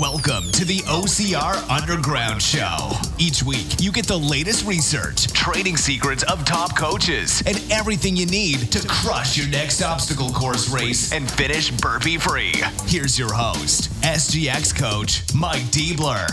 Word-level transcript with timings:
Welcome 0.00 0.50
to 0.52 0.64
the 0.64 0.78
OCR 0.86 1.68
Underground 1.68 2.40
Show. 2.40 2.88
Each 3.18 3.42
week, 3.42 3.66
you 3.80 3.92
get 3.92 4.06
the 4.06 4.16
latest 4.16 4.66
research, 4.66 5.30
training 5.34 5.76
secrets 5.76 6.22
of 6.22 6.42
top 6.46 6.74
coaches, 6.74 7.42
and 7.44 7.62
everything 7.70 8.16
you 8.16 8.24
need 8.24 8.72
to 8.72 8.88
crush 8.88 9.36
your 9.36 9.46
next 9.48 9.82
obstacle 9.82 10.30
course 10.30 10.70
race 10.70 11.12
and 11.12 11.30
finish 11.30 11.70
burpee 11.70 12.16
free. 12.16 12.54
Here's 12.86 13.18
your 13.18 13.30
host, 13.30 13.92
SGX 14.00 14.74
coach 14.74 15.22
Mike 15.34 15.64
Deibler. 15.64 16.26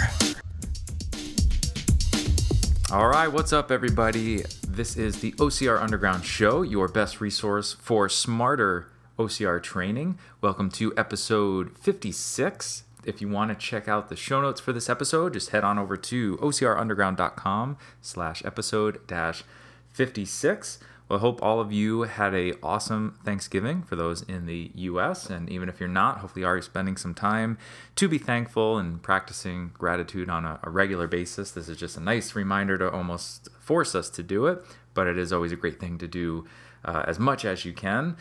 All 2.89 3.09
right, 3.09 3.27
what's 3.27 3.51
up, 3.51 3.69
everybody? 3.69 4.43
This 4.65 4.95
is 4.95 5.19
the 5.19 5.33
OCR 5.33 5.81
Underground 5.81 6.23
Show, 6.23 6.61
your 6.61 6.87
best 6.87 7.19
resource 7.19 7.75
for 7.81 8.07
smarter 8.07 8.87
OCR 9.19 9.61
training. 9.61 10.17
Welcome 10.39 10.69
to 10.71 10.93
episode 10.95 11.77
56. 11.77 12.83
If 13.07 13.21
you 13.21 13.29
want 13.29 13.49
to 13.51 13.55
check 13.55 13.87
out 13.87 14.09
the 14.09 14.17
show 14.17 14.41
notes 14.41 14.59
for 14.59 14.73
this 14.73 14.89
episode, 14.89 15.31
just 15.31 15.51
head 15.51 15.63
on 15.63 15.79
over 15.79 15.95
to 15.95 16.35
ocrunderground.com 16.37 17.77
slash 18.01 18.43
episode 18.43 19.07
dash 19.07 19.45
56. 19.93 20.79
Well, 21.07 21.19
I 21.19 21.21
hope 21.21 21.41
all 21.41 21.61
of 21.61 21.71
you 21.71 22.01
had 22.01 22.35
a 22.35 22.55
awesome 22.61 23.17
Thanksgiving 23.23 23.81
for 23.81 23.95
those 23.95 24.23
in 24.23 24.45
the 24.45 24.71
U.S. 24.75 25.29
And 25.29 25.49
even 25.49 25.69
if 25.69 25.79
you're 25.79 25.87
not, 25.87 26.17
hopefully 26.17 26.41
you 26.41 26.47
are 26.47 26.61
spending 26.61 26.97
some 26.97 27.13
time 27.13 27.57
to 27.95 28.09
be 28.09 28.17
thankful 28.17 28.77
and 28.77 29.01
practicing 29.01 29.71
gratitude 29.77 30.29
on 30.29 30.43
a, 30.43 30.59
a 30.63 30.69
regular 30.69 31.07
basis. 31.07 31.51
This 31.51 31.69
is 31.69 31.77
just 31.77 31.95
a 31.95 32.01
nice 32.01 32.35
reminder 32.35 32.77
to 32.77 32.91
almost 32.91 33.47
force 33.57 33.95
us 33.95 34.09
to 34.09 34.21
do 34.21 34.47
it, 34.47 34.61
but 34.93 35.07
it 35.07 35.17
is 35.17 35.31
always 35.31 35.53
a 35.53 35.55
great 35.55 35.79
thing 35.79 35.97
to 35.99 36.09
do 36.09 36.45
uh, 36.83 37.03
as 37.07 37.19
much 37.19 37.45
as 37.45 37.63
you 37.63 37.71
can. 37.71 38.17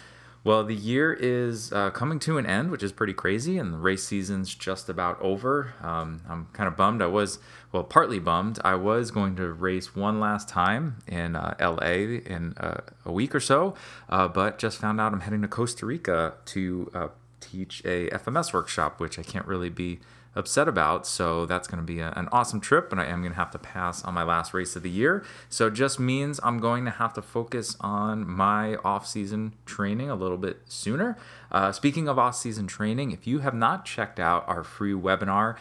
Well, 0.47 0.63
the 0.63 0.77
year 0.77 1.13
is 1.13 1.73
uh, 1.73 1.91
coming 1.91 2.21
to 2.21 2.39
an 2.39 2.47
end, 2.47 2.71
which 2.71 2.85
is 2.85 2.93
pretty 2.93 3.15
crazy, 3.15 3.59
and 3.59 3.75
the 3.75 3.79
race 3.79 4.05
season's 4.05 4.55
just 4.55 4.89
about 4.89 5.21
over. 5.21 5.75
Um, 5.83 6.21
I'm 6.29 6.47
kind 6.53 6.69
of 6.69 6.77
bummed. 6.77 7.03
I 7.03 7.09
was, 7.09 7.41
well, 7.73 7.83
partly 7.83 8.21
bummed. 8.21 8.61
I 8.63 8.77
was 8.77 9.11
going 9.11 9.35
to 9.35 9.53
race 9.53 9.97
one 9.97 10.21
last 10.21 10.49
time 10.49 10.99
in 11.09 11.35
uh, 11.35 11.57
LA 11.61 12.21
in 12.25 12.55
uh, 12.59 12.83
a 13.05 13.11
week 13.11 13.35
or 13.35 13.41
so, 13.41 13.75
uh, 14.09 14.29
but 14.29 14.57
just 14.57 14.79
found 14.79 15.01
out 15.01 15.13
I'm 15.13 15.23
heading 15.23 15.43
to 15.43 15.49
Costa 15.49 15.85
Rica 15.85 16.35
to 16.45 16.93
uh, 16.95 17.09
teach 17.41 17.83
a 17.85 18.09
FMS 18.11 18.53
workshop, 18.53 19.01
which 19.01 19.19
I 19.19 19.25
can't 19.25 19.49
really 19.49 19.69
be 19.69 19.99
upset 20.37 20.69
about. 20.69 21.07
So 21.07 21.47
that's 21.47 21.67
going 21.67 21.79
to 21.79 21.87
be 21.87 22.01
a, 22.01 22.13
an 22.17 22.29
awesome 22.31 22.61
trip, 22.61 22.91
but 22.91 22.99
I 22.99 23.07
am 23.07 23.23
going 23.23 23.33
to 23.33 23.39
have 23.39 23.51
to 23.53 23.59
pass 23.59 24.05
on 24.05 24.15
my 24.15 24.23
last 24.23 24.55
race 24.55 24.77
of 24.77 24.83
the 24.83 24.91
year. 24.91 25.25
So 25.49 25.69
it 25.69 25.75
just 25.75 25.99
means 25.99 26.39
I'm 26.43 26.59
going 26.59 26.85
to 26.85 26.91
have 26.91 27.15
to 27.15 27.23
focus 27.23 27.77
on 27.81 28.29
my 28.29 28.77
off-season 28.77 29.55
training 29.65 30.11
a 30.11 30.15
little 30.15 30.37
bit 30.37 30.61
sooner. 30.67 31.17
Uh, 31.51 31.73
speaking 31.73 32.09
of 32.09 32.19
off-season 32.19 32.67
training, 32.67 33.11
if 33.11 33.27
you 33.27 33.41
have 33.41 33.55
not 33.55 33.85
checked 33.85 34.21
out 34.21 34.45
our 34.47 34.63
free 34.63 34.93
webinar 34.93 35.57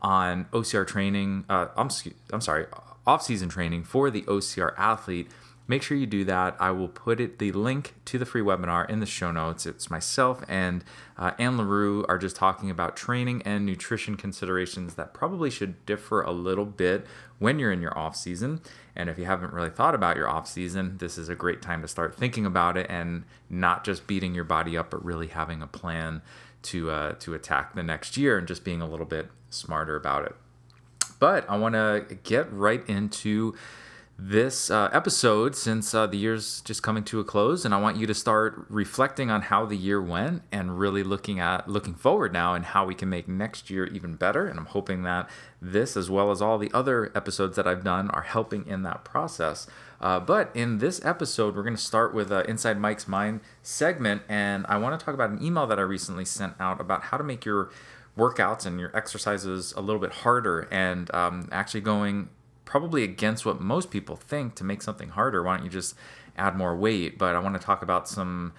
on 0.00 0.46
OCR 0.52 0.86
training, 0.86 1.44
uh, 1.48 1.66
I'm, 1.76 1.90
I'm 2.32 2.40
sorry, 2.40 2.66
off-season 3.06 3.48
training 3.48 3.84
for 3.84 4.10
the 4.10 4.22
OCR 4.22 4.74
athlete 4.78 5.28
make 5.70 5.84
sure 5.84 5.96
you 5.96 6.04
do 6.04 6.24
that. 6.24 6.56
I 6.58 6.72
will 6.72 6.88
put 6.88 7.20
it 7.20 7.38
the 7.38 7.52
link 7.52 7.94
to 8.06 8.18
the 8.18 8.26
free 8.26 8.42
webinar 8.42 8.90
in 8.90 8.98
the 8.98 9.06
show 9.06 9.30
notes. 9.30 9.66
It's 9.66 9.88
myself 9.88 10.42
and 10.48 10.84
uh, 11.16 11.30
Anne 11.38 11.56
LaRue 11.56 12.04
are 12.08 12.18
just 12.18 12.34
talking 12.34 12.70
about 12.70 12.96
training 12.96 13.40
and 13.42 13.64
nutrition 13.64 14.16
considerations 14.16 14.94
that 14.94 15.14
probably 15.14 15.48
should 15.48 15.86
differ 15.86 16.22
a 16.22 16.32
little 16.32 16.64
bit 16.64 17.06
when 17.38 17.60
you're 17.60 17.70
in 17.70 17.80
your 17.80 17.96
off 17.96 18.16
season. 18.16 18.60
And 18.96 19.08
if 19.08 19.16
you 19.16 19.26
haven't 19.26 19.52
really 19.52 19.70
thought 19.70 19.94
about 19.94 20.16
your 20.16 20.28
off 20.28 20.48
season, 20.48 20.98
this 20.98 21.16
is 21.16 21.28
a 21.28 21.36
great 21.36 21.62
time 21.62 21.82
to 21.82 21.88
start 21.88 22.16
thinking 22.16 22.44
about 22.44 22.76
it 22.76 22.88
and 22.90 23.22
not 23.48 23.84
just 23.84 24.08
beating 24.08 24.34
your 24.34 24.44
body 24.44 24.76
up, 24.76 24.90
but 24.90 25.04
really 25.04 25.28
having 25.28 25.62
a 25.62 25.68
plan 25.68 26.20
to 26.62 26.90
uh, 26.90 27.12
to 27.20 27.32
attack 27.32 27.76
the 27.76 27.82
next 27.84 28.16
year 28.16 28.36
and 28.36 28.48
just 28.48 28.64
being 28.64 28.82
a 28.82 28.90
little 28.90 29.06
bit 29.06 29.30
smarter 29.50 29.94
about 29.94 30.24
it. 30.24 30.34
But 31.20 31.48
I 31.48 31.56
want 31.56 31.76
to 31.76 32.18
get 32.24 32.52
right 32.52 32.86
into 32.88 33.54
this 34.22 34.70
uh, 34.70 34.90
episode 34.92 35.56
since 35.56 35.94
uh, 35.94 36.06
the 36.06 36.18
year's 36.18 36.60
just 36.60 36.82
coming 36.82 37.02
to 37.02 37.20
a 37.20 37.24
close 37.24 37.64
and 37.64 37.72
i 37.72 37.80
want 37.80 37.96
you 37.96 38.06
to 38.06 38.12
start 38.12 38.66
reflecting 38.68 39.30
on 39.30 39.40
how 39.40 39.64
the 39.64 39.76
year 39.76 40.00
went 40.00 40.42
and 40.52 40.78
really 40.78 41.02
looking 41.02 41.40
at 41.40 41.66
looking 41.66 41.94
forward 41.94 42.30
now 42.30 42.52
and 42.52 42.66
how 42.66 42.84
we 42.84 42.94
can 42.94 43.08
make 43.08 43.26
next 43.26 43.70
year 43.70 43.86
even 43.86 44.16
better 44.16 44.46
and 44.46 44.58
i'm 44.58 44.66
hoping 44.66 45.04
that 45.04 45.28
this 45.62 45.96
as 45.96 46.10
well 46.10 46.30
as 46.30 46.42
all 46.42 46.58
the 46.58 46.70
other 46.74 47.10
episodes 47.14 47.56
that 47.56 47.66
i've 47.66 47.82
done 47.82 48.10
are 48.10 48.22
helping 48.22 48.66
in 48.66 48.82
that 48.82 49.04
process. 49.04 49.66
Uh, 50.02 50.18
but 50.18 50.50
in 50.54 50.78
this 50.78 51.02
episode 51.04 51.56
we're 51.56 51.62
going 51.62 51.76
to 51.76 51.80
start 51.80 52.14
with 52.14 52.30
uh, 52.30 52.42
inside 52.46 52.78
mike's 52.78 53.08
mind 53.08 53.40
segment 53.62 54.20
and 54.28 54.66
i 54.68 54.76
want 54.76 54.98
to 54.98 55.02
talk 55.02 55.14
about 55.14 55.30
an 55.30 55.42
email 55.42 55.66
that 55.66 55.78
i 55.78 55.82
recently 55.82 56.26
sent 56.26 56.52
out 56.60 56.78
about 56.78 57.04
how 57.04 57.16
to 57.16 57.24
make 57.24 57.46
your 57.46 57.70
workouts 58.18 58.66
and 58.66 58.78
your 58.78 58.94
exercises 58.94 59.72
a 59.78 59.80
little 59.80 60.00
bit 60.00 60.12
harder 60.12 60.68
and 60.70 61.12
um, 61.14 61.48
actually 61.50 61.80
going 61.80 62.28
probably 62.70 63.02
against 63.02 63.44
what 63.44 63.60
most 63.60 63.90
people 63.90 64.14
think 64.14 64.54
to 64.54 64.62
make 64.62 64.80
something 64.80 65.08
harder. 65.08 65.42
Why 65.42 65.56
don't 65.56 65.64
you 65.64 65.70
just 65.70 65.96
add 66.36 66.56
more 66.56 66.76
weight? 66.76 67.18
But 67.18 67.34
I 67.34 67.40
want 67.40 67.60
to 67.60 67.60
talk 67.60 67.82
about 67.82 68.08
some 68.08 68.52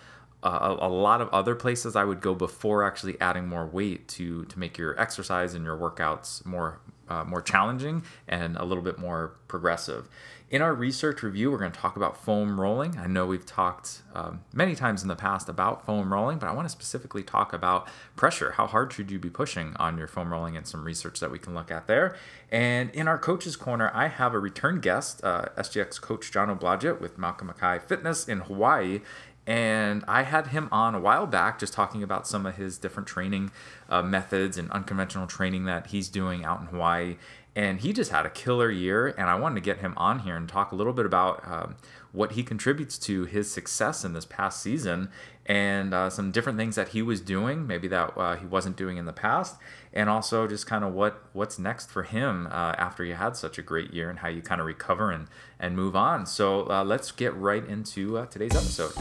uh, 0.43 0.75
a, 0.81 0.87
a, 0.87 0.89
lot 0.89 1.21
of 1.21 1.29
other 1.29 1.55
places 1.55 1.95
I 1.95 2.03
would 2.03 2.19
go 2.19 2.35
before 2.35 2.83
actually 2.83 3.19
adding 3.21 3.47
more 3.47 3.65
weight 3.65 4.09
to 4.09 4.43
to 4.45 4.59
make 4.59 4.77
your 4.77 4.99
exercise 4.99 5.53
and 5.53 5.63
your 5.63 5.77
workouts 5.77 6.45
more 6.45 6.81
uh, 7.07 7.23
more 7.23 7.41
challenging 7.41 8.03
and 8.27 8.57
a 8.57 8.65
little 8.65 8.83
bit 8.83 8.99
more 8.99 9.37
progressive. 9.47 10.09
In 10.51 10.61
our 10.61 10.73
research 10.73 11.23
review, 11.23 11.49
we're 11.49 11.59
going 11.59 11.71
to 11.71 11.79
talk 11.79 11.95
about 11.95 12.17
foam 12.17 12.59
rolling. 12.59 12.97
I 12.97 13.07
know 13.07 13.25
we've 13.25 13.45
talked 13.45 14.01
um, 14.13 14.41
many 14.51 14.75
times 14.75 15.01
in 15.01 15.07
the 15.07 15.15
past 15.15 15.47
about 15.47 15.85
foam 15.85 16.11
rolling, 16.11 16.39
but 16.39 16.49
I 16.49 16.51
want 16.51 16.65
to 16.65 16.69
specifically 16.69 17.23
talk 17.23 17.53
about 17.53 17.87
pressure. 18.17 18.51
How 18.51 18.67
hard 18.67 18.91
should 18.91 19.09
you 19.11 19.17
be 19.17 19.29
pushing 19.29 19.73
on 19.77 19.97
your 19.97 20.07
foam 20.07 20.29
rolling 20.29 20.57
and 20.57 20.67
some 20.67 20.83
research 20.83 21.21
that 21.21 21.31
we 21.31 21.39
can 21.39 21.53
look 21.53 21.71
at 21.71 21.87
there. 21.87 22.17
And 22.51 22.89
in 22.89 23.07
our 23.07 23.17
coaches 23.17 23.55
corner, 23.55 23.91
I 23.93 24.09
have 24.09 24.33
a 24.33 24.39
return 24.39 24.81
guest, 24.81 25.23
uh, 25.23 25.45
SGX 25.57 26.01
coach 26.01 26.29
Jono 26.33 26.59
Blodgett 26.59 26.99
with 26.99 27.17
Malcolm 27.17 27.47
Mackay 27.47 27.79
Fitness 27.87 28.27
in 28.27 28.41
Hawaii. 28.41 28.99
And 29.47 30.03
I 30.07 30.23
had 30.23 30.47
him 30.47 30.69
on 30.71 30.93
a 30.93 30.99
while 30.99 31.25
back 31.25 31.59
just 31.59 31.73
talking 31.73 32.03
about 32.03 32.27
some 32.27 32.45
of 32.45 32.57
his 32.57 32.77
different 32.77 33.07
training 33.07 33.51
uh, 33.89 34.03
methods 34.03 34.57
and 34.57 34.69
unconventional 34.71 35.25
training 35.25 35.65
that 35.65 35.87
he's 35.87 36.09
doing 36.09 36.45
out 36.45 36.61
in 36.61 36.67
Hawaii 36.67 37.15
and 37.55 37.81
he 37.81 37.91
just 37.91 38.11
had 38.11 38.25
a 38.25 38.29
killer 38.29 38.69
year 38.69 39.07
and 39.17 39.29
i 39.29 39.35
wanted 39.35 39.55
to 39.55 39.61
get 39.61 39.79
him 39.79 39.93
on 39.97 40.19
here 40.19 40.35
and 40.35 40.47
talk 40.47 40.71
a 40.71 40.75
little 40.75 40.93
bit 40.93 41.05
about 41.05 41.45
um, 41.47 41.75
what 42.11 42.33
he 42.33 42.43
contributes 42.43 42.97
to 42.97 43.25
his 43.25 43.51
success 43.51 44.03
in 44.03 44.13
this 44.13 44.25
past 44.25 44.61
season 44.61 45.09
and 45.45 45.93
uh, 45.93 46.09
some 46.09 46.31
different 46.31 46.57
things 46.57 46.75
that 46.75 46.89
he 46.89 47.01
was 47.01 47.19
doing 47.19 47.67
maybe 47.67 47.87
that 47.87 48.15
uh, 48.17 48.35
he 48.35 48.45
wasn't 48.45 48.75
doing 48.75 48.97
in 48.97 49.05
the 49.05 49.13
past 49.13 49.57
and 49.93 50.09
also 50.09 50.47
just 50.47 50.65
kind 50.65 50.83
of 50.83 50.93
what 50.93 51.23
what's 51.33 51.59
next 51.59 51.89
for 51.89 52.03
him 52.03 52.47
uh, 52.47 52.73
after 52.77 53.03
you 53.03 53.15
had 53.15 53.35
such 53.35 53.57
a 53.57 53.61
great 53.61 53.93
year 53.93 54.09
and 54.09 54.19
how 54.19 54.27
you 54.27 54.41
kind 54.41 54.61
of 54.61 54.67
recover 54.67 55.11
and 55.11 55.27
and 55.59 55.75
move 55.75 55.95
on. 55.95 56.25
So 56.25 56.69
uh, 56.69 56.83
let's 56.83 57.11
get 57.11 57.35
right 57.35 57.65
into 57.65 58.17
uh, 58.17 58.25
today's 58.27 58.55
episode 58.55 58.93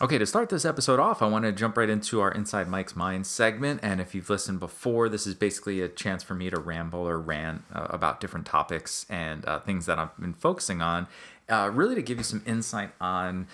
Okay, 0.00 0.16
to 0.16 0.26
start 0.26 0.48
this 0.48 0.64
episode 0.64 1.00
off, 1.00 1.22
I 1.22 1.26
want 1.26 1.44
to 1.44 1.50
jump 1.50 1.76
right 1.76 1.90
into 1.90 2.20
our 2.20 2.30
Inside 2.30 2.68
Mike's 2.68 2.94
Mind 2.94 3.26
segment. 3.26 3.80
And 3.82 4.00
if 4.00 4.14
you've 4.14 4.30
listened 4.30 4.60
before, 4.60 5.08
this 5.08 5.26
is 5.26 5.34
basically 5.34 5.80
a 5.80 5.88
chance 5.88 6.22
for 6.22 6.34
me 6.34 6.50
to 6.50 6.60
ramble 6.60 7.00
or 7.00 7.18
rant 7.18 7.64
uh, 7.74 7.88
about 7.90 8.20
different 8.20 8.46
topics 8.46 9.06
and 9.10 9.44
uh, 9.44 9.58
things 9.58 9.86
that 9.86 9.98
I've 9.98 10.16
been 10.16 10.34
focusing 10.34 10.80
on, 10.80 11.08
uh, 11.48 11.72
really 11.74 11.96
to 11.96 12.02
give 12.02 12.16
you 12.16 12.22
some 12.22 12.44
insight 12.46 12.92
on 13.00 13.48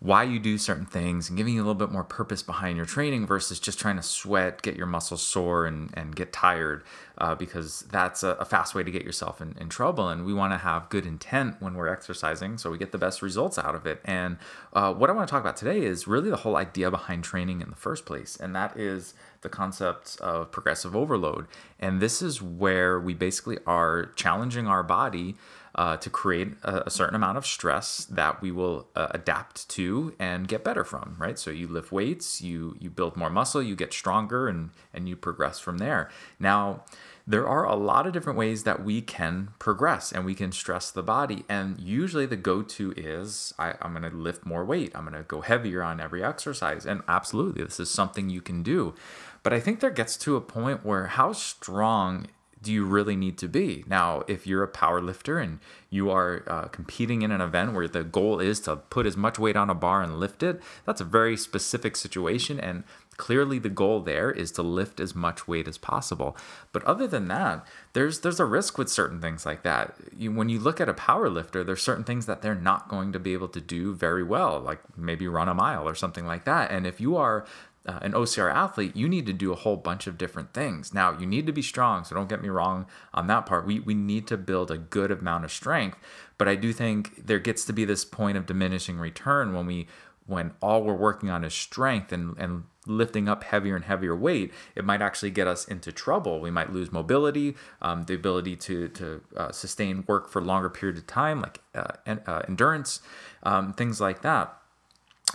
why 0.00 0.22
you 0.22 0.38
do 0.38 0.58
certain 0.58 0.84
things 0.84 1.28
and 1.28 1.38
giving 1.38 1.54
you 1.54 1.60
a 1.60 1.64
little 1.64 1.74
bit 1.74 1.90
more 1.90 2.04
purpose 2.04 2.42
behind 2.42 2.76
your 2.76 2.86
training 2.86 3.26
versus 3.26 3.58
just 3.58 3.78
trying 3.78 3.96
to 3.96 4.02
sweat, 4.02 4.60
get 4.62 4.76
your 4.76 4.86
muscles 4.86 5.22
sore, 5.22 5.66
and, 5.66 5.90
and 5.94 6.14
get 6.14 6.32
tired 6.32 6.84
uh, 7.18 7.34
because 7.34 7.80
that's 7.90 8.22
a, 8.22 8.30
a, 8.32 8.44
fast 8.44 8.74
way 8.74 8.82
to 8.82 8.90
get 8.90 9.02
yourself 9.02 9.40
in, 9.40 9.56
in 9.58 9.68
trouble. 9.70 10.08
And 10.08 10.26
we 10.26 10.34
want 10.34 10.52
to 10.52 10.58
have 10.58 10.90
good 10.90 11.06
intent 11.06 11.56
when 11.60 11.74
we're 11.74 11.88
exercising 11.88 12.58
so 12.58 12.70
we 12.70 12.76
get 12.76 12.92
the 12.92 12.98
best 12.98 13.22
results 13.22 13.58
out 13.58 13.74
of 13.74 13.86
it. 13.86 14.00
And 14.04 14.36
uh, 14.74 14.92
what 14.92 15.08
I 15.08 15.14
want 15.14 15.26
to 15.26 15.30
talk 15.30 15.40
about 15.40 15.56
today 15.56 15.80
is 15.80 16.06
really 16.06 16.28
the 16.28 16.36
whole 16.36 16.56
idea 16.56 16.90
behind 16.90 17.24
training 17.24 17.62
in 17.62 17.70
the 17.70 17.76
first 17.76 18.04
place, 18.04 18.36
and 18.36 18.54
that 18.54 18.76
is 18.76 19.14
the 19.40 19.48
concept 19.48 20.18
of 20.20 20.50
progressive 20.50 20.94
overload. 20.94 21.46
And 21.78 22.00
this 22.00 22.20
is 22.20 22.42
where 22.42 23.00
we 23.00 23.14
basically 23.14 23.58
are 23.66 24.06
challenging 24.16 24.66
our 24.66 24.82
body 24.82 25.36
uh, 25.76 25.96
to 25.98 26.08
create 26.08 26.48
a, 26.62 26.84
a, 26.86 26.90
certain 26.90 27.14
amount 27.14 27.36
of 27.36 27.44
stress 27.44 28.06
that 28.06 28.40
we 28.40 28.50
will 28.50 28.88
uh, 28.96 29.08
adapt 29.10 29.68
to 29.68 30.14
and 30.18 30.48
get 30.48 30.64
better 30.64 30.84
from, 30.84 31.14
right? 31.18 31.38
So 31.38 31.50
you 31.50 31.68
lift 31.68 31.92
weights, 31.92 32.40
you 32.40 32.76
you 32.80 32.88
build 32.88 33.14
more 33.14 33.28
muscle, 33.28 33.62
you 33.62 33.76
get 33.76 33.92
stronger, 33.92 34.48
and 34.48 34.70
and 34.94 35.06
you 35.06 35.16
progress 35.16 35.60
from 35.60 35.76
there. 35.76 36.10
Now, 36.40 36.84
there 37.26 37.46
are 37.46 37.66
a 37.66 37.74
lot 37.74 38.06
of 38.06 38.12
different 38.12 38.38
ways 38.38 38.62
that 38.62 38.84
we 38.84 39.02
can 39.02 39.50
progress 39.58 40.12
and 40.12 40.24
we 40.24 40.34
can 40.34 40.52
stress 40.52 40.90
the 40.90 41.02
body. 41.02 41.44
And 41.48 41.78
usually 41.80 42.24
the 42.24 42.36
go-to 42.36 42.94
is 42.96 43.52
I, 43.58 43.74
I'm 43.82 43.92
going 43.92 44.08
to 44.08 44.16
lift 44.16 44.46
more 44.46 44.64
weight. 44.64 44.92
I'm 44.94 45.02
going 45.04 45.16
to 45.16 45.24
go 45.24 45.40
heavier 45.40 45.82
on 45.82 46.00
every 46.00 46.22
exercise. 46.22 46.86
And 46.86 47.02
absolutely, 47.08 47.64
this 47.64 47.80
is 47.80 47.90
something 47.90 48.30
you 48.30 48.40
can 48.40 48.62
do. 48.62 48.94
But 49.42 49.52
I 49.52 49.58
think 49.58 49.80
there 49.80 49.90
gets 49.90 50.16
to 50.18 50.36
a 50.36 50.40
point 50.40 50.84
where 50.84 51.06
how 51.06 51.32
strong 51.32 52.28
do 52.62 52.72
you 52.72 52.84
really 52.84 53.16
need 53.16 53.38
to 53.38 53.48
be? 53.48 53.84
Now, 53.86 54.22
if 54.26 54.46
you're 54.46 54.62
a 54.62 54.68
power 54.68 55.00
lifter 55.00 55.38
and 55.38 55.60
you 55.90 56.10
are 56.10 56.42
uh, 56.46 56.62
competing 56.68 57.22
in 57.22 57.30
an 57.30 57.40
event 57.40 57.74
where 57.74 57.86
the 57.86 58.02
goal 58.02 58.40
is 58.40 58.60
to 58.60 58.76
put 58.76 59.06
as 59.06 59.16
much 59.16 59.38
weight 59.38 59.56
on 59.56 59.70
a 59.70 59.74
bar 59.74 60.02
and 60.02 60.18
lift 60.18 60.42
it, 60.42 60.60
that's 60.84 61.00
a 61.00 61.04
very 61.04 61.36
specific 61.36 61.96
situation. 61.96 62.58
And 62.58 62.84
clearly 63.16 63.58
the 63.58 63.68
goal 63.68 64.00
there 64.00 64.30
is 64.30 64.50
to 64.52 64.62
lift 64.62 65.00
as 65.00 65.14
much 65.14 65.46
weight 65.46 65.68
as 65.68 65.78
possible. 65.78 66.36
But 66.72 66.82
other 66.84 67.06
than 67.06 67.28
that, 67.28 67.66
there's 67.92 68.20
there's 68.20 68.40
a 68.40 68.44
risk 68.44 68.78
with 68.78 68.90
certain 68.90 69.20
things 69.20 69.46
like 69.46 69.62
that. 69.62 69.94
You, 70.16 70.32
when 70.32 70.48
you 70.48 70.58
look 70.58 70.80
at 70.80 70.88
a 70.88 70.94
power 70.94 71.28
lifter, 71.28 71.62
there's 71.62 71.82
certain 71.82 72.04
things 72.04 72.26
that 72.26 72.42
they're 72.42 72.54
not 72.54 72.88
going 72.88 73.12
to 73.12 73.18
be 73.18 73.32
able 73.32 73.48
to 73.48 73.60
do 73.60 73.94
very 73.94 74.22
well, 74.22 74.60
like 74.60 74.80
maybe 74.96 75.28
run 75.28 75.48
a 75.48 75.54
mile 75.54 75.88
or 75.88 75.94
something 75.94 76.26
like 76.26 76.44
that. 76.44 76.70
And 76.70 76.86
if 76.86 77.00
you 77.00 77.16
are 77.16 77.46
uh, 77.86 77.98
an 78.02 78.12
OCR 78.12 78.52
athlete, 78.52 78.96
you 78.96 79.08
need 79.08 79.26
to 79.26 79.32
do 79.32 79.52
a 79.52 79.56
whole 79.56 79.76
bunch 79.76 80.06
of 80.06 80.18
different 80.18 80.52
things. 80.52 80.92
Now, 80.92 81.18
you 81.18 81.26
need 81.26 81.46
to 81.46 81.52
be 81.52 81.62
strong, 81.62 82.04
so 82.04 82.14
don't 82.14 82.28
get 82.28 82.42
me 82.42 82.48
wrong 82.48 82.86
on 83.14 83.26
that 83.28 83.46
part. 83.46 83.66
We, 83.66 83.80
we 83.80 83.94
need 83.94 84.26
to 84.28 84.36
build 84.36 84.70
a 84.70 84.78
good 84.78 85.10
amount 85.10 85.44
of 85.44 85.52
strength, 85.52 85.98
but 86.38 86.48
I 86.48 86.54
do 86.56 86.72
think 86.72 87.26
there 87.26 87.38
gets 87.38 87.64
to 87.66 87.72
be 87.72 87.84
this 87.84 88.04
point 88.04 88.36
of 88.36 88.46
diminishing 88.46 88.98
return 88.98 89.54
when 89.54 89.66
we 89.66 89.86
when 90.26 90.52
all 90.60 90.82
we're 90.82 90.92
working 90.92 91.30
on 91.30 91.44
is 91.44 91.54
strength 91.54 92.12
and, 92.12 92.36
and 92.36 92.64
lifting 92.86 93.28
up 93.28 93.44
heavier 93.44 93.76
and 93.76 93.84
heavier 93.84 94.14
weight, 94.16 94.52
it 94.74 94.84
might 94.84 95.02
actually 95.02 95.30
get 95.30 95.46
us 95.46 95.64
into 95.66 95.92
trouble. 95.92 96.40
We 96.40 96.50
might 96.50 96.72
lose 96.72 96.92
mobility, 96.92 97.54
um, 97.80 98.04
the 98.04 98.14
ability 98.14 98.56
to, 98.56 98.88
to 98.88 99.20
uh, 99.36 99.52
sustain 99.52 100.04
work 100.06 100.28
for 100.28 100.40
longer 100.40 100.68
periods 100.68 101.00
of 101.00 101.06
time, 101.06 101.40
like 101.40 101.60
uh, 101.74 101.92
en- 102.06 102.22
uh, 102.26 102.42
endurance, 102.48 103.00
um, 103.42 103.72
things 103.72 104.00
like 104.00 104.22
that. 104.22 104.56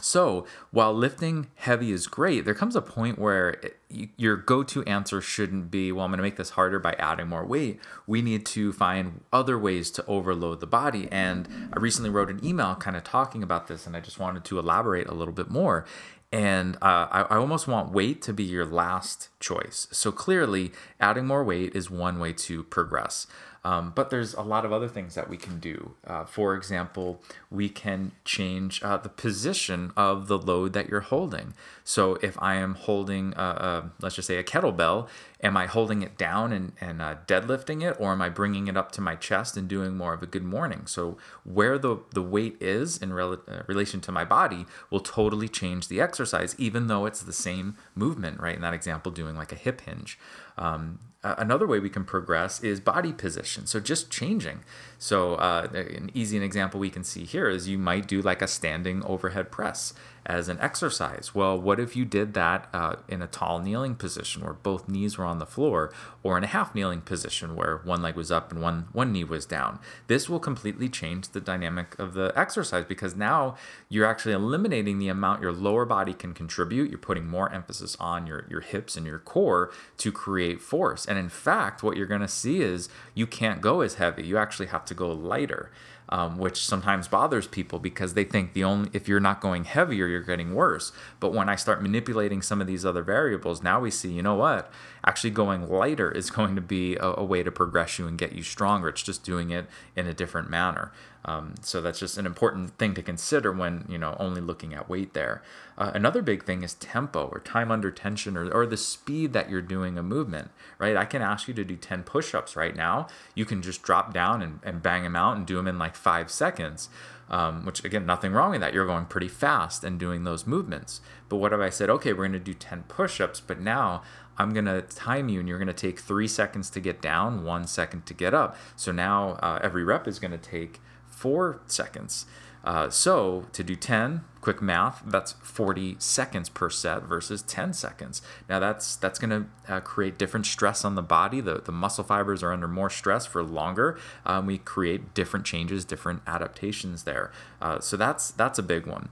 So, 0.01 0.45
while 0.71 0.93
lifting 0.93 1.47
heavy 1.55 1.91
is 1.91 2.07
great, 2.07 2.43
there 2.43 2.53
comes 2.53 2.75
a 2.75 2.81
point 2.81 3.19
where 3.19 3.51
it, 3.51 3.77
your 4.17 4.35
go 4.35 4.63
to 4.63 4.83
answer 4.83 5.21
shouldn't 5.21 5.69
be, 5.69 5.91
well, 5.91 6.05
I'm 6.05 6.11
going 6.11 6.17
to 6.17 6.23
make 6.23 6.37
this 6.37 6.51
harder 6.51 6.79
by 6.79 6.93
adding 6.93 7.27
more 7.27 7.45
weight. 7.45 7.79
We 8.07 8.21
need 8.21 8.45
to 8.47 8.73
find 8.73 9.21
other 9.31 9.57
ways 9.57 9.91
to 9.91 10.05
overload 10.05 10.59
the 10.59 10.67
body. 10.67 11.07
And 11.11 11.47
I 11.73 11.79
recently 11.79 12.09
wrote 12.09 12.29
an 12.29 12.43
email 12.43 12.75
kind 12.75 12.97
of 12.97 13.03
talking 13.03 13.43
about 13.43 13.67
this, 13.67 13.85
and 13.85 13.95
I 13.95 13.99
just 13.99 14.19
wanted 14.19 14.43
to 14.45 14.59
elaborate 14.59 15.07
a 15.07 15.13
little 15.13 15.33
bit 15.33 15.49
more. 15.49 15.85
And 16.31 16.75
uh, 16.75 17.07
I, 17.11 17.25
I 17.29 17.35
almost 17.35 17.67
want 17.67 17.91
weight 17.91 18.21
to 18.23 18.33
be 18.33 18.43
your 18.43 18.65
last 18.65 19.27
choice. 19.39 19.87
So, 19.91 20.13
clearly, 20.13 20.71
adding 20.99 21.27
more 21.27 21.43
weight 21.43 21.75
is 21.75 21.89
one 21.89 22.19
way 22.19 22.31
to 22.33 22.63
progress. 22.63 23.27
Um, 23.63 23.91
but 23.93 24.09
there's 24.09 24.33
a 24.33 24.41
lot 24.41 24.65
of 24.65 24.73
other 24.73 24.87
things 24.87 25.13
that 25.15 25.29
we 25.29 25.37
can 25.37 25.59
do. 25.59 25.93
Uh, 26.05 26.25
for 26.25 26.55
example, 26.55 27.21
we 27.51 27.69
can 27.69 28.11
change 28.25 28.81
uh, 28.81 28.97
the 28.97 29.09
position 29.09 29.91
of 29.95 30.27
the 30.27 30.37
load 30.37 30.73
that 30.73 30.89
you're 30.89 31.01
holding. 31.01 31.53
So 31.91 32.17
if 32.21 32.41
I 32.41 32.55
am 32.55 32.75
holding, 32.75 33.33
a, 33.35 33.43
a, 33.43 33.91
let's 33.99 34.15
just 34.15 34.25
say 34.25 34.37
a 34.37 34.45
kettlebell, 34.45 35.09
am 35.43 35.57
I 35.57 35.65
holding 35.65 36.03
it 36.03 36.17
down 36.17 36.53
and, 36.53 36.71
and 36.79 37.01
uh, 37.01 37.15
deadlifting 37.27 37.83
it, 37.83 37.97
or 37.99 38.13
am 38.13 38.21
I 38.21 38.29
bringing 38.29 38.69
it 38.69 38.77
up 38.77 38.93
to 38.93 39.01
my 39.01 39.15
chest 39.17 39.57
and 39.57 39.67
doing 39.67 39.97
more 39.97 40.13
of 40.13 40.23
a 40.23 40.25
good 40.25 40.45
morning? 40.45 40.83
So 40.85 41.17
where 41.43 41.77
the, 41.77 41.97
the 42.13 42.21
weight 42.21 42.55
is 42.61 42.97
in 42.97 43.11
rel- 43.11 43.43
uh, 43.45 43.63
relation 43.67 43.99
to 44.01 44.11
my 44.13 44.23
body 44.23 44.65
will 44.89 45.01
totally 45.01 45.49
change 45.49 45.89
the 45.89 45.99
exercise, 45.99 46.55
even 46.57 46.87
though 46.87 47.05
it's 47.05 47.23
the 47.23 47.33
same 47.33 47.75
movement, 47.93 48.39
right? 48.39 48.55
In 48.55 48.61
that 48.61 48.73
example, 48.73 49.11
doing 49.11 49.35
like 49.35 49.51
a 49.51 49.55
hip 49.55 49.81
hinge. 49.81 50.17
Um, 50.57 50.99
another 51.23 51.67
way 51.67 51.79
we 51.79 51.89
can 51.89 52.05
progress 52.05 52.63
is 52.63 52.79
body 52.79 53.11
position. 53.11 53.67
So 53.67 53.79
just 53.81 54.09
changing. 54.09 54.63
So 54.97 55.35
uh, 55.35 55.67
an 55.73 56.09
easy 56.13 56.41
example 56.41 56.79
we 56.79 56.89
can 56.89 57.03
see 57.03 57.25
here 57.25 57.49
is 57.49 57.67
you 57.67 57.77
might 57.77 58.07
do 58.07 58.21
like 58.21 58.41
a 58.41 58.47
standing 58.47 59.03
overhead 59.03 59.51
press 59.51 59.93
as 60.25 60.47
an 60.47 60.59
exercise. 60.59 61.33
Well, 61.33 61.59
what 61.59 61.79
if 61.79 61.95
you 61.95 62.05
did 62.05 62.33
that 62.35 62.69
uh, 62.73 62.97
in 63.07 63.21
a 63.21 63.27
tall 63.27 63.59
kneeling 63.59 63.95
position 63.95 64.43
where 64.43 64.53
both 64.53 64.87
knees 64.87 65.17
were 65.17 65.25
on 65.25 65.39
the 65.39 65.45
floor, 65.45 65.91
or 66.21 66.37
in 66.37 66.43
a 66.43 66.47
half 66.47 66.75
kneeling 66.75 67.01
position 67.01 67.55
where 67.55 67.77
one 67.77 68.01
leg 68.01 68.15
was 68.15 68.31
up 68.31 68.51
and 68.51 68.61
one 68.61 68.87
one 68.91 69.11
knee 69.11 69.23
was 69.23 69.45
down? 69.45 69.79
This 70.07 70.29
will 70.29 70.39
completely 70.39 70.89
change 70.89 71.29
the 71.29 71.41
dynamic 71.41 71.97
of 71.97 72.13
the 72.13 72.31
exercise 72.35 72.85
because 72.85 73.15
now 73.15 73.55
you're 73.89 74.05
actually 74.05 74.33
eliminating 74.33 74.99
the 74.99 75.07
amount 75.07 75.41
your 75.41 75.51
lower 75.51 75.85
body 75.85 76.13
can 76.13 76.33
contribute. 76.33 76.89
You're 76.89 76.99
putting 76.99 77.27
more 77.27 77.51
emphasis 77.51 77.97
on 77.99 78.27
your 78.27 78.45
your 78.49 78.61
hips 78.61 78.95
and 78.95 79.05
your 79.05 79.19
core 79.19 79.71
to 79.97 80.11
create 80.11 80.61
force. 80.61 81.05
And 81.05 81.17
in 81.17 81.29
fact, 81.29 81.81
what 81.81 81.97
you're 81.97 82.05
going 82.05 82.21
to 82.21 82.27
see 82.27 82.61
is 82.61 82.89
you 83.15 83.25
can't 83.25 83.61
go 83.61 83.81
as 83.81 83.95
heavy. 83.95 84.23
You 84.23 84.37
actually 84.37 84.67
have 84.67 84.85
to 84.85 84.93
go 84.93 85.11
lighter 85.11 85.71
um, 86.11 86.37
which 86.37 86.65
sometimes 86.65 87.07
bothers 87.07 87.47
people 87.47 87.79
because 87.79 88.13
they 88.13 88.23
think 88.23 88.53
the 88.53 88.63
only 88.63 88.89
if 88.93 89.07
you're 89.07 89.19
not 89.19 89.41
going 89.41 89.63
heavier, 89.63 90.07
you're 90.07 90.21
getting 90.21 90.53
worse. 90.53 90.91
But 91.19 91.33
when 91.33 91.47
I 91.49 91.55
start 91.55 91.81
manipulating 91.81 92.41
some 92.41 92.59
of 92.61 92.67
these 92.67 92.85
other 92.85 93.01
variables, 93.01 93.63
now 93.63 93.79
we 93.79 93.91
see, 93.91 94.11
you 94.11 94.21
know 94.21 94.35
what? 94.35 94.71
Actually, 95.05 95.31
going 95.31 95.67
lighter 95.67 96.11
is 96.11 96.29
going 96.31 96.55
to 96.55 96.61
be 96.61 96.95
a, 96.95 97.13
a 97.17 97.23
way 97.23 97.43
to 97.43 97.51
progress 97.51 97.99
you 97.99 98.07
and 98.07 98.17
get 98.17 98.33
you 98.33 98.43
stronger. 98.43 98.89
It's 98.89 99.03
just 99.03 99.23
doing 99.23 99.51
it 99.51 99.67
in 99.95 100.07
a 100.07 100.13
different 100.13 100.49
manner. 100.49 100.91
Um, 101.23 101.53
so 101.61 101.81
that's 101.81 101.99
just 101.99 102.17
an 102.17 102.25
important 102.25 102.77
thing 102.77 102.95
to 102.95 103.03
consider 103.03 103.51
when 103.51 103.85
you 103.87 103.97
know 103.97 104.15
only 104.19 104.41
looking 104.41 104.73
at 104.73 104.89
weight 104.89 105.13
there. 105.13 105.43
Uh, 105.77 105.91
another 105.93 106.21
big 106.21 106.43
thing 106.43 106.63
is 106.63 106.73
tempo 106.75 107.27
or 107.27 107.39
time 107.39 107.71
under 107.71 107.91
tension 107.91 108.35
or, 108.35 108.49
or 108.51 108.65
the 108.65 108.77
speed 108.77 109.33
that 109.33 109.49
you're 109.49 109.61
doing 109.61 109.97
a 109.97 110.03
movement. 110.03 110.49
Right, 110.79 110.97
I 110.97 111.05
can 111.05 111.21
ask 111.21 111.47
you 111.47 111.53
to 111.55 111.63
do 111.63 111.75
10 111.75 112.03
push-ups 112.03 112.55
right 112.55 112.75
now. 112.75 113.07
You 113.35 113.45
can 113.45 113.61
just 113.61 113.83
drop 113.83 114.13
down 114.13 114.41
and, 114.41 114.59
and 114.63 114.81
bang 114.81 115.03
them 115.03 115.15
out 115.15 115.37
and 115.37 115.45
do 115.45 115.55
them 115.55 115.67
in 115.67 115.77
like 115.77 115.95
five 115.95 116.31
seconds. 116.31 116.89
Um, 117.29 117.65
which 117.65 117.85
again, 117.85 118.05
nothing 118.05 118.33
wrong 118.33 118.51
with 118.51 118.59
that. 118.59 118.73
You're 118.73 118.85
going 118.85 119.05
pretty 119.05 119.29
fast 119.29 119.85
and 119.85 119.97
doing 119.97 120.25
those 120.25 120.45
movements. 120.45 120.99
But 121.29 121.37
what 121.37 121.53
if 121.53 121.61
I 121.61 121.69
said, 121.69 121.89
okay, 121.89 122.11
we're 122.11 122.27
going 122.27 122.33
to 122.33 122.39
do 122.39 122.53
10 122.53 122.83
push 122.89 123.21
ups, 123.21 123.39
but 123.39 123.57
now 123.57 124.03
I'm 124.37 124.53
going 124.53 124.65
to 124.65 124.81
time 124.81 125.29
you 125.29 125.39
and 125.39 125.47
you're 125.47 125.57
going 125.57 125.67
to 125.67 125.73
take 125.73 125.99
three 125.99 126.27
seconds 126.27 126.69
to 126.71 126.79
get 126.79 127.01
down, 127.01 127.43
one 127.43 127.67
second 127.67 128.05
to 128.07 128.13
get 128.13 128.33
up. 128.33 128.57
So 128.75 128.91
now 128.91 129.31
uh, 129.41 129.59
every 129.61 129.83
rep 129.83 130.07
is 130.07 130.19
going 130.19 130.31
to 130.31 130.37
take 130.37 130.79
four 131.05 131.61
seconds. 131.67 132.25
Uh, 132.63 132.89
so 132.89 133.45
to 133.53 133.63
do 133.63 133.75
10, 133.75 134.23
quick 134.39 134.61
math, 134.61 135.01
that's 135.05 135.33
40 135.33 135.95
seconds 135.99 136.47
per 136.49 136.69
set 136.69 137.03
versus 137.03 137.41
10 137.41 137.73
seconds. 137.73 138.21
Now 138.47 138.59
that's 138.59 138.95
that's 138.95 139.17
going 139.17 139.29
to 139.29 139.73
uh, 139.73 139.79
create 139.79 140.17
different 140.17 140.45
stress 140.45 140.85
on 140.85 140.95
the 140.95 141.01
body. 141.01 141.41
The, 141.41 141.61
the 141.61 141.71
muscle 141.71 142.03
fibers 142.03 142.43
are 142.43 142.51
under 142.51 142.67
more 142.67 142.89
stress 142.89 143.25
for 143.25 143.41
longer. 143.41 143.97
Um, 144.25 144.45
we 144.45 144.59
create 144.59 145.13
different 145.13 145.45
changes, 145.45 145.85
different 145.85 146.21
adaptations 146.27 147.03
there. 147.03 147.31
Uh, 147.61 147.79
so 147.79 147.97
that's 147.97 148.29
that's 148.31 148.59
a 148.59 148.63
big 148.63 148.85
one. 148.85 149.09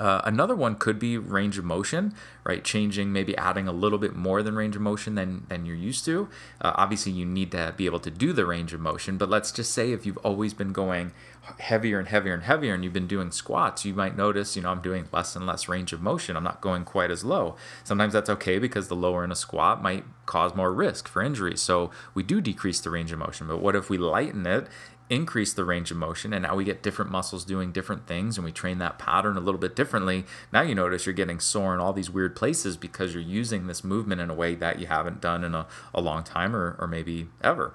Uh, 0.00 0.22
another 0.24 0.56
one 0.56 0.74
could 0.74 0.98
be 0.98 1.18
range 1.18 1.58
of 1.58 1.64
motion, 1.64 2.14
right? 2.44 2.64
Changing, 2.64 3.12
maybe 3.12 3.36
adding 3.36 3.68
a 3.68 3.72
little 3.72 3.98
bit 3.98 4.16
more 4.16 4.42
than 4.42 4.56
range 4.56 4.74
of 4.74 4.80
motion 4.80 5.16
than, 5.16 5.46
than 5.48 5.66
you're 5.66 5.76
used 5.76 6.04
to. 6.06 6.28
Uh, 6.60 6.72
obviously, 6.76 7.12
you 7.12 7.26
need 7.26 7.50
to 7.50 7.74
be 7.76 7.84
able 7.84 8.00
to 8.00 8.10
do 8.10 8.32
the 8.32 8.46
range 8.46 8.72
of 8.72 8.80
motion, 8.80 9.18
but 9.18 9.28
let's 9.28 9.52
just 9.52 9.70
say 9.72 9.92
if 9.92 10.06
you've 10.06 10.16
always 10.18 10.54
been 10.54 10.72
going 10.72 11.12
heavier 11.58 11.98
and 11.98 12.08
heavier 12.08 12.32
and 12.32 12.44
heavier 12.44 12.72
and 12.72 12.84
you've 12.84 12.92
been 12.92 13.06
doing 13.06 13.30
squats, 13.30 13.84
you 13.84 13.92
might 13.92 14.16
notice, 14.16 14.56
you 14.56 14.62
know, 14.62 14.70
I'm 14.70 14.80
doing 14.80 15.08
less 15.12 15.36
and 15.36 15.46
less 15.46 15.68
range 15.68 15.92
of 15.92 16.00
motion. 16.00 16.36
I'm 16.36 16.44
not 16.44 16.62
going 16.62 16.84
quite 16.84 17.10
as 17.10 17.22
low. 17.24 17.56
Sometimes 17.84 18.14
that's 18.14 18.30
okay 18.30 18.58
because 18.58 18.88
the 18.88 18.96
lower 18.96 19.24
in 19.24 19.30
a 19.30 19.36
squat 19.36 19.82
might 19.82 20.04
cause 20.24 20.54
more 20.54 20.72
risk 20.72 21.06
for 21.06 21.22
injury. 21.22 21.56
So 21.56 21.90
we 22.14 22.22
do 22.22 22.40
decrease 22.40 22.80
the 22.80 22.90
range 22.90 23.12
of 23.12 23.18
motion. 23.18 23.46
But 23.46 23.60
what 23.60 23.76
if 23.76 23.90
we 23.90 23.98
lighten 23.98 24.46
it 24.46 24.68
increase 25.12 25.52
the 25.52 25.64
range 25.64 25.90
of 25.90 25.96
motion 25.98 26.32
and 26.32 26.42
now 26.42 26.56
we 26.56 26.64
get 26.64 26.82
different 26.82 27.10
muscles 27.10 27.44
doing 27.44 27.70
different 27.70 28.06
things 28.06 28.38
and 28.38 28.44
we 28.44 28.50
train 28.50 28.78
that 28.78 28.98
pattern 28.98 29.36
a 29.36 29.40
little 29.40 29.60
bit 29.60 29.76
differently. 29.76 30.24
Now 30.52 30.62
you 30.62 30.74
notice 30.74 31.04
you're 31.04 31.12
getting 31.12 31.38
sore 31.38 31.74
in 31.74 31.80
all 31.80 31.92
these 31.92 32.10
weird 32.10 32.34
places 32.34 32.78
because 32.78 33.12
you're 33.12 33.22
using 33.22 33.66
this 33.66 33.84
movement 33.84 34.22
in 34.22 34.30
a 34.30 34.34
way 34.34 34.54
that 34.54 34.78
you 34.78 34.86
haven't 34.86 35.20
done 35.20 35.44
in 35.44 35.54
a, 35.54 35.66
a 35.94 36.00
long 36.00 36.24
time 36.24 36.56
or, 36.56 36.76
or 36.78 36.86
maybe 36.86 37.28
ever 37.42 37.74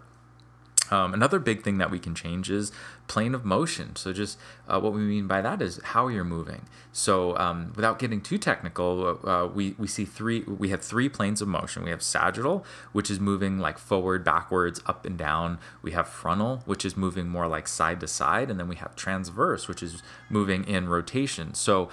um, 0.91 1.13
another 1.13 1.39
big 1.39 1.63
thing 1.63 1.77
that 1.77 1.91
we 1.91 1.99
can 1.99 2.15
change 2.15 2.49
is 2.49 2.71
plane 3.07 3.33
of 3.33 3.45
motion. 3.45 3.95
So, 3.95 4.13
just 4.13 4.37
uh, 4.67 4.79
what 4.79 4.93
we 4.93 5.01
mean 5.01 5.27
by 5.27 5.41
that 5.41 5.61
is 5.61 5.79
how 5.83 6.07
you're 6.07 6.23
moving. 6.23 6.63
So, 6.91 7.37
um, 7.37 7.73
without 7.75 7.99
getting 7.99 8.21
too 8.21 8.37
technical, 8.37 9.19
uh, 9.23 9.47
we, 9.47 9.75
we 9.77 9.87
see 9.87 10.05
three, 10.05 10.41
we 10.41 10.69
have 10.69 10.81
three 10.81 11.09
planes 11.09 11.41
of 11.41 11.47
motion. 11.47 11.83
We 11.83 11.89
have 11.89 12.03
sagittal, 12.03 12.65
which 12.91 13.09
is 13.09 13.19
moving 13.19 13.59
like 13.59 13.77
forward, 13.77 14.23
backwards, 14.23 14.81
up 14.85 15.05
and 15.05 15.17
down. 15.17 15.59
We 15.81 15.91
have 15.91 16.07
frontal, 16.07 16.63
which 16.65 16.85
is 16.85 16.97
moving 16.97 17.27
more 17.27 17.47
like 17.47 17.67
side 17.67 17.99
to 18.01 18.07
side. 18.07 18.49
And 18.49 18.59
then 18.59 18.67
we 18.67 18.75
have 18.75 18.95
transverse, 18.95 19.67
which 19.67 19.83
is 19.83 20.01
moving 20.29 20.63
in 20.63 20.89
rotation. 20.89 21.53
So, 21.53 21.89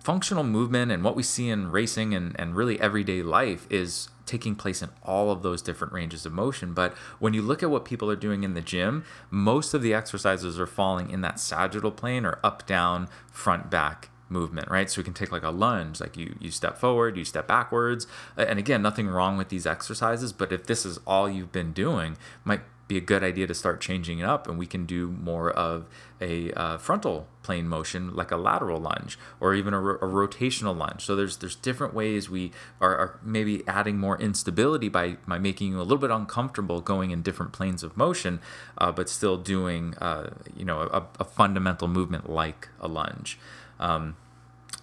functional 0.00 0.44
movement 0.44 0.92
and 0.92 1.02
what 1.02 1.16
we 1.16 1.22
see 1.22 1.48
in 1.48 1.70
racing 1.70 2.14
and, 2.14 2.38
and 2.38 2.54
really 2.54 2.78
everyday 2.80 3.22
life 3.22 3.66
is 3.70 4.08
taking 4.26 4.54
place 4.54 4.82
in 4.82 4.90
all 5.02 5.30
of 5.30 5.42
those 5.42 5.62
different 5.62 5.92
ranges 5.92 6.24
of 6.26 6.32
motion. 6.32 6.72
But 6.72 6.94
when 7.18 7.34
you 7.34 7.42
look 7.42 7.62
at 7.62 7.70
what 7.70 7.84
people 7.84 8.10
are 8.10 8.16
doing 8.16 8.42
in 8.42 8.54
the 8.54 8.60
gym, 8.60 9.04
most 9.30 9.74
of 9.74 9.82
the 9.82 9.94
exercises 9.94 10.58
are 10.58 10.66
falling 10.66 11.10
in 11.10 11.20
that 11.22 11.38
sagittal 11.38 11.90
plane 11.90 12.24
or 12.24 12.38
up, 12.42 12.66
down, 12.66 13.08
front, 13.30 13.70
back 13.70 14.10
movement, 14.28 14.70
right? 14.70 14.90
So 14.90 15.00
we 15.00 15.04
can 15.04 15.14
take 15.14 15.32
like 15.32 15.42
a 15.42 15.50
lunge, 15.50 16.00
like 16.00 16.16
you 16.16 16.36
you 16.40 16.50
step 16.50 16.78
forward, 16.78 17.16
you 17.16 17.24
step 17.24 17.46
backwards. 17.46 18.06
And 18.36 18.58
again, 18.58 18.82
nothing 18.82 19.08
wrong 19.08 19.36
with 19.36 19.48
these 19.48 19.66
exercises, 19.66 20.32
but 20.32 20.52
if 20.52 20.66
this 20.66 20.86
is 20.86 20.98
all 21.06 21.28
you've 21.28 21.52
been 21.52 21.72
doing, 21.72 22.16
might 22.44 22.62
be 22.86 22.96
a 22.98 23.00
good 23.00 23.24
idea 23.24 23.46
to 23.46 23.54
start 23.54 23.80
changing 23.80 24.18
it 24.18 24.24
up 24.24 24.46
and 24.46 24.58
we 24.58 24.66
can 24.66 24.84
do 24.84 25.08
more 25.08 25.50
of 25.50 25.86
a 26.20 26.52
uh, 26.52 26.78
frontal 26.78 27.26
plane 27.42 27.66
motion 27.66 28.14
like 28.14 28.30
a 28.30 28.36
lateral 28.36 28.80
lunge 28.80 29.18
or 29.40 29.54
even 29.54 29.72
a, 29.72 29.80
ro- 29.80 29.96
a 29.96 30.06
rotational 30.06 30.76
lunge. 30.76 31.04
So 31.04 31.16
there's 31.16 31.38
there's 31.38 31.56
different 31.56 31.94
ways 31.94 32.28
we 32.28 32.52
are, 32.80 32.96
are, 32.96 33.20
maybe 33.22 33.62
adding 33.66 33.98
more 33.98 34.20
instability 34.20 34.88
by 34.88 35.16
by 35.26 35.38
making 35.38 35.72
you 35.72 35.78
a 35.78 35.82
little 35.82 35.98
bit 35.98 36.10
uncomfortable 36.10 36.80
going 36.80 37.10
in 37.10 37.22
different 37.22 37.52
planes 37.52 37.82
of 37.82 37.96
motion 37.96 38.40
uh, 38.78 38.92
but 38.92 39.08
still 39.08 39.36
doing 39.36 39.94
uh, 39.98 40.30
you 40.56 40.64
know 40.64 40.80
a, 40.80 41.06
a, 41.20 41.24
fundamental 41.24 41.88
movement 41.88 42.28
like 42.28 42.68
a 42.80 42.88
lunge. 42.88 43.38
Um, 43.80 44.16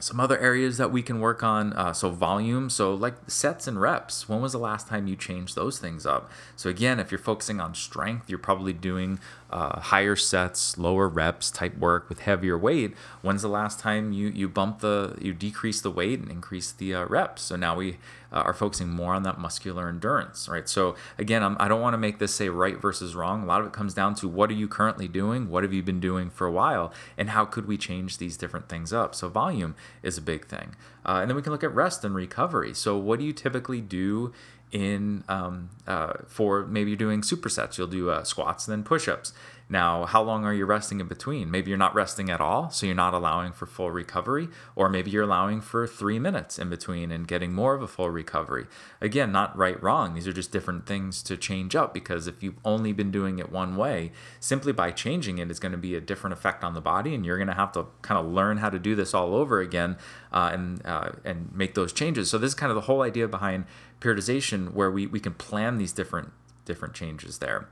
some 0.01 0.19
other 0.19 0.37
areas 0.39 0.77
that 0.77 0.91
we 0.91 1.01
can 1.01 1.19
work 1.19 1.43
on 1.43 1.73
uh, 1.73 1.93
so 1.93 2.09
volume 2.09 2.69
so 2.69 2.93
like 2.93 3.15
sets 3.27 3.67
and 3.67 3.79
reps. 3.79 4.27
When 4.27 4.41
was 4.41 4.51
the 4.51 4.59
last 4.59 4.87
time 4.87 5.07
you 5.07 5.15
changed 5.15 5.55
those 5.55 5.79
things 5.79 6.05
up? 6.05 6.29
So 6.55 6.69
again 6.69 6.99
if 6.99 7.11
you're 7.11 7.19
focusing 7.19 7.59
on 7.61 7.75
strength 7.75 8.29
you're 8.29 8.39
probably 8.39 8.73
doing 8.73 9.19
uh, 9.51 9.79
higher 9.79 10.15
sets 10.15 10.77
lower 10.77 11.07
reps 11.07 11.51
type 11.51 11.77
work 11.77 12.09
with 12.09 12.21
heavier 12.21 12.57
weight 12.57 12.93
when's 13.21 13.41
the 13.41 13.47
last 13.47 13.79
time 13.79 14.13
you 14.13 14.29
you 14.29 14.47
bump 14.47 14.79
the 14.79 15.17
you 15.21 15.33
decrease 15.33 15.81
the 15.81 15.91
weight 15.91 16.19
and 16.19 16.29
increase 16.29 16.71
the 16.71 16.95
uh, 16.95 17.05
reps? 17.05 17.41
So 17.43 17.55
now 17.55 17.75
we 17.75 17.97
uh, 18.31 18.43
are 18.45 18.53
focusing 18.53 18.89
more 18.89 19.13
on 19.13 19.23
that 19.23 19.39
muscular 19.39 19.89
endurance 19.89 20.47
right? 20.49 20.67
So 20.67 20.95
again 21.17 21.43
I'm, 21.43 21.57
i 21.59 21.65
do 21.65 21.75
not 21.75 21.81
want 21.81 21.93
to 21.93 21.97
make 21.97 22.19
this 22.19 22.33
say 22.33 22.49
right 22.49 22.79
versus 22.79 23.15
wrong. 23.15 23.43
A 23.43 23.45
lot 23.45 23.61
of 23.61 23.67
it 23.67 23.73
comes 23.73 23.93
down 23.93 24.15
to 24.15 24.27
what 24.27 24.49
are 24.49 24.53
you 24.53 24.67
currently 24.67 25.07
doing? 25.07 25.49
What 25.49 25.63
have 25.63 25.73
you 25.73 25.83
been 25.83 25.99
doing 25.99 26.29
for 26.29 26.47
a 26.47 26.51
while? 26.51 26.93
And 27.17 27.31
how 27.31 27.45
could 27.45 27.67
we 27.67 27.77
change 27.77 28.17
these 28.17 28.37
different 28.37 28.69
things 28.69 28.93
up? 28.93 29.15
So 29.15 29.29
volume 29.29 29.75
is 30.03 30.17
a 30.17 30.21
big 30.21 30.47
thing. 30.47 30.75
Uh, 31.05 31.19
and 31.21 31.29
then 31.29 31.35
we 31.35 31.41
can 31.41 31.51
look 31.51 31.63
at 31.63 31.73
rest 31.73 32.03
and 32.03 32.13
recovery. 32.13 32.73
So, 32.73 32.97
what 32.97 33.19
do 33.19 33.25
you 33.25 33.33
typically 33.33 33.81
do 33.81 34.33
in 34.71 35.23
um, 35.27 35.69
uh, 35.87 36.13
for 36.27 36.65
maybe 36.65 36.91
you're 36.91 36.97
doing 36.97 37.21
supersets? 37.21 37.77
You'll 37.77 37.87
do 37.87 38.09
uh, 38.09 38.23
squats 38.23 38.65
then 38.65 38.83
push 38.83 39.07
ups. 39.07 39.33
Now, 39.71 40.05
how 40.05 40.21
long 40.21 40.43
are 40.43 40.53
you 40.53 40.65
resting 40.65 40.99
in 40.99 41.07
between? 41.07 41.49
Maybe 41.49 41.69
you're 41.69 41.77
not 41.77 41.95
resting 41.95 42.29
at 42.29 42.41
all, 42.41 42.69
so 42.69 42.85
you're 42.85 42.93
not 42.93 43.13
allowing 43.13 43.53
for 43.53 43.65
full 43.65 43.89
recovery, 43.89 44.49
or 44.75 44.89
maybe 44.89 45.11
you're 45.11 45.23
allowing 45.23 45.61
for 45.61 45.87
three 45.87 46.19
minutes 46.19 46.59
in 46.59 46.69
between 46.69 47.09
and 47.09 47.25
getting 47.25 47.53
more 47.53 47.73
of 47.73 47.81
a 47.81 47.87
full 47.87 48.09
recovery. 48.09 48.67
Again, 48.99 49.31
not 49.31 49.57
right, 49.57 49.81
wrong. 49.81 50.13
These 50.13 50.27
are 50.27 50.33
just 50.33 50.51
different 50.51 50.85
things 50.85 51.23
to 51.23 51.37
change 51.37 51.73
up 51.73 51.93
because 51.93 52.27
if 52.27 52.43
you've 52.43 52.59
only 52.65 52.91
been 52.91 53.11
doing 53.11 53.39
it 53.39 53.49
one 53.49 53.77
way, 53.77 54.11
simply 54.41 54.73
by 54.73 54.91
changing 54.91 55.37
it 55.37 55.49
is 55.49 55.57
going 55.57 55.71
to 55.71 55.77
be 55.77 55.95
a 55.95 56.01
different 56.01 56.33
effect 56.33 56.65
on 56.65 56.73
the 56.73 56.81
body, 56.81 57.15
and 57.15 57.25
you're 57.25 57.37
going 57.37 57.47
to 57.47 57.53
have 57.53 57.71
to 57.71 57.85
kind 58.01 58.19
of 58.19 58.29
learn 58.29 58.57
how 58.57 58.69
to 58.69 58.77
do 58.77 58.93
this 58.93 59.13
all 59.13 59.33
over 59.33 59.61
again 59.61 59.95
uh, 60.33 60.49
and 60.51 60.85
uh, 60.85 61.11
and 61.23 61.55
make 61.55 61.75
those 61.75 61.93
changes. 61.93 62.29
So 62.29 62.37
this 62.37 62.49
is 62.49 62.55
kind 62.55 62.71
of 62.71 62.75
the 62.75 62.81
whole 62.81 63.03
idea 63.03 63.25
behind 63.25 63.63
periodization, 64.01 64.73
where 64.73 64.91
we 64.91 65.07
we 65.07 65.21
can 65.21 65.33
plan 65.33 65.77
these 65.77 65.93
different 65.93 66.33
different 66.65 66.93
changes 66.93 67.37
there 67.37 67.69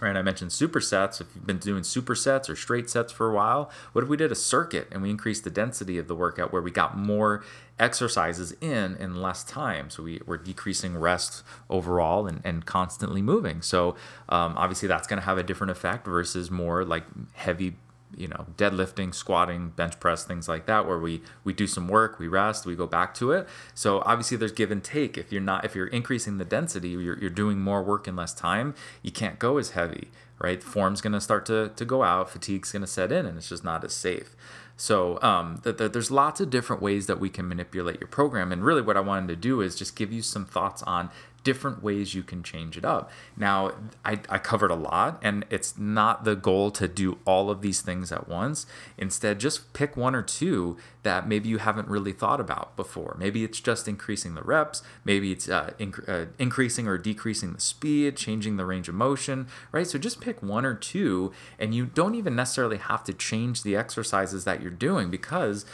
right? 0.00 0.16
I 0.16 0.22
mentioned 0.22 0.50
supersets. 0.50 1.20
If 1.20 1.28
you've 1.34 1.46
been 1.46 1.58
doing 1.58 1.82
supersets 1.82 2.48
or 2.48 2.56
straight 2.56 2.88
sets 2.88 3.12
for 3.12 3.28
a 3.28 3.34
while, 3.34 3.70
what 3.92 4.02
if 4.02 4.08
we 4.08 4.16
did 4.16 4.32
a 4.32 4.36
circuit 4.36 4.88
and 4.90 5.02
we 5.02 5.10
increased 5.10 5.44
the 5.44 5.50
density 5.50 5.98
of 5.98 6.08
the 6.08 6.14
workout 6.14 6.52
where 6.52 6.62
we 6.62 6.70
got 6.70 6.96
more 6.96 7.44
exercises 7.78 8.54
in 8.60 8.96
in 8.96 9.20
less 9.20 9.44
time? 9.44 9.90
So 9.90 10.02
we, 10.02 10.20
we're 10.26 10.38
decreasing 10.38 10.96
rest 10.96 11.42
overall 11.68 12.26
and, 12.26 12.40
and 12.44 12.64
constantly 12.64 13.22
moving. 13.22 13.62
So 13.62 13.96
um, 14.28 14.56
obviously 14.56 14.88
that's 14.88 15.06
going 15.06 15.20
to 15.20 15.26
have 15.26 15.38
a 15.38 15.42
different 15.42 15.70
effect 15.70 16.06
versus 16.06 16.50
more 16.50 16.84
like 16.84 17.04
heavy 17.34 17.76
you 18.20 18.28
know 18.28 18.46
deadlifting 18.56 19.14
squatting 19.14 19.70
bench 19.70 19.98
press 19.98 20.24
things 20.24 20.48
like 20.48 20.66
that 20.66 20.86
where 20.86 20.98
we 20.98 21.22
we 21.42 21.52
do 21.52 21.66
some 21.66 21.88
work 21.88 22.18
we 22.18 22.28
rest 22.28 22.66
we 22.66 22.76
go 22.76 22.86
back 22.86 23.14
to 23.14 23.32
it. 23.32 23.48
So 23.74 24.02
obviously 24.04 24.36
there's 24.36 24.52
give 24.52 24.70
and 24.70 24.84
take. 24.84 25.16
If 25.16 25.32
you're 25.32 25.40
not 25.40 25.64
if 25.64 25.74
you're 25.74 25.86
increasing 25.88 26.38
the 26.38 26.44
density 26.44 26.90
you're, 26.90 27.18
you're 27.18 27.30
doing 27.30 27.60
more 27.60 27.82
work 27.82 28.06
in 28.06 28.16
less 28.16 28.34
time 28.34 28.74
you 29.02 29.10
can't 29.10 29.38
go 29.38 29.58
as 29.58 29.70
heavy 29.70 30.10
right? 30.38 30.62
Form's 30.62 31.02
going 31.02 31.12
to 31.12 31.20
start 31.20 31.44
to 31.46 31.70
to 31.74 31.84
go 31.84 32.02
out 32.02 32.30
fatigue's 32.30 32.72
going 32.72 32.82
to 32.82 32.86
set 32.86 33.10
in 33.10 33.26
and 33.26 33.38
it's 33.38 33.48
just 33.48 33.64
not 33.64 33.84
as 33.84 33.94
safe. 33.94 34.36
So 34.80 35.20
um, 35.20 35.60
the, 35.62 35.74
the, 35.74 35.88
there's 35.90 36.10
lots 36.10 36.40
of 36.40 36.48
different 36.48 36.80
ways 36.80 37.06
that 37.06 37.20
we 37.20 37.28
can 37.28 37.46
manipulate 37.46 38.00
your 38.00 38.08
program 38.08 38.50
and 38.50 38.64
really 38.64 38.80
what 38.80 38.96
i 38.96 39.00
wanted 39.00 39.28
to 39.28 39.36
do 39.36 39.60
is 39.60 39.76
just 39.76 39.94
give 39.94 40.10
you 40.10 40.22
some 40.22 40.46
thoughts 40.46 40.82
on 40.84 41.10
different 41.42 41.82
ways 41.82 42.14
you 42.14 42.22
can 42.22 42.42
change 42.42 42.76
it 42.76 42.84
up. 42.84 43.10
Now, 43.36 43.72
I, 44.04 44.20
I, 44.28 44.38
covered 44.38 44.70
a 44.70 44.74
lot, 44.74 45.18
and 45.22 45.44
it's 45.50 45.78
not 45.78 46.24
the 46.24 46.36
goal 46.36 46.70
to 46.72 46.86
do 46.86 47.18
all 47.24 47.50
of 47.50 47.62
these 47.62 47.80
things 47.80 48.12
at 48.12 48.28
once. 48.28 48.66
Instead, 48.98 49.40
just 49.40 49.72
pick 49.72 49.96
one 49.96 50.14
or 50.14 50.22
two 50.22 50.76
that 51.02 51.26
maybe 51.26 51.48
you 51.48 51.58
haven't 51.58 51.88
really 51.88 52.12
thought 52.12 52.40
about 52.40 52.76
before. 52.76 53.16
Maybe 53.18 53.42
it's 53.42 53.60
just 53.60 53.88
increasing 53.88 54.34
the 54.34 54.42
reps, 54.42 54.82
maybe 55.04 55.32
it's 55.32 55.48
uh, 55.48 55.72
inc- 55.78 56.06
uh, 56.08 56.26
increasing 56.38 56.86
or 56.86 56.98
decreasing 56.98 57.54
the 57.54 57.60
speed, 57.60 58.16
changing 58.16 58.56
the 58.56 58.66
range 58.66 58.88
of 58.88 58.94
motion, 58.94 59.46
right? 59.72 59.86
So 59.86 59.98
just 59.98 60.20
pick 60.20 60.42
one 60.42 60.66
or 60.66 60.74
two, 60.74 61.32
and 61.58 61.74
you 61.74 61.86
don't 61.86 62.14
even 62.14 62.36
necessarily 62.36 62.76
have 62.76 63.02
to 63.04 63.14
change 63.14 63.62
the 63.62 63.76
exercises 63.76 64.44
that 64.44 64.60
you're 64.60 64.70
doing 64.70 65.10
because 65.10 65.64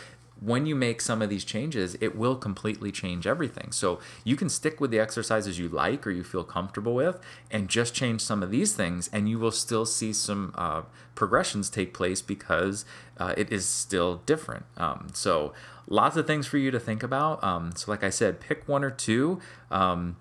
when 0.46 0.64
you 0.64 0.76
make 0.76 1.00
some 1.00 1.22
of 1.22 1.28
these 1.28 1.44
changes, 1.44 1.96
it 2.00 2.14
will 2.14 2.36
completely 2.36 2.92
change 2.92 3.26
everything. 3.26 3.72
So 3.72 3.98
you 4.22 4.36
can 4.36 4.48
stick 4.48 4.80
with 4.80 4.92
the 4.92 5.00
exercises 5.00 5.58
you 5.58 5.68
like 5.68 6.06
or 6.06 6.12
you 6.12 6.22
feel 6.22 6.44
comfortable 6.44 6.94
with 6.94 7.18
and 7.50 7.68
just 7.68 7.94
change 7.94 8.20
some 8.20 8.44
of 8.44 8.52
these 8.52 8.72
things, 8.72 9.10
and 9.12 9.28
you 9.28 9.40
will 9.40 9.50
still 9.50 9.84
see 9.84 10.12
some 10.12 10.54
uh, 10.54 10.82
progressions 11.16 11.68
take 11.68 11.92
place 11.92 12.22
because 12.22 12.84
uh, 13.18 13.34
it 13.36 13.50
is 13.50 13.66
still 13.66 14.22
different. 14.24 14.66
Um, 14.76 15.08
so 15.12 15.52
lots 15.88 16.16
of 16.16 16.28
things 16.28 16.46
for 16.46 16.58
you 16.58 16.70
to 16.70 16.78
think 16.78 17.02
about. 17.02 17.42
Um, 17.42 17.72
so, 17.74 17.90
like 17.90 18.04
I 18.04 18.10
said, 18.10 18.38
pick 18.38 18.68
one 18.68 18.84
or 18.84 18.90
two. 18.90 19.40
Um, 19.72 20.16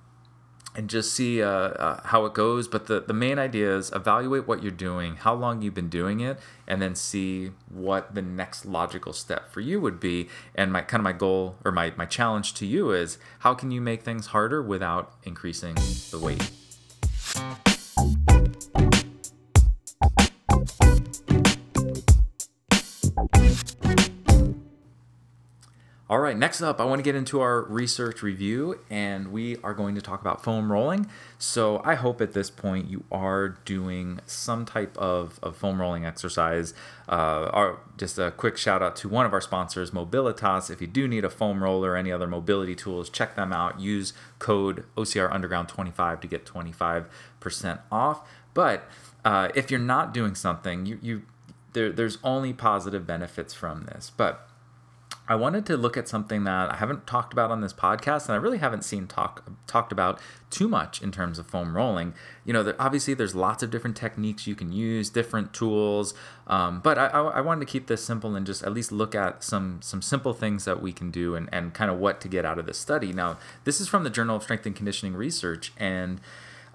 and 0.75 0.89
just 0.89 1.13
see 1.13 1.41
uh, 1.41 1.48
uh, 1.48 2.01
how 2.08 2.25
it 2.25 2.34
goes. 2.34 2.67
But 2.67 2.88
the, 2.88 3.00
the 3.00 3.13
main 3.13 3.39
idea 3.39 3.75
is 3.75 3.91
evaluate 3.91 4.48
what 4.48 4.62
you're 4.62 4.72
doing, 4.72 5.15
how 5.15 5.34
long 5.34 5.62
you've 5.62 5.74
been 5.74 5.89
doing 5.89 6.20
it, 6.20 6.39
and 6.67 6.82
then 6.82 6.96
see 6.96 7.51
what 7.70 8.15
the 8.15 8.22
next 8.22 8.65
logical 8.65 9.13
step 9.13 9.51
for 9.51 9.62
you 9.62 9.79
would 9.79 10.00
be. 10.00 10.29
And 10.53 10.72
my 10.72 10.82
kind 10.82 11.00
of 11.00 11.03
my 11.03 11.13
goal 11.13 11.55
or 11.63 11.72
my, 11.72 11.94
my 11.96 12.05
challenge 12.05 12.53
to 12.55 12.65
you 12.65 12.91
is 12.91 13.17
how 13.39 13.53
can 13.53 13.72
you 13.72 13.82
make 13.82 14.03
things 14.03 14.27
harder 14.27 14.62
without 14.62 15.13
increasing 15.24 15.75
the 16.12 16.20
weight? 16.20 16.51
All 26.08 26.20
right, 26.20 26.38
next 26.38 26.62
up, 26.62 26.80
I 26.80 26.86
want 26.86 27.00
to 27.00 27.04
get 27.04 27.16
into 27.16 27.42
our 27.42 27.64
research 27.64 28.22
review, 28.22 28.80
and 28.92 29.32
we 29.32 29.58
are 29.64 29.74
going 29.74 29.96
to 29.96 30.02
talk 30.02 30.22
about 30.22 30.44
foam 30.44 30.72
rolling. 30.72 31.08
So, 31.40 31.82
I 31.84 31.96
hope 31.96 32.22
at 32.22 32.34
this 32.34 32.52
point 32.52 32.88
you 32.88 33.06
are 33.12 33.50
doing 33.66 34.20
some 34.28 34.66
type 34.66 34.96
of, 35.00 35.40
of 35.42 35.58
foam 35.58 35.82
rolling 35.82 36.06
exercise. 36.06 36.76
Uh, 37.10 37.50
our, 37.52 37.80
just 37.98 38.20
a 38.20 38.30
quick 38.30 38.56
shout 38.56 38.84
out 38.84 38.96
to 38.98 39.10
one 39.10 39.26
of 39.26 39.34
our 39.34 39.42
sponsors, 39.42 39.90
Mobilitas. 39.90 40.70
If 40.70 40.80
you 40.80 40.86
do 40.86 41.08
need 41.08 41.26
a 41.26 41.30
foam 41.30 41.64
roller 41.64 41.94
or 41.94 41.98
any 41.98 42.12
other 42.12 42.28
mobility 42.28 42.76
tools, 42.76 43.10
check 43.10 43.36
them 43.36 43.52
out. 43.52 43.80
Use 43.80 44.14
code 44.38 44.86
OCR 44.96 45.34
Underground 45.34 45.70
25 45.70 46.22
to 46.22 46.28
get 46.28 46.46
25% 46.46 47.80
off. 47.92 48.30
But 48.54 48.88
uh, 49.24 49.50
if 49.56 49.72
you're 49.72 49.80
not 49.80 50.14
doing 50.14 50.36
something, 50.36 50.86
you, 50.86 51.00
you 51.02 51.22
there, 51.74 51.92
there's 51.92 52.20
only 52.24 52.54
positive 52.54 53.08
benefits 53.08 53.56
from 53.56 53.86
this. 53.86 54.12
But 54.16 54.45
I 55.27 55.36
wanted 55.36 55.65
to 55.67 55.77
look 55.77 55.98
at 55.98 56.08
something 56.08 56.44
that 56.44 56.72
I 56.72 56.75
haven't 56.75 57.08
talked 57.08 57.34
about 57.34 57.50
on 57.50 57.62
this 57.62 57.74
podcast, 57.74 58.25
and 58.25 58.34
I 58.34 58.38
really 58.38 58.60
haven't 58.60 58.84
seen 58.84 59.08
talk 59.08 59.44
talked 59.65 59.91
about 59.91 60.20
too 60.50 60.67
much 60.67 61.01
in 61.01 61.12
terms 61.12 61.39
of 61.39 61.48
foam 61.48 61.75
rolling. 61.75 62.13
You 62.44 62.53
know, 62.53 62.63
there, 62.63 62.75
obviously 62.79 63.13
there's 63.13 63.34
lots 63.34 63.63
of 63.63 63.72
different 63.72 63.98
techniques 63.98 64.46
you 64.46 64.55
can 64.55 64.72
use, 64.72 65.10
different 65.10 65.53
tools, 65.53 66.13
um, 66.48 66.79
but 66.79 66.98
I, 66.98 67.08
I, 67.08 67.22
I, 67.22 67.41
wanted 67.41 67.65
to 67.65 67.72
keep 67.72 67.88
this 67.88 68.03
simple 68.03 68.36
and 68.36 68.46
just 68.46 68.63
at 68.63 68.74
least 68.74 68.91
look 68.91 69.15
at 69.15 69.44
some 69.44 69.79
some 69.82 70.01
simple 70.01 70.34
things 70.34 70.65
that 70.65 70.82
we 70.82 70.94
can 70.94 71.10
do 71.10 71.36
and, 71.36 71.50
and 71.51 71.74
kind 71.74 71.89
of 71.89 71.98
what 71.98 72.22
to 72.22 72.27
get 72.27 72.46
out 72.46 72.60
of 72.60 72.67
this 72.67 72.77
study. 72.77 73.12
Now, 73.12 73.38
this 73.63 73.82
is 73.82 73.88
from 73.88 74.03
the 74.03 74.10
Journal 74.10 74.36
of 74.36 74.44
Strength 74.44 74.67
and 74.67 74.75
Conditioning 74.75 75.15
Research, 75.15 75.74
and 75.77 76.22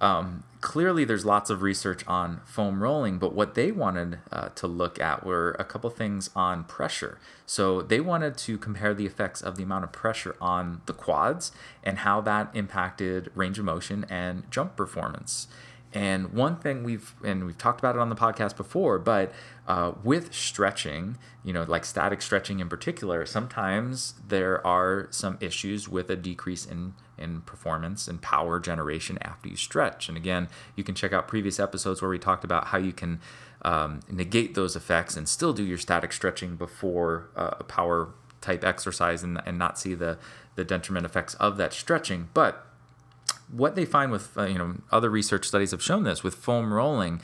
um, 0.01 0.45
clearly, 0.61 1.05
there's 1.05 1.25
lots 1.25 1.51
of 1.51 1.63
research 1.63 2.07
on 2.07 2.41
foam 2.45 2.83
rolling, 2.83 3.19
but 3.19 3.35
what 3.35 3.55
they 3.55 3.71
wanted 3.71 4.19
uh, 4.33 4.49
to 4.51 4.67
look 4.67 5.01
at 5.01 5.25
were 5.25 5.57
a 5.59 5.65
couple 5.65 5.91
things 5.91 6.31
on 6.35 6.65
pressure. 6.65 7.19
So 7.47 7.83
they 7.83 8.01
wanted 8.01 8.37
to 8.39 8.57
compare 8.59 8.95
the 8.95 9.07
effects 9.07 9.43
of 9.43 9.57
the 9.57 9.63
amount 9.63 9.85
of 9.85 9.93
pressure 9.93 10.37
on 10.41 10.81
the 10.87 10.93
quads 10.93 11.53
and 11.85 11.99
how 11.99 12.21
that 12.23 12.51
impacted 12.55 13.31
range 13.35 13.59
of 13.59 13.65
motion 13.65 14.07
and 14.09 14.51
jump 14.51 14.77
performance. 14.77 15.49
And 15.93 16.33
one 16.33 16.57
thing 16.57 16.85
we've 16.85 17.15
and 17.25 17.47
we've 17.47 17.59
talked 17.59 17.81
about 17.81 17.97
it 17.97 17.99
on 18.01 18.11
the 18.11 18.17
podcast 18.17 18.57
before, 18.57 18.99
but 18.99 19.33
uh, 19.67 19.93
with 20.05 20.33
stretching, 20.33 21.19
you 21.43 21.53
know, 21.53 21.65
like 21.65 21.85
static 21.85 22.23
stretching 22.23 22.61
in 22.61 22.69
particular, 22.69 23.27
sometimes 23.27 24.15
there 24.27 24.65
are 24.65 25.09
some 25.11 25.37
issues 25.41 25.89
with 25.89 26.09
a 26.09 26.17
decrease 26.17 26.65
in 26.65 26.95
in 27.19 27.41
performance 27.43 28.07
and 28.07 28.23
power 28.23 28.61
generation 28.61 29.19
after 29.23 29.49
you 29.49 29.57
stretch. 29.57 30.09
And 30.09 30.17
again, 30.17 30.49
you 30.77 30.85
can 30.85 30.95
check 30.95 31.13
out 31.13 31.27
previous 31.27 31.59
episodes 31.59 32.01
where 32.01 32.09
we 32.09 32.19
talked 32.19 32.45
about 32.45 32.69
how 32.69 32.79
you 32.79 32.93
can 32.93 33.21
um, 33.63 34.01
negate 34.09 34.55
those 34.55 34.77
effects 34.77 35.17
and 35.17 35.29
still 35.29 35.53
do 35.53 35.63
your 35.63 35.77
static 35.77 36.13
stretching 36.13 36.57
before 36.57 37.29
uh, 37.37 37.51
a 37.59 37.65
power 37.65 38.15
type 38.41 38.65
exercise 38.65 39.23
and, 39.23 39.43
and 39.45 39.59
not 39.59 39.79
see 39.79 39.95
the 39.95 40.19
the 40.57 40.65
detriment 40.65 41.07
effects 41.07 41.35
of 41.35 41.57
that 41.57 41.73
stretching, 41.73 42.29
but 42.35 42.67
what 43.53 43.75
they 43.75 43.85
find 43.85 44.13
with 44.13 44.37
uh, 44.37 44.45
you 44.45 44.59
know 44.59 44.77
other 44.91 45.11
research 45.11 45.47
studies 45.47 45.71
have 45.71 45.83
shown 45.83 46.05
this 46.05 46.23
with 46.23 46.35
foam 46.35 46.73
rolling 46.73 47.21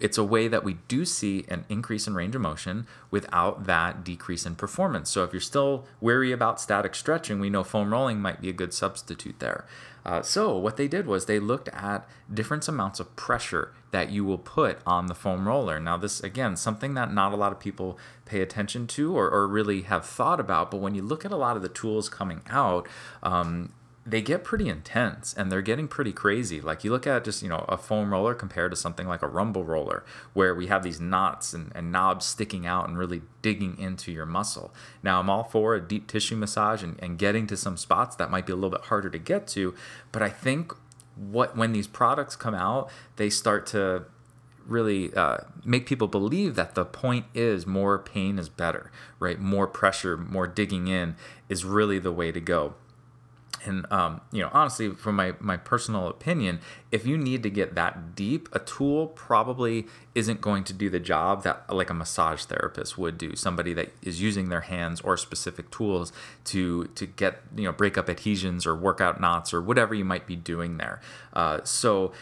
it's 0.00 0.16
a 0.16 0.24
way 0.24 0.48
that 0.48 0.64
we 0.64 0.78
do 0.88 1.04
see 1.04 1.44
an 1.48 1.66
increase 1.68 2.06
in 2.06 2.14
range 2.14 2.34
of 2.34 2.40
motion 2.40 2.86
without 3.10 3.64
that 3.66 4.02
decrease 4.02 4.46
in 4.46 4.54
performance. 4.56 5.10
So 5.10 5.22
if 5.24 5.32
you're 5.32 5.40
still 5.40 5.84
wary 6.00 6.32
about 6.32 6.60
static 6.60 6.94
stretching, 6.94 7.38
we 7.38 7.50
know 7.50 7.62
foam 7.62 7.92
rolling 7.92 8.20
might 8.20 8.40
be 8.40 8.48
a 8.48 8.54
good 8.54 8.72
substitute 8.72 9.38
there. 9.38 9.66
Uh, 10.04 10.22
so 10.22 10.56
what 10.56 10.78
they 10.78 10.88
did 10.88 11.06
was 11.06 11.26
they 11.26 11.38
looked 11.38 11.68
at 11.68 12.08
different 12.32 12.66
amounts 12.66 12.98
of 12.98 13.14
pressure 13.16 13.74
that 13.90 14.10
you 14.10 14.24
will 14.24 14.38
put 14.38 14.78
on 14.86 15.06
the 15.06 15.14
foam 15.14 15.46
roller. 15.46 15.78
Now 15.78 15.98
this 15.98 16.20
again 16.20 16.56
something 16.56 16.94
that 16.94 17.12
not 17.12 17.34
a 17.34 17.36
lot 17.36 17.52
of 17.52 17.60
people 17.60 17.98
pay 18.24 18.40
attention 18.40 18.86
to 18.86 19.14
or, 19.14 19.28
or 19.28 19.46
really 19.46 19.82
have 19.82 20.06
thought 20.06 20.40
about, 20.40 20.70
but 20.70 20.78
when 20.78 20.94
you 20.94 21.02
look 21.02 21.26
at 21.26 21.32
a 21.32 21.36
lot 21.36 21.56
of 21.56 21.62
the 21.62 21.68
tools 21.68 22.08
coming 22.08 22.40
out, 22.48 22.88
um, 23.22 23.72
they 24.06 24.22
get 24.22 24.44
pretty 24.44 24.68
intense 24.68 25.34
and 25.34 25.52
they're 25.52 25.60
getting 25.60 25.86
pretty 25.86 26.12
crazy. 26.12 26.60
Like 26.60 26.84
you 26.84 26.90
look 26.90 27.06
at 27.06 27.24
just, 27.24 27.42
you 27.42 27.48
know, 27.48 27.66
a 27.68 27.76
foam 27.76 28.12
roller 28.12 28.34
compared 28.34 28.72
to 28.72 28.76
something 28.76 29.06
like 29.06 29.22
a 29.22 29.28
rumble 29.28 29.62
roller, 29.62 30.04
where 30.32 30.54
we 30.54 30.68
have 30.68 30.82
these 30.82 31.00
knots 31.00 31.52
and, 31.52 31.70
and 31.74 31.92
knobs 31.92 32.24
sticking 32.24 32.66
out 32.66 32.88
and 32.88 32.98
really 32.98 33.22
digging 33.42 33.78
into 33.78 34.10
your 34.10 34.24
muscle. 34.24 34.72
Now, 35.02 35.20
I'm 35.20 35.28
all 35.28 35.44
for 35.44 35.74
a 35.74 35.80
deep 35.80 36.06
tissue 36.06 36.36
massage 36.36 36.82
and, 36.82 36.98
and 37.02 37.18
getting 37.18 37.46
to 37.48 37.56
some 37.56 37.76
spots 37.76 38.16
that 38.16 38.30
might 38.30 38.46
be 38.46 38.52
a 38.52 38.56
little 38.56 38.70
bit 38.70 38.86
harder 38.86 39.10
to 39.10 39.18
get 39.18 39.46
to. 39.48 39.74
But 40.12 40.22
I 40.22 40.30
think 40.30 40.72
what 41.14 41.54
when 41.54 41.72
these 41.72 41.86
products 41.86 42.36
come 42.36 42.54
out, 42.54 42.90
they 43.16 43.28
start 43.28 43.66
to 43.66 44.04
really 44.66 45.12
uh, 45.14 45.38
make 45.64 45.84
people 45.84 46.06
believe 46.06 46.54
that 46.54 46.74
the 46.74 46.84
point 46.86 47.26
is 47.34 47.66
more 47.66 47.98
pain 47.98 48.38
is 48.38 48.48
better, 48.48 48.90
right? 49.18 49.38
More 49.38 49.66
pressure, 49.66 50.16
more 50.16 50.46
digging 50.46 50.88
in 50.88 51.16
is 51.50 51.64
really 51.64 51.98
the 51.98 52.12
way 52.12 52.32
to 52.32 52.40
go 52.40 52.74
and 53.64 53.90
um, 53.92 54.20
you 54.32 54.42
know 54.42 54.50
honestly 54.52 54.90
from 54.90 55.16
my, 55.16 55.34
my 55.40 55.56
personal 55.56 56.08
opinion 56.08 56.60
if 56.90 57.06
you 57.06 57.16
need 57.16 57.42
to 57.42 57.50
get 57.50 57.74
that 57.74 58.14
deep 58.14 58.48
a 58.52 58.58
tool 58.58 59.08
probably 59.08 59.86
isn't 60.14 60.40
going 60.40 60.64
to 60.64 60.72
do 60.72 60.88
the 60.88 61.00
job 61.00 61.42
that 61.42 61.68
like 61.72 61.90
a 61.90 61.94
massage 61.94 62.44
therapist 62.44 62.96
would 62.96 63.18
do 63.18 63.36
somebody 63.36 63.72
that 63.72 63.92
is 64.02 64.20
using 64.20 64.48
their 64.48 64.62
hands 64.62 65.00
or 65.02 65.16
specific 65.16 65.70
tools 65.70 66.12
to 66.44 66.86
to 66.94 67.06
get 67.06 67.40
you 67.56 67.64
know 67.64 67.72
break 67.72 67.98
up 67.98 68.08
adhesions 68.08 68.66
or 68.66 68.74
work 68.74 69.00
out 69.00 69.20
knots 69.20 69.52
or 69.52 69.60
whatever 69.60 69.94
you 69.94 70.04
might 70.04 70.26
be 70.26 70.36
doing 70.36 70.76
there 70.76 71.00
uh, 71.32 71.60
so 71.64 72.12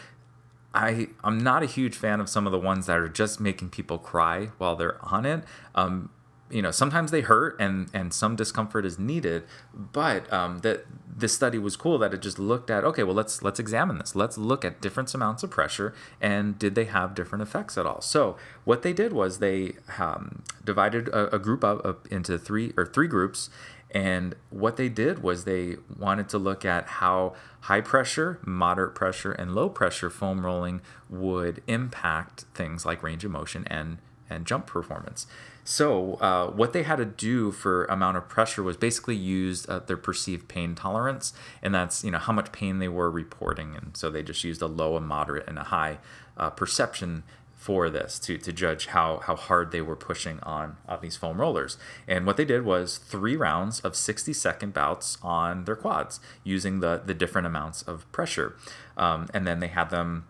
I, 0.73 1.07
I'm 1.23 1.39
not 1.39 1.63
a 1.63 1.65
huge 1.65 1.95
fan 1.95 2.19
of 2.19 2.29
some 2.29 2.45
of 2.45 2.51
the 2.51 2.59
ones 2.59 2.85
that 2.85 2.97
are 2.97 3.09
just 3.09 3.39
making 3.39 3.69
people 3.69 3.97
cry 3.97 4.51
while 4.59 4.75
they're 4.75 5.03
on 5.03 5.25
it. 5.25 5.43
Um, 5.73 6.11
you 6.49 6.61
know 6.61 6.71
sometimes 6.71 7.11
they 7.11 7.21
hurt 7.21 7.59
and 7.59 7.89
and 7.93 8.13
some 8.13 8.35
discomfort 8.35 8.85
is 8.85 8.97
needed 8.97 9.43
but 9.73 10.31
um, 10.33 10.59
that 10.59 10.85
this 11.15 11.33
study 11.33 11.57
was 11.57 11.75
cool 11.75 11.97
that 11.97 12.13
it 12.13 12.21
just 12.21 12.39
looked 12.39 12.69
at 12.69 12.83
okay 12.83 13.03
well 13.03 13.15
let's 13.15 13.41
let's 13.41 13.59
examine 13.59 13.97
this. 13.97 14.15
Let's 14.15 14.37
look 14.37 14.63
at 14.63 14.81
different 14.81 15.13
amounts 15.13 15.43
of 15.43 15.51
pressure 15.51 15.93
and 16.21 16.57
did 16.57 16.75
they 16.75 16.85
have 16.85 17.13
different 17.13 17.41
effects 17.41 17.77
at 17.77 17.85
all? 17.85 18.01
So 18.01 18.37
what 18.63 18.81
they 18.81 18.93
did 18.93 19.13
was 19.13 19.39
they 19.39 19.73
um, 19.97 20.43
divided 20.63 21.09
a, 21.09 21.35
a 21.35 21.39
group 21.39 21.63
up, 21.63 21.85
up 21.85 22.07
into 22.07 22.37
three 22.37 22.73
or 22.77 22.85
three 22.85 23.07
groups. 23.07 23.49
And 23.91 24.35
what 24.51 24.77
they 24.77 24.87
did 24.87 25.23
was 25.23 25.45
they 25.45 25.77
wanted 25.97 26.29
to 26.29 26.37
look 26.37 26.63
at 26.63 26.85
how 26.87 27.33
high 27.61 27.81
pressure, 27.81 28.39
moderate 28.45 28.93
pressure, 28.93 29.31
and 29.31 29.55
low 29.55 29.67
pressure 29.67 30.11
foam 30.11 30.45
rolling 30.45 30.81
would 31.09 31.63
impact 31.65 32.45
things 32.53 32.85
like 32.85 33.01
range 33.01 33.25
of 33.25 33.31
motion 33.31 33.65
and, 33.67 33.97
and 34.29 34.45
jump 34.45 34.67
performance. 34.67 35.25
So 35.69 36.15
uh, 36.15 36.47
what 36.47 36.73
they 36.73 36.81
had 36.81 36.95
to 36.95 37.05
do 37.05 37.51
for 37.51 37.85
amount 37.85 38.17
of 38.17 38.27
pressure 38.27 38.63
was 38.63 38.75
basically 38.75 39.15
use 39.15 39.69
uh, 39.69 39.77
their 39.77 39.97
perceived 39.97 40.47
pain 40.47 40.73
tolerance, 40.73 41.31
and 41.61 41.75
that's 41.75 42.03
you 42.03 42.09
know 42.09 42.17
how 42.17 42.33
much 42.33 42.51
pain 42.51 42.79
they 42.79 42.87
were 42.87 43.11
reporting, 43.11 43.75
and 43.75 43.95
so 43.95 44.09
they 44.09 44.23
just 44.23 44.43
used 44.43 44.63
a 44.63 44.65
low, 44.65 44.95
a 44.95 44.99
moderate, 44.99 45.47
and 45.47 45.59
a 45.59 45.65
high 45.65 45.99
uh, 46.37 46.49
perception 46.49 47.21
for 47.53 47.87
this 47.87 48.17
to, 48.19 48.37
to 48.39 48.51
judge 48.51 48.87
how, 48.87 49.17
how 49.17 49.35
hard 49.35 49.71
they 49.71 49.81
were 49.81 49.95
pushing 49.95 50.39
on, 50.39 50.77
on 50.87 50.99
these 51.01 51.17
foam 51.17 51.39
rollers. 51.39 51.77
And 52.07 52.25
what 52.25 52.37
they 52.37 52.45
did 52.45 52.63
was 52.63 52.97
three 52.97 53.35
rounds 53.35 53.81
of 53.81 53.97
60 53.97 54.31
second 54.31 54.73
bouts 54.73 55.17
on 55.21 55.65
their 55.65 55.75
quads 55.75 56.21
using 56.45 56.79
the, 56.79 57.01
the 57.05 57.13
different 57.13 57.45
amounts 57.45 57.81
of 57.81 58.09
pressure. 58.13 58.55
Um, 58.95 59.27
and 59.33 59.45
then 59.45 59.59
they 59.59 59.67
had 59.67 59.89
them 59.89 60.25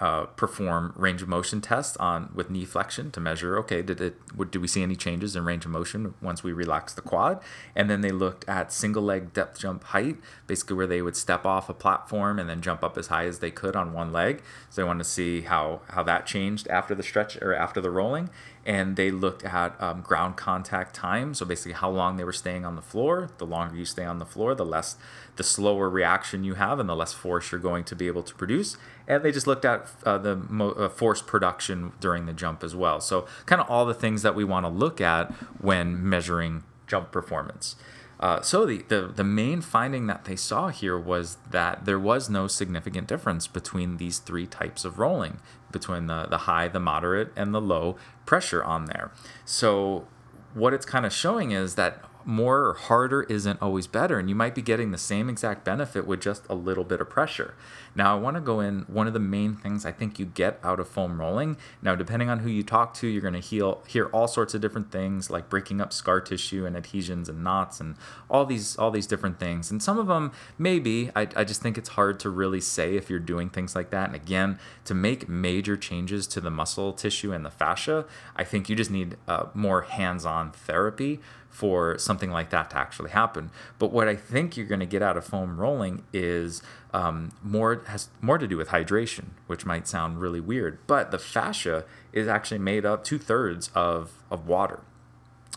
uh, 0.00 0.24
perform 0.26 0.92
range 0.96 1.22
of 1.22 1.28
motion 1.28 1.60
tests 1.60 1.96
on 1.98 2.30
with 2.34 2.50
knee 2.50 2.64
flexion 2.64 3.10
to 3.10 3.20
measure 3.20 3.58
okay 3.58 3.82
did 3.82 4.00
it 4.00 4.16
would 4.34 4.50
do 4.50 4.60
we 4.60 4.66
see 4.66 4.82
any 4.82 4.96
changes 4.96 5.36
in 5.36 5.44
range 5.44 5.64
of 5.64 5.70
motion 5.70 6.14
once 6.20 6.42
we 6.42 6.52
relax 6.52 6.94
the 6.94 7.02
quad? 7.02 7.40
And 7.76 7.90
then 7.90 8.00
they 8.00 8.10
looked 8.10 8.48
at 8.48 8.72
single 8.72 9.02
leg 9.02 9.32
depth 9.32 9.58
jump 9.58 9.84
height 9.84 10.16
basically 10.46 10.76
where 10.76 10.86
they 10.86 11.02
would 11.02 11.16
step 11.16 11.44
off 11.44 11.68
a 11.68 11.74
platform 11.74 12.38
and 12.38 12.48
then 12.48 12.60
jump 12.62 12.82
up 12.82 12.96
as 12.96 13.08
high 13.08 13.26
as 13.26 13.38
they 13.38 13.50
could 13.50 13.76
on 13.76 13.92
one 13.92 14.12
leg. 14.12 14.42
So 14.70 14.82
they 14.82 14.86
wanted 14.86 15.04
to 15.04 15.10
see 15.10 15.42
how 15.42 15.80
how 15.88 16.02
that 16.04 16.26
changed 16.26 16.68
after 16.68 16.94
the 16.94 17.02
stretch 17.02 17.36
or 17.42 17.54
after 17.54 17.80
the 17.80 17.90
rolling 17.90 18.30
and 18.64 18.96
they 18.96 19.10
looked 19.10 19.44
at 19.44 19.80
um, 19.82 20.02
ground 20.02 20.36
contact 20.36 20.94
time. 20.94 21.34
So 21.34 21.44
basically 21.44 21.72
how 21.72 21.90
long 21.90 22.16
they 22.16 22.24
were 22.24 22.32
staying 22.32 22.64
on 22.64 22.76
the 22.76 22.82
floor. 22.82 23.30
The 23.38 23.46
longer 23.46 23.76
you 23.76 23.84
stay 23.84 24.04
on 24.04 24.18
the 24.18 24.26
floor 24.26 24.54
the 24.54 24.64
less 24.64 24.96
the 25.36 25.42
slower 25.42 25.88
reaction 25.88 26.44
you 26.44 26.54
have 26.54 26.78
and 26.78 26.88
the 26.88 26.94
less 26.94 27.12
force 27.12 27.50
you're 27.50 27.60
going 27.60 27.84
to 27.84 27.96
be 27.96 28.06
able 28.06 28.22
to 28.22 28.34
produce. 28.34 28.76
And 29.08 29.22
they 29.22 29.32
just 29.32 29.46
looked 29.46 29.64
at 29.64 29.88
uh, 30.04 30.18
the 30.18 30.36
mo- 30.36 30.72
uh, 30.72 30.88
force 30.88 31.22
production 31.22 31.92
during 32.00 32.26
the 32.26 32.32
jump 32.32 32.62
as 32.62 32.76
well. 32.76 33.00
So 33.00 33.26
kind 33.46 33.60
of 33.60 33.68
all 33.70 33.86
the 33.86 33.94
things 33.94 34.22
that 34.22 34.34
we 34.34 34.44
want 34.44 34.64
to 34.66 34.70
look 34.70 35.00
at 35.00 35.32
when 35.60 36.08
measuring 36.08 36.64
jump 36.86 37.10
performance 37.10 37.76
uh, 38.22 38.40
so 38.40 38.64
the, 38.64 38.84
the 38.86 39.08
the 39.08 39.24
main 39.24 39.60
finding 39.60 40.06
that 40.06 40.26
they 40.26 40.36
saw 40.36 40.68
here 40.68 40.96
was 40.96 41.38
that 41.50 41.84
there 41.86 41.98
was 41.98 42.30
no 42.30 42.46
significant 42.46 43.08
difference 43.08 43.48
between 43.48 43.96
these 43.96 44.20
three 44.20 44.46
types 44.46 44.84
of 44.84 45.00
rolling, 45.00 45.40
between 45.72 46.06
the, 46.06 46.26
the 46.26 46.38
high, 46.38 46.68
the 46.68 46.78
moderate, 46.78 47.32
and 47.34 47.52
the 47.52 47.60
low 47.60 47.96
pressure 48.24 48.62
on 48.62 48.84
there. 48.84 49.10
So 49.44 50.06
what 50.54 50.72
it's 50.72 50.86
kind 50.86 51.04
of 51.04 51.12
showing 51.12 51.50
is 51.50 51.74
that 51.74 52.04
more 52.26 52.66
or 52.66 52.74
harder 52.74 53.22
isn't 53.24 53.60
always 53.60 53.86
better 53.86 54.18
and 54.18 54.28
you 54.28 54.34
might 54.34 54.54
be 54.54 54.62
getting 54.62 54.90
the 54.90 54.98
same 54.98 55.28
exact 55.28 55.64
benefit 55.64 56.06
with 56.06 56.20
just 56.20 56.46
a 56.48 56.54
little 56.54 56.84
bit 56.84 57.00
of 57.00 57.08
pressure. 57.10 57.54
Now 57.94 58.16
i 58.16 58.18
want 58.18 58.36
to 58.36 58.40
go 58.40 58.60
in 58.60 58.80
one 58.82 59.06
of 59.06 59.12
the 59.12 59.20
main 59.20 59.54
things 59.54 59.84
i 59.84 59.92
think 59.92 60.18
you 60.18 60.26
get 60.26 60.58
out 60.62 60.80
of 60.80 60.88
foam 60.88 61.20
rolling 61.20 61.56
now 61.82 61.94
depending 61.94 62.28
on 62.28 62.40
who 62.40 62.48
you 62.48 62.62
talk 62.62 62.94
to 62.94 63.06
you're 63.06 63.22
going 63.22 63.34
to 63.34 63.40
heal 63.40 63.82
hear 63.86 64.06
all 64.06 64.28
sorts 64.28 64.54
of 64.54 64.60
different 64.60 64.90
things 64.90 65.30
like 65.30 65.48
breaking 65.48 65.80
up 65.80 65.92
scar 65.92 66.20
tissue 66.20 66.64
and 66.64 66.76
adhesions 66.76 67.28
and 67.28 67.44
knots 67.44 67.80
and 67.80 67.96
all 68.30 68.44
these 68.44 68.76
all 68.76 68.90
these 68.90 69.06
different 69.06 69.38
things 69.38 69.70
and 69.70 69.82
some 69.82 69.98
of 69.98 70.06
them 70.06 70.32
maybe 70.58 71.10
I, 71.14 71.28
I 71.36 71.44
just 71.44 71.60
think 71.62 71.76
it's 71.76 71.90
hard 71.90 72.18
to 72.20 72.30
really 72.30 72.60
say 72.60 72.96
if 72.96 73.10
you're 73.10 73.18
doing 73.18 73.50
things 73.50 73.74
like 73.74 73.90
that 73.90 74.06
and 74.06 74.16
again 74.16 74.58
to 74.84 74.94
make 74.94 75.28
major 75.28 75.76
changes 75.76 76.26
to 76.28 76.40
the 76.40 76.50
muscle 76.50 76.92
tissue 76.92 77.32
and 77.32 77.44
the 77.44 77.50
fascia 77.50 78.06
i 78.36 78.44
think 78.44 78.68
you 78.68 78.76
just 78.76 78.90
need 78.90 79.16
uh, 79.28 79.46
more 79.54 79.82
hands-on 79.82 80.52
therapy 80.52 81.20
for 81.52 81.98
something 81.98 82.30
like 82.30 82.50
that 82.50 82.70
to 82.70 82.78
actually 82.78 83.10
happen. 83.10 83.50
But 83.78 83.92
what 83.92 84.08
I 84.08 84.16
think 84.16 84.56
you're 84.56 84.66
going 84.66 84.80
to 84.80 84.86
get 84.86 85.02
out 85.02 85.16
of 85.18 85.24
foam 85.24 85.60
rolling 85.60 86.02
is 86.12 86.62
um, 86.94 87.32
more 87.42 87.82
has 87.86 88.08
more 88.20 88.38
to 88.38 88.48
do 88.48 88.56
with 88.56 88.68
hydration, 88.68 89.26
which 89.46 89.66
might 89.66 89.86
sound 89.86 90.20
really 90.20 90.40
weird. 90.40 90.78
But 90.86 91.10
the 91.10 91.18
fascia 91.18 91.84
is 92.12 92.26
actually 92.26 92.58
made 92.58 92.86
up 92.86 93.04
two 93.04 93.18
thirds 93.18 93.70
of 93.74 94.24
of 94.30 94.48
water. 94.48 94.80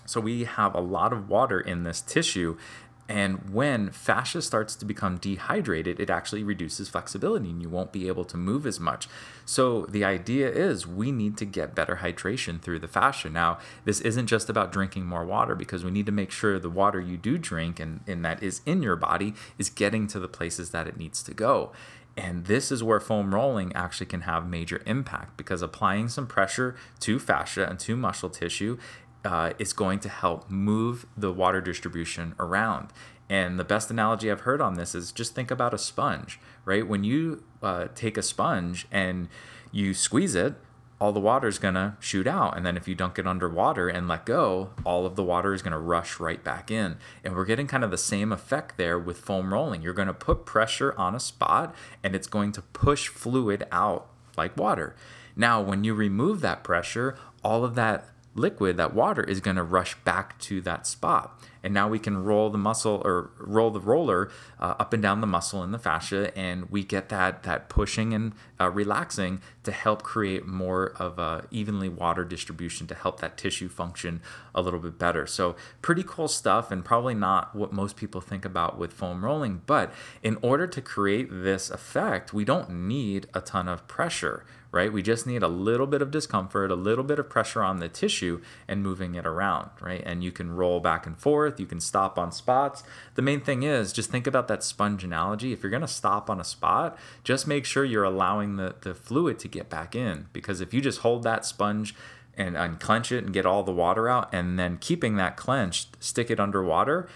So 0.06 0.22
we 0.22 0.44
have 0.44 0.76
a 0.76 0.82
lot 0.82 1.14
of 1.14 1.30
water 1.30 1.60
in 1.60 1.84
this 1.84 2.02
tissue, 2.02 2.58
and 3.08 3.52
when 3.52 3.92
fascia 3.92 4.42
starts 4.42 4.76
to 4.76 4.86
become 4.86 5.18
dehydrated, 5.18 6.00
it 6.00 6.10
actually 6.10 6.44
reduces 6.44 6.90
flexibility 6.90 7.52
and 7.52 7.62
you 7.62 7.70
won't 7.70 7.92
be 7.92 8.08
able 8.08 8.26
to 8.26 8.36
move 8.36 8.66
as 8.66 8.80
much. 8.80 9.08
So, 9.46 9.86
the 9.86 10.04
idea 10.04 10.50
is 10.50 10.88
we 10.88 11.12
need 11.12 11.38
to 11.38 11.46
get 11.46 11.76
better 11.76 11.98
hydration 11.98 12.60
through 12.60 12.80
the 12.80 12.88
fascia. 12.88 13.30
Now, 13.30 13.60
this 13.84 14.02
isn't 14.02 14.26
just 14.26 14.50
about 14.50 14.72
drinking 14.72 15.06
more 15.06 15.24
water 15.24 15.54
because 15.54 15.84
we 15.84 15.92
need 15.92 16.08
to 16.08 16.12
make 16.12 16.32
sure 16.32 16.58
the 16.58 16.70
water 16.70 17.00
you 17.00 17.16
do 17.18 17.38
drink 17.38 17.80
and, 17.80 18.00
and 18.08 18.26
that 18.26 18.42
is 18.42 18.62
in 18.66 18.82
your 18.82 18.96
body 18.96 19.36
is 19.60 19.70
getting 19.70 20.08
to 20.08 20.20
the 20.20 20.28
places 20.28 20.72
that 20.72 20.88
it 20.88 20.98
needs 20.98 21.22
to 21.24 21.34
go. 21.34 21.72
And 22.18 22.46
this 22.46 22.72
is 22.72 22.82
where 22.82 23.00
foam 23.00 23.36
rolling 23.36 23.74
actually 23.76 24.06
can 24.06 24.22
have 24.22 24.48
major 24.48 24.82
impact 24.86 25.36
because 25.36 25.62
applying 25.62 26.08
some 26.08 26.28
pressure 26.28 26.76
to 27.02 27.20
fascia 27.20 27.68
and 27.70 27.78
to 27.80 27.98
muscle 27.98 28.30
tissue 28.30 28.78
uh, 29.26 29.54
is 29.60 29.74
going 29.74 30.00
to 30.00 30.10
help 30.10 30.50
move 30.50 31.06
the 31.18 31.34
water 31.34 31.60
distribution 31.60 32.36
around. 32.40 32.94
And 33.28 33.60
the 33.60 33.64
best 33.64 33.90
analogy 33.90 34.32
I've 34.32 34.42
heard 34.42 34.62
on 34.62 34.76
this 34.76 34.94
is 34.94 35.12
just 35.12 35.34
think 35.34 35.50
about 35.50 35.74
a 35.74 35.80
sponge, 35.80 36.40
right? 36.64 36.88
When 36.88 37.04
you 37.04 37.44
uh, 37.64 37.88
take 37.96 38.18
a 38.18 38.22
sponge 38.22 38.88
and 38.92 39.28
you 39.72 39.96
squeeze 39.96 40.36
it, 40.36 40.54
all 41.02 41.12
the 41.12 41.20
water 41.20 41.48
is 41.48 41.58
going 41.58 41.74
to 41.74 41.98
shoot 42.00 42.28
out. 42.28 42.56
And 42.56 42.66
then 42.66 42.78
if 42.78 42.88
you 42.88 42.96
dunk 42.96 43.20
it 43.20 43.28
underwater 43.28 43.90
and 43.90 44.08
let 44.08 44.26
go, 44.26 44.70
all 44.86 45.06
of 45.06 45.16
the 45.16 45.24
water 45.24 45.54
is 45.54 45.62
going 45.62 45.74
to 45.74 45.78
rush 45.78 46.20
right 46.20 46.42
back 46.42 46.72
in. 46.72 46.98
And 47.24 47.36
we're 47.36 47.46
getting 47.46 47.68
kind 47.68 47.84
of 47.84 47.92
the 47.92 47.98
same 47.98 48.32
effect 48.32 48.78
there 48.78 48.98
with 48.98 49.18
foam 49.18 49.54
rolling. 49.54 49.82
You're 49.82 49.94
going 49.94 50.08
to 50.08 50.14
put 50.14 50.46
pressure 50.46 50.94
on 50.98 51.14
a 51.14 51.20
spot 51.20 51.76
and 52.04 52.16
it's 52.16 52.28
going 52.28 52.54
to 52.54 52.62
push 52.62 53.10
fluid 53.10 53.66
out 53.72 54.08
like 54.38 54.56
water. 54.56 54.96
Now, 55.36 55.62
when 55.62 55.84
you 55.84 55.94
remove 55.94 56.40
that 56.42 56.64
pressure, 56.64 57.18
all 57.44 57.66
of 57.66 57.76
that 57.76 58.08
liquid, 58.36 58.78
that 58.78 58.94
water, 58.94 59.24
is 59.24 59.40
going 59.40 59.56
to 59.56 59.64
rush 59.64 59.96
back 60.04 60.38
to 60.40 60.62
that 60.62 60.86
spot. 60.86 61.42
And 61.64 61.74
now 61.74 61.88
we 61.88 61.98
can 61.98 62.24
roll 62.24 62.52
the 62.52 62.60
muscle 62.60 63.02
or 63.04 63.32
roll 63.40 63.72
the 63.72 63.80
roller 63.80 64.30
uh, 64.60 64.76
up 64.78 64.94
and 64.94 65.02
down 65.02 65.22
the 65.22 65.28
muscle 65.28 65.64
in 65.64 65.72
the 65.72 65.80
fascia, 65.80 66.38
and 66.38 66.70
we 66.70 66.84
get 66.84 67.10
that 67.10 67.42
that 67.42 67.70
pushing 67.70 68.14
and 68.14 68.34
uh, 68.60 68.70
relaxing 68.70 69.42
to 69.64 69.72
help 69.72 70.04
create 70.04 70.46
more 70.46 70.94
of 70.98 71.18
a 71.18 71.48
evenly 71.50 71.90
water 71.90 72.24
distribution 72.24 72.86
to 72.86 72.94
help 72.94 73.20
that 73.20 73.36
tissue 73.36 73.68
function 73.68 74.22
a 74.54 74.62
little 74.62 74.80
bit 74.80 75.00
better. 75.00 75.26
So 75.26 75.56
pretty 75.82 76.04
cool 76.04 76.28
stuff, 76.28 76.70
and 76.70 76.86
probably 76.86 77.16
not 77.16 77.56
what 77.56 77.74
most 77.74 77.96
people 77.96 78.22
think 78.22 78.46
about 78.46 78.78
with 78.78 78.94
foam 78.94 79.26
rolling. 79.26 79.64
But 79.66 79.92
in 80.22 80.38
order 80.44 80.68
to 80.68 80.82
create 80.84 81.30
this 81.32 81.72
effect, 81.72 82.32
we 82.32 82.46
don't 82.46 82.70
need 82.70 83.26
a 83.34 83.42
ton 83.42 83.68
of 83.68 83.88
pressure 83.88 84.46
right? 84.76 84.92
We 84.92 85.02
just 85.02 85.26
need 85.26 85.42
a 85.42 85.48
little 85.48 85.88
bit 85.88 86.02
of 86.02 86.12
discomfort, 86.12 86.70
a 86.70 86.76
little 86.76 87.06
bit 87.06 87.18
of 87.18 87.30
pressure 87.30 87.64
on 87.64 87.78
the 87.80 87.88
tissue 87.88 88.42
and 88.68 88.84
moving 88.84 89.16
it 89.16 89.26
around, 89.26 89.70
right? 89.80 90.04
And 90.06 90.22
you 90.22 90.34
can 90.34 90.54
roll 90.54 90.82
back 90.82 91.08
and 91.08 91.18
forth, 91.18 91.62
you 91.62 91.66
can 91.66 91.80
stop 91.80 92.20
on 92.20 92.34
spots. 92.34 92.84
The 93.16 93.22
main 93.22 93.40
thing 93.40 93.64
is 93.64 93.94
just 93.94 94.12
think 94.12 94.28
about 94.28 94.50
that 94.50 94.66
sponge 94.66 95.06
analogy. 95.06 95.54
If 95.54 95.64
you're 95.64 95.72
to 95.80 95.88
stop 95.88 96.30
on 96.30 96.42
a 96.42 96.44
spot, 96.44 97.00
just 97.24 97.48
make 97.48 97.64
sure 97.64 97.86
you're 97.86 98.04
allowing 98.04 98.58
the, 98.58 98.76
the 98.82 98.94
fluid 98.94 99.40
to 99.40 99.48
get 99.48 99.70
back 99.70 99.96
in 99.96 100.28
because 100.34 100.60
if 100.60 100.74
you 100.74 100.82
just 100.82 101.00
hold 101.00 101.24
that 101.24 101.46
sponge 101.46 101.96
and 102.38 102.58
unclench 102.58 103.14
it 103.14 103.24
and 103.24 103.34
get 103.34 103.46
all 103.46 103.64
the 103.64 103.72
water 103.72 104.10
out 104.10 104.28
and 104.34 104.60
then 104.60 104.78
keeping 104.78 105.16
that 105.16 105.38
clenched, 105.38 105.96
stick 106.04 106.30
it 106.30 106.38
underwater, 106.38 107.08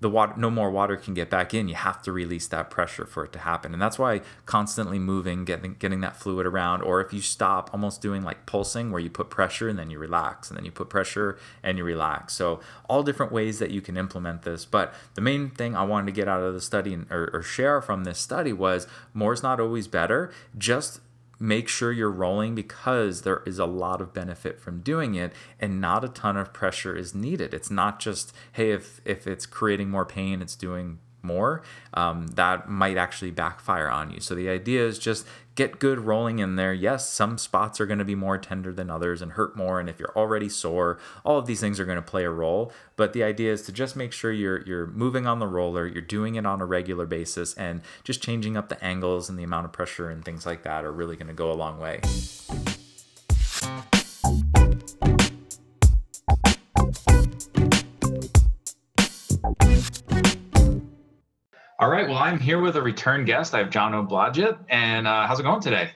the 0.00 0.08
water 0.08 0.34
no 0.36 0.50
more 0.50 0.70
water 0.70 0.96
can 0.96 1.14
get 1.14 1.28
back 1.28 1.52
in. 1.52 1.68
You 1.68 1.74
have 1.74 2.02
to 2.02 2.12
release 2.12 2.46
that 2.48 2.70
pressure 2.70 3.04
for 3.04 3.24
it 3.24 3.32
to 3.32 3.40
happen. 3.40 3.72
And 3.72 3.82
that's 3.82 3.98
why 3.98 4.20
constantly 4.46 4.98
moving 4.98 5.44
getting 5.44 5.74
getting 5.74 6.00
that 6.00 6.16
fluid 6.16 6.46
around 6.46 6.82
or 6.82 7.00
if 7.00 7.12
you 7.12 7.20
stop 7.20 7.70
almost 7.72 8.00
doing 8.00 8.22
like 8.22 8.46
pulsing 8.46 8.92
where 8.92 9.00
you 9.00 9.10
put 9.10 9.30
pressure 9.30 9.68
and 9.68 9.78
then 9.78 9.90
you 9.90 9.98
relax 9.98 10.50
and 10.50 10.56
then 10.56 10.64
you 10.64 10.70
put 10.70 10.88
pressure 10.88 11.38
and 11.62 11.78
you 11.78 11.84
relax. 11.84 12.34
So 12.34 12.60
all 12.88 13.02
different 13.02 13.32
ways 13.32 13.58
that 13.58 13.70
you 13.70 13.80
can 13.80 13.96
implement 13.96 14.42
this. 14.42 14.64
But 14.64 14.94
the 15.14 15.20
main 15.20 15.50
thing 15.50 15.74
i 15.74 15.82
wanted 15.82 16.06
to 16.06 16.12
get 16.12 16.28
out 16.28 16.42
of 16.42 16.54
the 16.54 16.60
study 16.60 16.96
or, 17.10 17.30
or 17.32 17.42
share 17.42 17.80
from 17.82 18.04
this 18.04 18.18
study 18.18 18.52
was 18.52 18.86
more 19.12 19.32
is 19.32 19.42
not 19.42 19.60
always 19.60 19.88
better. 19.88 20.32
Just 20.56 21.00
make 21.38 21.68
sure 21.68 21.92
you're 21.92 22.10
rolling 22.10 22.54
because 22.54 23.22
there 23.22 23.42
is 23.46 23.58
a 23.58 23.66
lot 23.66 24.00
of 24.00 24.12
benefit 24.12 24.60
from 24.60 24.80
doing 24.80 25.14
it 25.14 25.32
and 25.60 25.80
not 25.80 26.04
a 26.04 26.08
ton 26.08 26.36
of 26.36 26.52
pressure 26.52 26.96
is 26.96 27.14
needed. 27.14 27.54
It's 27.54 27.70
not 27.70 28.00
just 28.00 28.32
hey 28.52 28.72
if 28.72 29.00
if 29.04 29.26
it's 29.26 29.46
creating 29.46 29.90
more 29.90 30.04
pain 30.04 30.42
it's 30.42 30.56
doing 30.56 30.98
more 31.22 31.62
um, 31.94 32.26
that 32.28 32.68
might 32.68 32.96
actually 32.96 33.30
backfire 33.30 33.88
on 33.88 34.10
you 34.10 34.20
so 34.20 34.34
the 34.34 34.48
idea 34.48 34.84
is 34.84 34.98
just 34.98 35.26
get 35.58 35.80
good 35.80 35.98
rolling 35.98 36.38
in 36.38 36.54
there. 36.54 36.72
Yes, 36.72 37.08
some 37.08 37.36
spots 37.36 37.80
are 37.80 37.86
going 37.86 37.98
to 37.98 38.04
be 38.04 38.14
more 38.14 38.38
tender 38.38 38.72
than 38.72 38.88
others 38.88 39.20
and 39.20 39.32
hurt 39.32 39.56
more. 39.56 39.80
And 39.80 39.90
if 39.90 39.98
you're 39.98 40.16
already 40.16 40.48
sore, 40.48 41.00
all 41.24 41.36
of 41.36 41.46
these 41.46 41.58
things 41.58 41.80
are 41.80 41.84
going 41.84 41.96
to 41.96 42.02
play 42.02 42.22
a 42.22 42.30
role. 42.30 42.72
But 42.94 43.12
the 43.12 43.24
idea 43.24 43.52
is 43.52 43.62
to 43.62 43.72
just 43.72 43.96
make 43.96 44.12
sure 44.12 44.30
you're 44.30 44.62
you're 44.62 44.86
moving 44.86 45.26
on 45.26 45.40
the 45.40 45.48
roller, 45.48 45.84
you're 45.84 46.00
doing 46.00 46.36
it 46.36 46.46
on 46.46 46.60
a 46.60 46.64
regular 46.64 47.06
basis, 47.06 47.54
and 47.54 47.82
just 48.04 48.22
changing 48.22 48.56
up 48.56 48.68
the 48.68 48.82
angles 48.84 49.28
and 49.28 49.36
the 49.36 49.42
amount 49.42 49.64
of 49.64 49.72
pressure 49.72 50.08
and 50.08 50.24
things 50.24 50.46
like 50.46 50.62
that 50.62 50.84
are 50.84 50.92
really 50.92 51.16
going 51.16 51.26
to 51.26 51.34
go 51.34 51.50
a 51.50 51.58
long 51.58 51.80
way. 51.80 52.00
All 61.80 61.88
right. 61.88 62.08
Well, 62.08 62.18
I'm 62.18 62.40
here 62.40 62.60
with 62.60 62.74
a 62.74 62.82
return 62.82 63.24
guest. 63.24 63.54
I 63.54 63.58
have 63.58 63.68
Jono 63.70 64.08
Blodgett. 64.08 64.58
And 64.68 65.06
uh, 65.06 65.28
how's 65.28 65.38
it 65.38 65.44
going 65.44 65.60
today? 65.60 65.92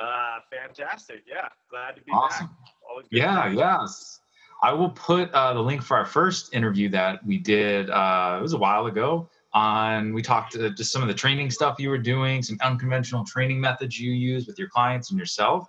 Uh, 0.00 0.38
fantastic. 0.50 1.22
Yeah. 1.28 1.46
Glad 1.70 1.94
to 1.94 2.02
be 2.02 2.10
awesome. 2.10 2.48
back. 2.48 2.56
Always 2.90 3.06
yeah. 3.12 3.48
Yes. 3.48 4.18
I 4.64 4.72
will 4.72 4.90
put 4.90 5.30
uh, 5.30 5.54
the 5.54 5.60
link 5.60 5.82
for 5.82 5.96
our 5.96 6.04
first 6.04 6.52
interview 6.54 6.88
that 6.88 7.24
we 7.24 7.38
did. 7.38 7.88
Uh, 7.88 8.38
it 8.40 8.42
was 8.42 8.52
a 8.52 8.58
while 8.58 8.86
ago. 8.86 9.28
On 9.52 10.12
we 10.12 10.22
talked 10.22 10.56
uh, 10.56 10.70
just 10.70 10.92
some 10.92 11.02
of 11.02 11.08
the 11.08 11.14
training 11.14 11.52
stuff 11.52 11.76
you 11.78 11.88
were 11.88 11.98
doing, 11.98 12.42
some 12.42 12.58
unconventional 12.60 13.24
training 13.24 13.60
methods 13.60 13.98
you 13.98 14.12
use 14.12 14.48
with 14.48 14.58
your 14.58 14.68
clients 14.68 15.10
and 15.10 15.18
yourself. 15.18 15.68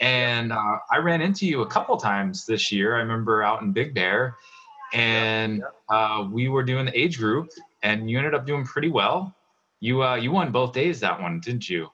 And 0.00 0.52
uh, 0.52 0.78
I 0.90 0.98
ran 0.98 1.20
into 1.20 1.46
you 1.46 1.60
a 1.62 1.66
couple 1.66 1.96
times 1.98 2.46
this 2.46 2.72
year. 2.72 2.96
I 2.96 2.98
remember 3.00 3.42
out 3.42 3.62
in 3.62 3.72
Big 3.72 3.94
Bear, 3.94 4.36
and 4.94 5.62
uh, 5.88 6.26
we 6.30 6.48
were 6.48 6.62
doing 6.62 6.86
the 6.86 6.98
age 6.98 7.18
group, 7.18 7.48
and 7.84 8.10
you 8.10 8.18
ended 8.18 8.34
up 8.34 8.46
doing 8.46 8.64
pretty 8.64 8.90
well. 8.90 9.36
You 9.78 10.02
uh, 10.02 10.16
you 10.16 10.32
won 10.32 10.50
both 10.50 10.72
days 10.72 10.98
that 11.00 11.20
one, 11.20 11.38
didn't 11.38 11.68
you? 11.68 11.88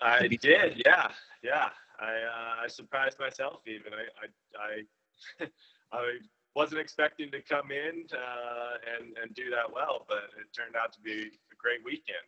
I 0.00 0.28
did, 0.28 0.82
yeah, 0.86 1.10
yeah. 1.42 1.68
I 2.00 2.12
uh, 2.12 2.64
I 2.64 2.68
surprised 2.68 3.18
myself 3.18 3.60
even. 3.66 3.92
I 3.92 4.04
I 4.22 5.44
I, 5.44 5.48
I 5.92 6.12
wasn't 6.54 6.80
expecting 6.80 7.30
to 7.32 7.42
come 7.42 7.70
in 7.70 8.04
uh, 8.14 8.96
and 8.96 9.16
and 9.22 9.34
do 9.34 9.50
that 9.50 9.70
well, 9.70 10.06
but 10.08 10.30
it 10.40 10.46
turned 10.56 10.76
out 10.76 10.92
to 10.94 11.00
be 11.00 11.30
a 11.52 11.56
great 11.58 11.84
weekend. 11.84 12.24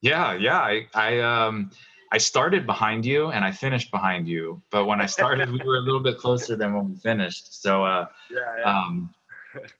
Yeah, 0.00 0.32
yeah. 0.34 0.58
I 0.58 0.86
I 0.94 1.20
um 1.20 1.70
I 2.10 2.16
started 2.16 2.64
behind 2.64 3.04
you 3.04 3.28
and 3.28 3.44
I 3.44 3.52
finished 3.52 3.90
behind 3.90 4.26
you, 4.26 4.62
but 4.70 4.86
when 4.86 5.02
I 5.02 5.06
started, 5.06 5.50
we 5.52 5.58
were 5.58 5.76
a 5.76 5.80
little 5.80 6.00
bit 6.00 6.16
closer 6.16 6.56
than 6.56 6.72
when 6.72 6.88
we 6.88 6.96
finished. 6.96 7.60
So 7.60 7.84
uh, 7.84 8.06
yeah, 8.30 8.38
yeah. 8.60 8.78
um 8.78 9.14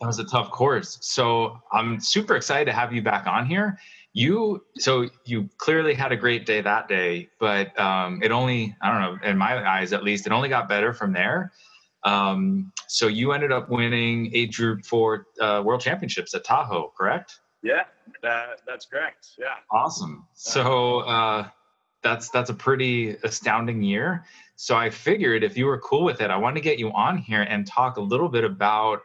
that 0.00 0.06
was 0.06 0.18
a 0.18 0.24
tough 0.24 0.50
course. 0.50 0.98
So 1.00 1.58
I'm 1.72 2.00
super 2.00 2.36
excited 2.36 2.66
to 2.66 2.72
have 2.72 2.92
you 2.92 3.02
back 3.02 3.26
on 3.26 3.46
here. 3.46 3.78
You 4.12 4.64
so 4.76 5.08
you 5.24 5.48
clearly 5.58 5.94
had 5.94 6.12
a 6.12 6.16
great 6.16 6.46
day 6.46 6.60
that 6.60 6.88
day, 6.88 7.28
but 7.38 7.78
um, 7.78 8.22
it 8.22 8.32
only 8.32 8.74
I 8.80 8.90
don't 8.90 9.00
know 9.00 9.28
in 9.28 9.38
my 9.38 9.66
eyes 9.68 9.92
at 9.92 10.02
least 10.02 10.26
it 10.26 10.32
only 10.32 10.48
got 10.48 10.68
better 10.68 10.92
from 10.92 11.12
there. 11.12 11.52
Um, 12.04 12.72
so 12.86 13.06
you 13.06 13.32
ended 13.32 13.52
up 13.52 13.68
winning 13.68 14.30
a 14.34 14.46
group 14.46 14.84
four 14.84 15.26
uh, 15.40 15.62
world 15.64 15.80
championships 15.80 16.34
at 16.34 16.44
Tahoe, 16.44 16.92
correct? 16.96 17.40
Yeah, 17.62 17.82
that, 18.22 18.60
that's 18.66 18.86
correct. 18.86 19.30
Yeah. 19.38 19.54
Awesome. 19.70 20.26
So 20.34 21.00
uh, 21.00 21.48
that's 22.02 22.30
that's 22.30 22.50
a 22.50 22.54
pretty 22.54 23.16
astounding 23.24 23.82
year. 23.82 24.24
So 24.56 24.76
I 24.76 24.90
figured 24.90 25.44
if 25.44 25.56
you 25.56 25.66
were 25.66 25.78
cool 25.78 26.04
with 26.04 26.20
it, 26.20 26.30
I 26.30 26.36
wanted 26.36 26.56
to 26.56 26.60
get 26.60 26.78
you 26.78 26.90
on 26.92 27.18
here 27.18 27.42
and 27.42 27.66
talk 27.66 27.96
a 27.96 28.00
little 28.00 28.28
bit 28.28 28.44
about 28.44 29.02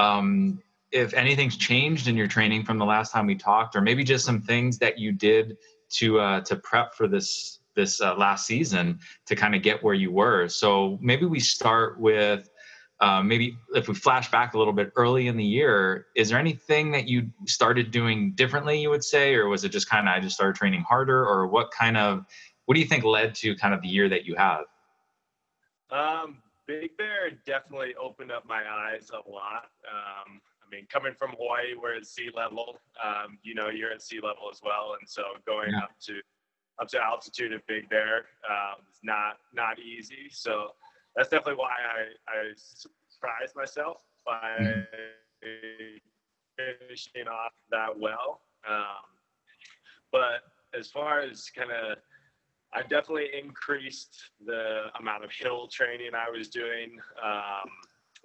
um, 0.00 0.62
if 0.90 1.14
anything's 1.14 1.56
changed 1.56 2.08
in 2.08 2.16
your 2.16 2.26
training 2.26 2.64
from 2.64 2.78
the 2.78 2.84
last 2.84 3.12
time 3.12 3.26
we 3.26 3.36
talked, 3.36 3.76
or 3.76 3.80
maybe 3.80 4.02
just 4.02 4.24
some 4.24 4.40
things 4.40 4.78
that 4.78 4.98
you 4.98 5.12
did 5.12 5.56
to 5.90 6.20
uh, 6.20 6.40
to 6.42 6.56
prep 6.56 6.94
for 6.94 7.06
this 7.06 7.58
this 7.76 8.00
uh, 8.00 8.14
last 8.16 8.46
season 8.46 8.98
to 9.26 9.36
kind 9.36 9.54
of 9.54 9.62
get 9.62 9.82
where 9.82 9.94
you 9.94 10.10
were. 10.10 10.48
So 10.48 10.98
maybe 11.00 11.26
we 11.26 11.38
start 11.38 12.00
with 12.00 12.50
uh, 13.00 13.22
maybe 13.22 13.56
if 13.74 13.88
we 13.88 13.94
flash 13.94 14.30
back 14.30 14.54
a 14.54 14.58
little 14.58 14.72
bit 14.72 14.92
early 14.96 15.28
in 15.28 15.36
the 15.36 15.44
year. 15.44 16.06
Is 16.16 16.28
there 16.28 16.38
anything 16.38 16.90
that 16.92 17.08
you 17.08 17.30
started 17.46 17.90
doing 17.90 18.32
differently? 18.32 18.80
You 18.80 18.90
would 18.90 19.04
say, 19.04 19.34
or 19.34 19.48
was 19.48 19.64
it 19.64 19.70
just 19.70 19.88
kind 19.88 20.08
of 20.08 20.14
I 20.14 20.20
just 20.20 20.34
started 20.34 20.56
training 20.56 20.82
harder, 20.82 21.24
or 21.24 21.46
what 21.46 21.70
kind 21.70 21.96
of 21.96 22.24
what 22.66 22.74
do 22.74 22.80
you 22.80 22.86
think 22.86 23.04
led 23.04 23.34
to 23.36 23.54
kind 23.56 23.74
of 23.74 23.82
the 23.82 23.88
year 23.88 24.08
that 24.08 24.24
you 24.26 24.34
have? 24.36 24.64
Um, 25.90 26.38
Big 26.70 26.96
Bear 26.96 27.30
definitely 27.46 27.94
opened 28.00 28.30
up 28.30 28.44
my 28.46 28.62
eyes 28.62 29.10
a 29.10 29.28
lot. 29.28 29.70
Um, 29.90 30.40
I 30.62 30.70
mean, 30.70 30.86
coming 30.88 31.14
from 31.18 31.30
Hawaii, 31.30 31.74
where 31.76 31.96
it's 31.96 32.14
sea 32.14 32.30
level, 32.32 32.78
um, 33.04 33.38
you 33.42 33.56
know, 33.56 33.70
you're 33.70 33.90
at 33.90 34.02
sea 34.02 34.20
level 34.22 34.48
as 34.52 34.60
well, 34.62 34.96
and 34.98 35.08
so 35.08 35.22
going 35.46 35.72
yeah. 35.72 35.80
up 35.80 35.90
to 36.06 36.20
up 36.80 36.86
to 36.88 37.02
altitude 37.02 37.52
at 37.52 37.66
Big 37.66 37.88
Bear 37.88 38.18
um, 38.48 38.86
is 38.88 39.00
not 39.02 39.38
not 39.52 39.80
easy. 39.80 40.28
So 40.30 40.70
that's 41.16 41.28
definitely 41.28 41.56
why 41.56 41.72
I, 41.72 42.30
I 42.30 42.52
surprised 42.54 43.56
myself 43.56 44.02
by 44.24 44.56
mm-hmm. 44.60 45.96
finishing 46.56 47.26
off 47.26 47.52
that 47.72 47.98
well. 47.98 48.42
Um, 48.68 49.02
but 50.12 50.44
as 50.78 50.88
far 50.88 51.20
as 51.20 51.50
kind 51.50 51.72
of 51.72 51.98
I 52.72 52.82
definitely 52.82 53.28
increased 53.36 54.30
the 54.44 54.84
amount 54.98 55.24
of 55.24 55.30
hill 55.32 55.66
training 55.66 56.10
I 56.14 56.30
was 56.30 56.48
doing. 56.48 56.98
Um, 57.22 57.68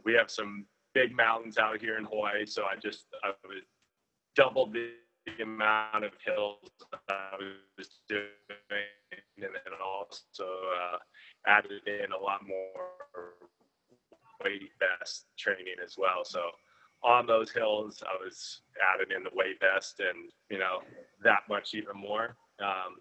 we 0.04 0.14
have 0.14 0.30
some 0.30 0.66
big 0.94 1.16
mountains 1.16 1.58
out 1.58 1.82
here 1.82 1.98
in 1.98 2.06
Hawaii, 2.06 2.46
so 2.46 2.64
I 2.64 2.76
just 2.76 3.08
I 3.24 3.30
was 3.48 3.64
doubled 4.36 4.74
the 4.74 4.92
amount 5.42 6.06
of 6.06 6.12
hills 6.24 6.60
I 7.10 7.38
was 7.78 7.90
doing, 8.08 8.28
and 8.70 8.84
then 9.38 9.74
also 9.84 10.44
uh, 10.44 10.98
added 11.48 11.88
in 11.88 12.12
a 12.12 12.18
lot 12.18 12.42
more 12.48 13.34
weight 14.44 14.70
vest 14.80 15.26
training 15.38 15.76
as 15.84 15.96
well. 15.98 16.24
So 16.24 16.52
on 17.04 17.26
those 17.26 17.52
hills, 17.52 18.04
I 18.06 18.24
was 18.24 18.62
adding 18.94 19.16
in 19.16 19.24
the 19.24 19.30
weight 19.34 19.60
vest, 19.60 20.00
and 20.00 20.32
you 20.50 20.60
know 20.60 20.82
that 21.24 21.42
much 21.50 21.74
even 21.74 21.98
more. 21.98 22.38
Um, 22.60 22.98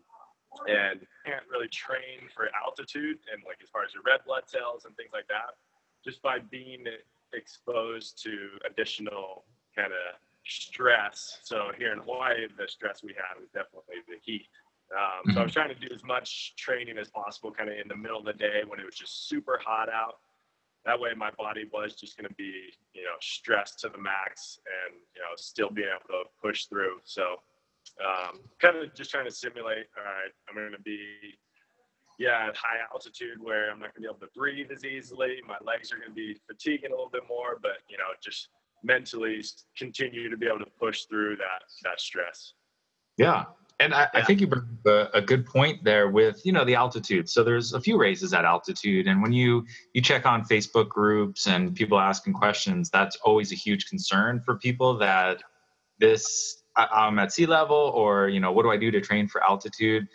and 0.69 1.01
can't 1.25 1.45
really 1.51 1.69
train 1.69 2.29
for 2.35 2.49
altitude 2.55 3.19
and 3.33 3.43
like 3.47 3.59
as 3.63 3.69
far 3.71 3.85
as 3.85 3.95
your 3.95 4.03
red 4.07 4.21
blood 4.27 4.45
cells 4.47 4.85
and 4.85 4.97
things 4.97 5.11
like 5.13 5.27
that. 5.29 5.57
Just 6.05 6.23
by 6.23 6.39
being 6.39 6.85
exposed 7.33 8.23
to 8.23 8.49
additional 8.69 9.45
kind 9.75 9.93
of 9.93 10.21
stress. 10.47 11.39
So 11.43 11.73
here 11.77 11.93
in 11.93 12.01
hawaii 12.01 12.47
the 12.57 12.69
stress 12.69 13.03
we 13.03 13.15
have 13.15 13.43
is 13.43 13.49
definitely 13.51 14.05
the 14.09 14.17
heat. 14.23 14.47
Um, 14.93 15.33
so 15.33 15.41
i 15.41 15.43
was 15.43 15.51
mm-hmm. 15.51 15.61
trying 15.61 15.75
to 15.75 15.89
do 15.89 15.95
as 15.95 16.05
much 16.05 16.55
training 16.57 16.99
as 16.99 17.09
possible 17.09 17.51
kind 17.51 17.71
of 17.71 17.77
in 17.77 17.89
the 17.89 17.97
middle 17.97 18.19
of 18.19 18.27
the 18.27 18.35
day 18.35 18.63
when 18.67 18.79
it 18.79 18.85
was 18.85 18.95
just 18.95 19.29
super 19.29 19.59
hot 19.65 19.89
out. 19.89 20.19
That 20.85 21.01
way 21.01 21.11
my 21.17 21.31
body 21.39 21.65
was 21.73 21.95
just 21.95 22.19
going 22.19 22.29
to 22.29 22.35
be 22.35 22.71
you 22.93 23.03
know 23.03 23.17
stressed 23.21 23.81
to 23.81 23.89
the 23.89 23.99
max 23.99 24.61
and 24.67 25.01
you 25.15 25.23
know 25.23 25.33
still 25.37 25.71
being 25.71 25.89
able 25.89 26.23
to 26.23 26.29
push 26.41 26.67
through. 26.67 26.99
So 27.05 27.37
um, 28.03 28.41
kind 28.61 28.77
of 28.77 28.95
just 28.95 29.11
trying 29.11 29.25
to 29.25 29.31
simulate 29.31 29.87
all 29.97 30.05
right 30.05 30.33
i'm 30.49 30.55
going 30.55 30.73
to 30.73 30.81
be 30.83 30.99
yeah 32.19 32.49
at 32.49 32.57
high 32.57 32.79
altitude 32.93 33.39
where 33.41 33.71
i'm 33.71 33.79
not 33.79 33.95
going 33.95 33.95
to 33.95 34.01
be 34.01 34.07
able 34.07 34.19
to 34.19 34.33
breathe 34.37 34.71
as 34.73 34.85
easily. 34.85 35.37
My 35.47 35.59
legs 35.65 35.93
are 35.93 35.97
going 35.97 36.09
to 36.09 36.15
be 36.15 36.37
fatiguing 36.47 36.91
a 36.91 36.95
little 36.95 37.11
bit 37.11 37.23
more 37.29 37.59
but 37.61 37.79
you 37.89 37.99
know 37.99 38.05
just 38.23 38.49
mentally 38.83 39.43
continue 39.77 40.29
to 40.29 40.37
be 40.37 40.47
able 40.47 40.59
to 40.59 40.71
push 40.79 41.05
through 41.05 41.37
that 41.37 41.63
that 41.85 42.01
stress. 42.01 42.55
Yeah 43.17 43.45
and 43.81 43.95
I, 43.95 44.09
I, 44.15 44.23
think 44.23 44.41
you 44.41 44.47
bring 44.47 44.63
up 44.63 44.87
a, 44.87 45.19
a, 45.19 45.21
good 45.21 45.45
point 45.47 45.83
there 45.83 46.09
with 46.09 46.45
you 46.45 46.53
know 46.53 46.65
the 46.65 46.75
altitude. 46.75 47.29
So 47.29 47.43
there's 47.43 47.73
a 47.73 47.81
few 47.81 47.99
races 47.99 48.33
at 48.33 48.45
altitude, 48.45 49.07
and 49.07 49.21
when 49.21 49.33
you 49.33 49.65
you 49.93 50.01
check 50.01 50.27
on 50.27 50.45
Facebook 50.45 50.89
groups 50.89 51.47
and 51.47 51.75
people 51.75 51.99
asking 51.99 52.35
questions, 52.35 52.91
that's 52.91 53.17
always 53.17 53.53
a 53.53 53.57
huge 53.57 53.87
concern 53.87 54.41
for 54.41 54.57
people 54.57 54.97
that 54.99 55.43
this 55.99 56.63
I, 56.77 57.07
am 57.07 57.19
at 57.19 57.33
sea 57.33 57.47
level, 57.47 57.93
or 57.95 58.29
you 58.29 58.41
know 58.41 58.53
what 58.53 58.63
do 58.63 58.71
I 58.71 58.77
do 58.77 58.91
to 58.91 59.01
train 59.01 59.29
for 59.29 59.43
altitude? 59.43 60.09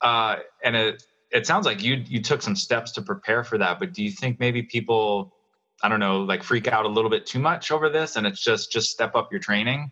Uh, 0.00 0.36
and 0.62 0.76
it 0.76 1.02
it 1.30 1.46
sounds 1.46 1.66
like 1.66 1.82
you 1.82 2.02
you 2.06 2.22
took 2.22 2.42
some 2.42 2.56
steps 2.56 2.92
to 2.92 3.02
prepare 3.02 3.44
for 3.44 3.58
that, 3.58 3.78
but 3.78 3.92
do 3.92 4.02
you 4.02 4.10
think 4.10 4.40
maybe 4.40 4.62
people 4.62 5.34
I 5.82 5.88
don't 5.88 6.00
know 6.00 6.22
like 6.22 6.42
freak 6.42 6.68
out 6.68 6.84
a 6.84 6.88
little 6.88 7.10
bit 7.10 7.26
too 7.26 7.38
much 7.38 7.70
over 7.70 7.88
this, 7.88 8.16
and 8.16 8.26
it's 8.26 8.42
just 8.42 8.72
just 8.72 8.90
step 8.90 9.14
up 9.14 9.30
your 9.30 9.40
training? 9.40 9.90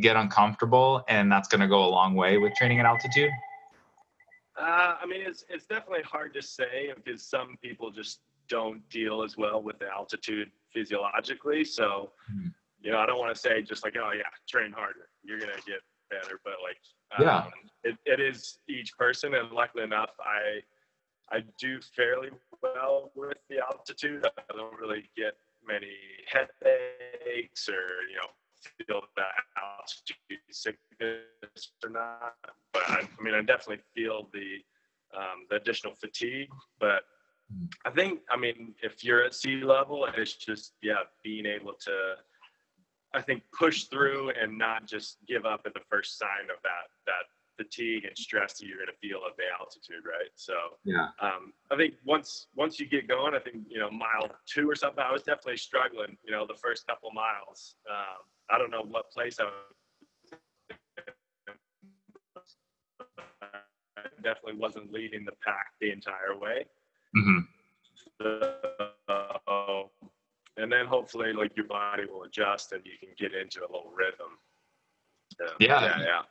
get 0.00 0.16
uncomfortable, 0.16 1.04
and 1.08 1.30
that's 1.30 1.48
going 1.48 1.60
to 1.60 1.68
go 1.68 1.84
a 1.84 1.88
long 1.88 2.14
way 2.14 2.38
with 2.38 2.54
training 2.54 2.80
at 2.80 2.86
altitude? 2.86 3.30
Uh, 4.58 4.96
I 5.00 5.06
mean, 5.06 5.20
it's 5.22 5.44
it's 5.48 5.66
definitely 5.66 6.02
hard 6.02 6.32
to 6.34 6.42
say 6.42 6.92
because 6.96 7.22
some 7.22 7.56
people 7.62 7.90
just 7.90 8.20
don't 8.48 8.88
deal 8.88 9.22
as 9.22 9.36
well 9.36 9.62
with 9.62 9.78
the 9.78 9.88
altitude 9.88 10.50
physiologically. 10.72 11.64
So, 11.64 12.12
mm-hmm. 12.30 12.48
you 12.80 12.92
know, 12.92 12.98
I 12.98 13.06
don't 13.06 13.18
want 13.18 13.34
to 13.34 13.40
say 13.40 13.62
just 13.62 13.84
like, 13.84 13.94
oh 13.96 14.12
yeah, 14.14 14.22
train 14.48 14.70
harder, 14.70 15.08
you're 15.24 15.38
gonna 15.38 15.52
get 15.66 15.80
better. 16.10 16.40
But 16.44 16.54
like, 16.62 16.78
yeah, 17.20 17.38
um, 17.38 17.52
it, 17.82 17.96
it 18.04 18.20
is 18.20 18.58
each 18.68 18.96
person, 18.98 19.34
and 19.34 19.50
luckily 19.50 19.84
enough, 19.84 20.10
I 20.20 20.60
I 21.36 21.42
do 21.58 21.80
fairly 21.80 22.30
well 22.62 23.10
with 23.14 23.38
the 23.48 23.58
altitude. 23.58 24.26
I 24.26 24.56
don't 24.56 24.78
really 24.78 25.08
get 25.16 25.34
many 25.66 25.96
headaches 26.26 27.68
or 27.68 28.08
you 28.10 28.16
know 28.16 28.28
feel 28.86 29.02
that 29.16 29.34
altitude 29.56 30.40
sickness 30.50 31.72
or 31.82 31.90
not. 31.90 32.34
But 32.72 32.82
I, 32.88 33.08
I 33.18 33.22
mean, 33.22 33.34
I 33.34 33.42
definitely 33.42 33.82
feel 33.94 34.28
the 34.32 34.58
um, 35.16 35.46
the 35.50 35.56
additional 35.56 35.94
fatigue. 35.94 36.50
But 36.80 37.02
I 37.84 37.90
think, 37.90 38.20
I 38.30 38.36
mean, 38.36 38.74
if 38.82 39.04
you're 39.04 39.24
at 39.24 39.34
sea 39.34 39.62
level, 39.62 40.06
it's 40.16 40.34
just 40.34 40.72
yeah, 40.82 41.04
being 41.22 41.46
able 41.46 41.74
to, 41.84 42.14
I 43.14 43.22
think, 43.22 43.42
push 43.56 43.84
through 43.84 44.30
and 44.30 44.58
not 44.58 44.86
just 44.86 45.18
give 45.26 45.46
up 45.46 45.62
at 45.66 45.74
the 45.74 45.80
first 45.88 46.18
sign 46.18 46.50
of 46.54 46.60
that 46.62 46.90
that 47.06 47.24
fatigue 47.56 48.04
and 48.04 48.18
stress 48.18 48.54
that 48.58 48.66
you're 48.66 48.78
going 48.78 48.88
to 48.88 49.08
feel 49.08 49.20
at 49.28 49.36
the 49.36 49.44
altitude, 49.58 50.04
right? 50.04 50.30
So 50.34 50.54
yeah, 50.84 51.08
um, 51.20 51.52
I 51.70 51.76
think 51.76 51.94
once 52.04 52.48
once 52.54 52.80
you 52.80 52.86
get 52.86 53.08
going, 53.08 53.34
I 53.34 53.38
think 53.38 53.64
you 53.68 53.78
know 53.78 53.90
mile 53.90 54.28
two 54.46 54.68
or 54.68 54.74
something, 54.74 55.02
I 55.06 55.12
was 55.12 55.22
definitely 55.22 55.58
struggling. 55.58 56.16
You 56.24 56.32
know, 56.32 56.46
the 56.46 56.58
first 56.62 56.86
couple 56.86 57.10
miles. 57.12 57.76
Um, 57.88 58.22
I 58.50 58.58
don't 58.58 58.70
know 58.70 58.82
what 58.82 59.10
place 59.10 59.38
I 59.40 59.44
was. 59.44 59.52
definitely 64.24 64.58
wasn't 64.58 64.90
leading 64.90 65.24
the 65.24 65.32
pack 65.44 65.66
the 65.80 65.90
entire 65.92 66.36
way. 66.40 66.64
Mm-hmm. 67.14 67.38
So, 68.20 69.90
and 70.56 70.70
then 70.70 70.86
hopefully, 70.86 71.32
like 71.32 71.56
your 71.56 71.66
body 71.66 72.04
will 72.06 72.24
adjust 72.24 72.72
and 72.72 72.82
you 72.84 72.92
can 73.00 73.10
get 73.18 73.38
into 73.38 73.60
a 73.60 73.68
little 73.70 73.92
rhythm. 73.94 74.38
yeah, 75.58 75.82
yeah, 75.82 76.00
yeah. 76.00 76.22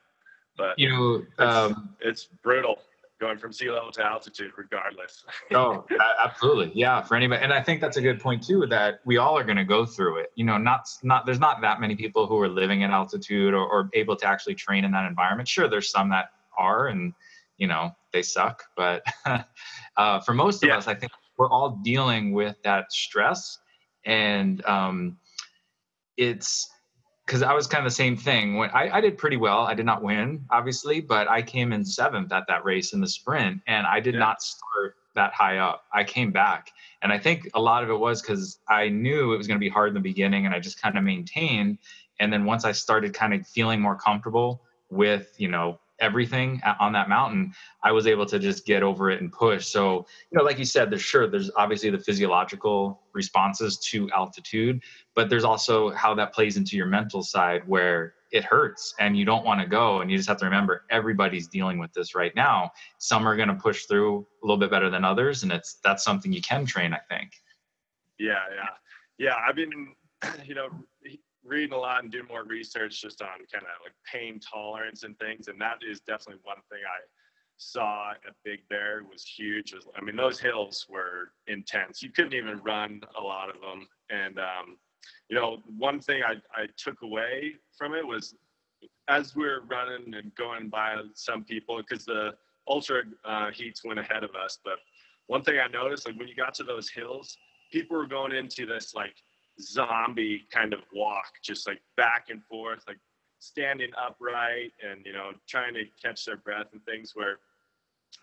But 0.57 0.77
you 0.77 0.89
know, 0.89 1.45
um, 1.45 1.95
it's, 1.99 2.23
it's 2.23 2.29
brutal 2.43 2.77
going 3.23 3.38
from 3.38 3.53
sea 3.53 3.71
level 3.71 3.89
to 3.89 4.03
altitude 4.03 4.51
regardless 4.57 5.23
oh 5.53 5.86
absolutely 6.21 6.69
yeah 6.75 7.01
for 7.01 7.15
anybody 7.15 7.41
and 7.41 7.53
i 7.53 7.62
think 7.62 7.79
that's 7.79 7.95
a 7.95 8.01
good 8.01 8.19
point 8.19 8.43
too 8.43 8.65
that 8.67 8.99
we 9.05 9.17
all 9.17 9.38
are 9.38 9.45
going 9.45 9.55
to 9.57 9.63
go 9.63 9.86
through 9.86 10.17
it 10.17 10.31
you 10.36 10.43
know 10.43 10.57
not 10.57 10.89
not 11.03 11.25
there's 11.25 11.39
not 11.39 11.62
that 11.62 11.79
many 11.79 11.95
people 11.95 12.27
who 12.27 12.38
are 12.41 12.49
living 12.49 12.83
at 12.83 12.89
altitude 12.89 13.53
or, 13.53 13.65
or 13.65 13.89
able 13.93 14.15
to 14.15 14.27
actually 14.27 14.53
train 14.53 14.83
in 14.83 14.91
that 14.91 15.05
environment 15.05 15.47
sure 15.47 15.69
there's 15.69 15.89
some 15.89 16.09
that 16.09 16.31
are 16.57 16.88
and 16.88 17.13
you 17.57 17.67
know 17.67 17.91
they 18.12 18.21
suck 18.21 18.63
but 18.75 19.05
uh, 19.97 20.19
for 20.19 20.33
most 20.33 20.62
of 20.62 20.67
yeah. 20.67 20.77
us 20.77 20.89
i 20.89 20.93
think 20.93 21.12
we're 21.38 21.49
all 21.49 21.79
dealing 21.81 22.33
with 22.33 22.57
that 22.63 22.91
stress 22.91 23.59
and 24.05 24.63
um, 24.65 25.17
it's 26.17 26.69
because 27.25 27.41
I 27.41 27.53
was 27.53 27.67
kind 27.67 27.85
of 27.85 27.89
the 27.91 27.95
same 27.95 28.17
thing. 28.17 28.57
When 28.57 28.69
I, 28.71 28.97
I, 28.97 29.01
did 29.01 29.17
pretty 29.17 29.37
well, 29.37 29.61
I 29.61 29.73
did 29.73 29.85
not 29.85 30.03
win, 30.03 30.45
obviously, 30.49 30.99
but 30.99 31.29
I 31.29 31.41
came 31.41 31.71
in 31.71 31.85
seventh 31.85 32.31
at 32.33 32.45
that 32.47 32.65
race 32.65 32.93
in 32.93 32.99
the 32.99 33.07
sprint, 33.07 33.61
and 33.67 33.87
I 33.87 33.99
did 33.99 34.15
yeah. 34.15 34.19
not 34.19 34.41
start 34.41 34.95
that 35.15 35.33
high 35.33 35.59
up. 35.59 35.85
I 35.93 36.03
came 36.03 36.31
back, 36.31 36.71
and 37.01 37.13
I 37.13 37.19
think 37.19 37.47
a 37.53 37.61
lot 37.61 37.83
of 37.83 37.89
it 37.89 37.97
was 37.97 38.21
because 38.21 38.59
I 38.67 38.89
knew 38.89 39.33
it 39.33 39.37
was 39.37 39.47
going 39.47 39.57
to 39.57 39.63
be 39.63 39.69
hard 39.69 39.89
in 39.89 39.93
the 39.93 40.01
beginning, 40.01 40.45
and 40.45 40.53
I 40.53 40.59
just 40.59 40.81
kind 40.81 40.97
of 40.97 41.03
maintained. 41.03 41.77
And 42.19 42.31
then 42.31 42.45
once 42.45 42.65
I 42.65 42.71
started 42.73 43.13
kind 43.13 43.33
of 43.33 43.47
feeling 43.47 43.79
more 43.79 43.95
comfortable 43.95 44.61
with, 44.89 45.33
you 45.37 45.47
know, 45.47 45.79
everything 46.03 46.61
on 46.79 46.91
that 46.93 47.07
mountain, 47.07 47.53
I 47.81 47.91
was 47.91 48.05
able 48.05 48.25
to 48.25 48.37
just 48.37 48.65
get 48.65 48.83
over 48.83 49.09
it 49.09 49.21
and 49.21 49.31
push. 49.31 49.65
So, 49.67 50.05
you 50.29 50.37
know, 50.37 50.43
like 50.43 50.59
you 50.59 50.65
said, 50.65 50.91
there's 50.91 51.01
sure 51.01 51.27
there's 51.27 51.49
obviously 51.55 51.89
the 51.89 51.97
physiological 51.97 53.01
responses 53.13 53.79
to 53.91 54.09
altitude, 54.11 54.83
but 55.15 55.29
there's 55.29 55.45
also 55.45 55.91
how 55.91 56.13
that 56.15 56.33
plays 56.33 56.57
into 56.57 56.75
your 56.75 56.87
mental 56.87 57.23
side 57.23 57.61
where 57.65 58.15
it 58.31 58.43
hurts 58.43 58.93
and 58.99 59.15
you 59.15 59.23
don't 59.23 59.45
want 59.45 59.61
to 59.61 59.67
go. 59.67 60.01
And 60.01 60.11
you 60.11 60.17
just 60.17 60.27
have 60.27 60.39
to 60.39 60.45
remember 60.45 60.83
everybody's 60.89 61.47
dealing 61.47 61.79
with 61.79 61.93
this 61.93 62.15
right 62.15 62.35
now. 62.35 62.71
Some 62.97 63.27
are 63.27 63.37
going 63.37 63.47
to 63.47 63.55
push 63.55 63.85
through 63.85 64.27
a 64.43 64.45
little 64.45 64.57
bit 64.57 64.71
better 64.71 64.89
than 64.89 65.05
others. 65.05 65.43
And 65.43 65.51
it's 65.51 65.77
that's 65.83 66.03
something 66.03 66.33
you 66.33 66.41
can 66.41 66.65
train, 66.65 66.93
I 66.93 66.99
think. 67.09 67.31
Yeah, 68.19 68.43
yeah. 68.55 68.69
Yeah. 69.19 69.35
I've 69.47 69.55
been, 69.55 69.93
you 70.45 70.55
know, 70.55 70.67
reading 71.45 71.73
a 71.73 71.77
lot 71.77 72.03
and 72.03 72.12
doing 72.12 72.27
more 72.29 72.43
research 72.43 73.01
just 73.01 73.21
on 73.21 73.27
kind 73.51 73.63
of 73.63 73.84
like 73.84 73.93
pain 74.12 74.39
tolerance 74.39 75.03
and 75.03 75.17
things. 75.19 75.47
And 75.47 75.60
that 75.62 75.79
is 75.88 75.99
definitely 75.99 76.41
one 76.43 76.58
thing 76.69 76.79
I 76.86 77.01
saw 77.58 78.12
at 78.12 78.34
Big 78.43 78.67
Bear 78.69 79.03
was 79.10 79.23
huge. 79.23 79.73
I 79.95 80.01
mean, 80.01 80.15
those 80.15 80.39
hills 80.39 80.86
were 80.89 81.32
intense. 81.47 82.01
You 82.01 82.10
couldn't 82.10 82.34
even 82.34 82.60
run 82.60 83.01
a 83.17 83.21
lot 83.21 83.49
of 83.49 83.62
them. 83.62 83.88
And, 84.10 84.39
um, 84.39 84.77
you 85.29 85.36
know, 85.36 85.58
one 85.77 85.99
thing 85.99 86.23
I, 86.23 86.36
I 86.60 86.67
took 86.77 87.01
away 87.01 87.56
from 87.77 87.93
it 87.93 88.06
was 88.06 88.36
as 89.08 89.36
we 89.36 89.45
are 89.45 89.62
running 89.62 90.13
and 90.13 90.34
going 90.36 90.69
by 90.69 90.97
some 91.13 91.43
people, 91.43 91.77
because 91.77 92.06
the 92.06 92.32
ultra 92.67 93.03
uh, 93.25 93.51
heats 93.51 93.84
went 93.84 93.99
ahead 93.99 94.23
of 94.23 94.32
us. 94.36 94.60
But 94.63 94.79
one 95.27 95.43
thing 95.43 95.60
I 95.60 95.67
noticed, 95.67 96.08
like 96.08 96.17
when 96.17 96.27
you 96.27 96.36
got 96.36 96.53
to 96.56 96.63
those 96.63 96.89
hills, 96.89 97.38
people 97.71 97.97
were 97.97 98.08
going 98.08 98.34
into 98.34 98.65
this 98.65 98.93
like 98.93 99.15
zombie 99.61 100.45
kind 100.51 100.73
of 100.73 100.81
walk, 100.93 101.33
just 101.43 101.67
like 101.67 101.81
back 101.97 102.27
and 102.29 102.43
forth, 102.45 102.83
like 102.87 102.99
standing 103.39 103.89
upright 103.97 104.71
and 104.81 105.05
you 105.05 105.13
know 105.13 105.31
trying 105.47 105.73
to 105.73 105.83
catch 106.01 106.25
their 106.25 106.37
breath 106.37 106.67
and 106.71 106.83
things. 106.85 107.11
Where, 107.13 107.39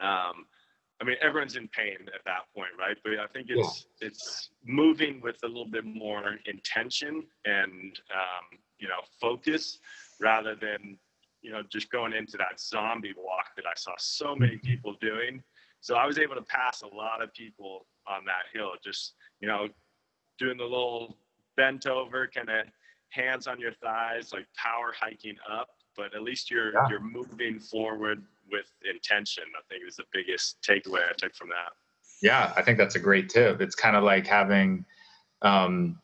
um, 0.01 0.47
I 1.01 1.05
mean, 1.05 1.17
everyone's 1.21 1.57
in 1.57 1.69
pain 1.69 1.97
at 2.15 2.25
that 2.25 2.43
point, 2.55 2.71
right? 2.79 2.97
But 3.05 3.19
I 3.19 3.27
think 3.33 3.47
it's 3.49 3.87
yeah. 4.01 4.09
it's 4.09 4.51
moving 4.65 5.21
with 5.21 5.37
a 5.45 5.47
little 5.47 5.69
bit 5.71 5.85
more 5.85 6.37
intention 6.47 7.25
and 7.45 7.99
um, 8.15 8.59
you 8.79 8.89
know 8.89 9.01
focus 9.21 9.79
rather 10.21 10.55
than 10.55 10.99
you 11.43 11.53
know 11.53 11.63
just 11.71 11.91
going 11.91 12.13
into 12.13 12.37
that 12.37 12.61
zombie 12.61 13.15
walk 13.17 13.55
that 13.57 13.67
I 13.67 13.75
saw 13.77 13.93
so 13.99 14.35
many 14.35 14.57
mm-hmm. 14.57 14.67
people 14.67 14.97
doing. 15.01 15.43
So 15.83 15.97
I 15.97 16.05
was 16.07 16.19
able 16.19 16.35
to 16.35 16.43
pass 16.43 16.83
a 16.83 16.95
lot 16.95 17.23
of 17.23 17.33
people 17.33 17.87
on 18.07 18.25
that 18.27 18.45
hill, 18.53 18.73
just 18.85 19.15
you 19.41 19.49
know 19.49 19.69
doing 20.39 20.57
the 20.57 20.65
little 20.65 21.19
bent 21.61 21.87
over, 21.87 22.27
kind 22.27 22.49
of 22.49 22.67
hands 23.11 23.47
on 23.47 23.61
your 23.61 23.73
thighs, 23.73 24.33
like 24.33 24.47
power 24.57 24.95
hiking 24.99 25.37
up. 25.51 25.69
But 25.97 26.15
at 26.15 26.23
least 26.23 26.51
you're 26.51 26.73
yeah. 26.73 26.89
you're 26.89 27.01
moving 27.01 27.59
forward 27.59 28.23
with 28.51 28.73
intention. 28.91 29.45
I 29.55 29.61
think 29.69 29.87
is 29.87 29.97
the 29.97 30.05
biggest 30.13 30.57
takeaway 30.63 31.03
I 31.09 31.13
took 31.19 31.35
from 31.35 31.49
that. 31.51 31.73
Yeah, 32.23 32.53
I 32.57 32.63
think 32.63 32.79
that's 32.79 32.95
a 32.95 32.99
great 32.99 33.29
tip. 33.29 33.61
It's 33.61 33.75
kind 33.75 33.97
of 33.97 34.05
like 34.05 34.27
having, 34.27 34.85
um, 35.43 35.99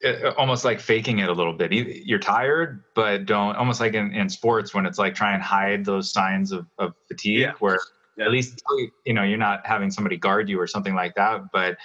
it, 0.00 0.22
almost 0.36 0.64
like 0.64 0.78
faking 0.78 1.20
it 1.20 1.28
a 1.28 1.32
little 1.32 1.54
bit. 1.54 1.72
You're 1.72 2.18
tired, 2.18 2.84
but 2.94 3.26
don't. 3.26 3.56
Almost 3.56 3.80
like 3.80 3.94
in, 3.94 4.14
in 4.14 4.28
sports 4.28 4.74
when 4.74 4.86
it's 4.86 4.98
like 4.98 5.14
try 5.14 5.34
and 5.34 5.42
hide 5.42 5.84
those 5.84 6.10
signs 6.12 6.52
of, 6.52 6.66
of 6.78 6.94
fatigue, 7.08 7.40
yeah. 7.40 7.52
where 7.58 7.78
yeah. 8.16 8.26
at 8.26 8.30
least 8.30 8.62
you 9.04 9.12
know 9.12 9.24
you're 9.24 9.38
not 9.38 9.66
having 9.66 9.90
somebody 9.90 10.16
guard 10.16 10.48
you 10.48 10.58
or 10.58 10.66
something 10.66 10.94
like 10.94 11.14
that, 11.16 11.50
but 11.52 11.76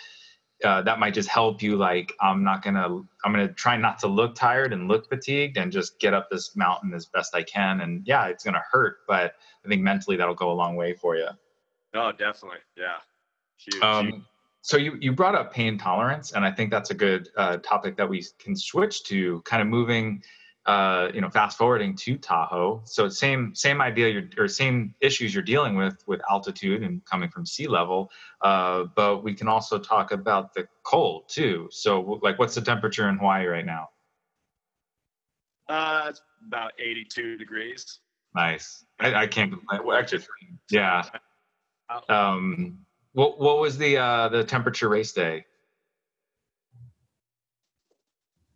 uh, 0.64 0.82
that 0.82 1.00
might 1.00 1.14
just 1.14 1.30
help 1.30 1.62
you 1.62 1.76
like 1.76 2.14
i'm 2.22 2.44
not 2.44 2.62
gonna 2.62 2.88
i'm 3.24 3.32
gonna 3.32 3.52
try 3.54 3.78
not 3.78 4.00
to 4.00 4.08
look 4.08 4.36
tired 4.36 4.74
and 4.74 4.88
look 4.88 5.08
fatigued 5.10 5.58
and 5.58 5.72
just 5.72 6.00
get 6.00 6.14
up 6.14 6.30
this 6.30 6.56
mountain 6.56 6.94
as 6.94 7.06
best 7.08 7.36
i 7.36 7.44
can 7.44 7.82
and 7.82 8.02
yeah 8.06 8.28
it's 8.28 8.44
gonna 8.44 8.64
hurt 8.72 8.98
but 9.08 9.34
i 9.66 9.68
think 9.68 9.82
mentally 9.82 10.18
that'll 10.18 10.36
go 10.36 10.52
a 10.52 10.54
long 10.54 10.76
way 10.76 10.94
for 10.94 11.16
you 11.16 11.28
oh 11.96 12.12
definitely 12.12 12.60
yeah 12.78 12.98
huge, 13.64 13.84
um, 13.84 14.08
huge. 14.08 14.22
so 14.62 14.78
you, 14.78 14.98
you 15.00 15.12
brought 15.12 15.36
up 15.36 15.54
pain 15.54 15.78
tolerance, 15.78 16.32
and 16.32 16.46
I 16.46 16.52
think 16.52 16.72
that's 16.72 16.92
a 16.92 16.94
good 16.94 17.30
uh, 17.38 17.58
topic 17.58 17.98
that 17.98 18.08
we 18.08 18.26
can 18.40 18.56
switch 18.56 19.04
to. 19.06 19.42
Kind 19.42 19.62
of 19.62 19.68
moving, 19.68 20.24
uh, 20.66 21.10
you 21.14 21.20
know, 21.20 21.30
fast 21.30 21.58
forwarding 21.58 21.96
to 21.96 22.18
Tahoe. 22.18 22.82
So 22.86 23.10
same 23.10 23.54
same 23.54 23.82
idea, 23.82 24.10
you're, 24.10 24.30
or 24.38 24.48
same 24.48 24.96
issues 25.02 25.34
you're 25.34 25.44
dealing 25.44 25.76
with 25.76 26.04
with 26.08 26.22
altitude 26.30 26.84
and 26.84 27.04
coming 27.06 27.30
from 27.30 27.46
sea 27.46 27.68
level. 27.68 28.10
Uh, 28.42 28.86
but 28.96 29.24
we 29.24 29.34
can 29.34 29.48
also 29.48 29.78
talk 29.78 30.12
about 30.12 30.54
the 30.54 30.68
cold 30.84 31.28
too. 31.28 31.68
So 31.72 32.20
like, 32.22 32.40
what's 32.40 32.56
the 32.56 32.62
temperature 32.62 33.10
in 33.10 33.18
Hawaii 33.18 33.46
right 33.46 33.66
now? 33.66 33.90
Uh, 35.68 36.06
it's 36.10 36.22
about 36.48 36.72
82 36.80 37.38
degrees. 37.38 38.00
Nice. 38.36 38.86
I, 39.00 39.14
I 39.14 39.28
can't 39.28 39.52
complain. 39.52 39.82
Well, 39.86 39.98
actually, 39.98 40.24
yeah. 40.70 41.04
Um, 42.10 42.80
what 43.12 43.40
what 43.40 43.60
was 43.60 43.78
the 43.78 43.98
uh, 43.98 44.30
the 44.30 44.44
temperature 44.44 44.88
race 44.88 45.12
day? 45.12 45.46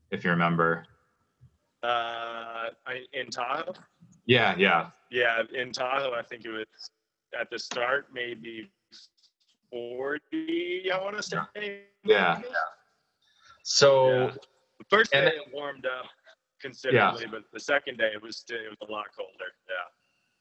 If 0.09 0.23
you 0.23 0.31
remember. 0.31 0.85
Uh, 1.83 2.69
in 3.13 3.29
Tahoe. 3.29 3.73
Yeah, 4.25 4.55
yeah. 4.57 4.89
Yeah, 5.11 5.43
in 5.53 5.71
Tahoe, 5.71 6.13
I 6.13 6.21
think 6.21 6.45
it 6.45 6.49
was 6.49 6.65
at 7.39 7.49
the 7.49 7.59
start 7.59 8.07
maybe 8.13 8.69
forty. 9.69 10.89
I 10.91 10.97
want 11.01 11.17
to 11.17 11.23
say. 11.23 11.37
Yeah. 12.03 12.39
yeah. 12.39 12.41
So. 13.63 14.09
Yeah. 14.09 14.31
The 14.79 14.85
first 14.95 15.11
day 15.11 15.25
it 15.25 15.51
warmed 15.51 15.87
up 15.87 16.05
considerably, 16.61 17.23
yeah. 17.23 17.31
but 17.31 17.43
the 17.51 17.59
second 17.59 17.97
day 17.97 18.11
it 18.13 18.21
was 18.21 18.37
still, 18.37 18.57
it 18.57 18.69
was 18.69 18.87
a 18.87 18.91
lot 18.91 19.05
colder. 19.15 19.31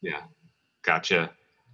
Yeah. 0.03 0.11
Yeah. 0.11 0.23
Gotcha. 0.85 1.31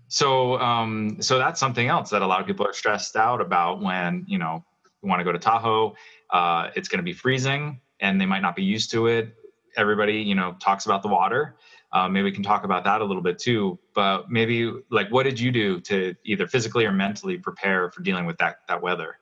So, 0.08 0.58
um, 0.58 1.16
so 1.20 1.38
that's 1.38 1.58
something 1.58 1.88
else 1.88 2.10
that 2.10 2.22
a 2.22 2.26
lot 2.26 2.40
of 2.40 2.46
people 2.46 2.66
are 2.66 2.72
stressed 2.72 3.16
out 3.16 3.40
about 3.40 3.82
when 3.82 4.24
you 4.28 4.38
know 4.38 4.64
you 5.02 5.08
want 5.08 5.20
to 5.20 5.24
go 5.24 5.32
to 5.32 5.38
Tahoe. 5.38 5.94
Uh, 6.30 6.70
it's 6.76 6.88
going 6.88 6.98
to 6.98 7.04
be 7.04 7.12
freezing, 7.12 7.80
and 8.00 8.20
they 8.20 8.26
might 8.26 8.42
not 8.42 8.54
be 8.54 8.62
used 8.62 8.90
to 8.92 9.08
it. 9.08 9.34
Everybody, 9.76 10.14
you 10.14 10.34
know, 10.34 10.56
talks 10.60 10.86
about 10.86 11.02
the 11.02 11.08
water. 11.08 11.56
Uh, 11.92 12.08
maybe 12.08 12.24
we 12.24 12.32
can 12.32 12.42
talk 12.42 12.64
about 12.64 12.84
that 12.84 13.00
a 13.00 13.04
little 13.04 13.22
bit 13.22 13.38
too. 13.38 13.78
But 13.94 14.30
maybe, 14.30 14.72
like, 14.90 15.10
what 15.10 15.24
did 15.24 15.38
you 15.38 15.50
do 15.50 15.80
to 15.80 16.14
either 16.24 16.46
physically 16.46 16.86
or 16.86 16.92
mentally 16.92 17.36
prepare 17.38 17.90
for 17.90 18.02
dealing 18.02 18.26
with 18.26 18.38
that 18.38 18.60
that 18.68 18.82
weather? 18.82 19.18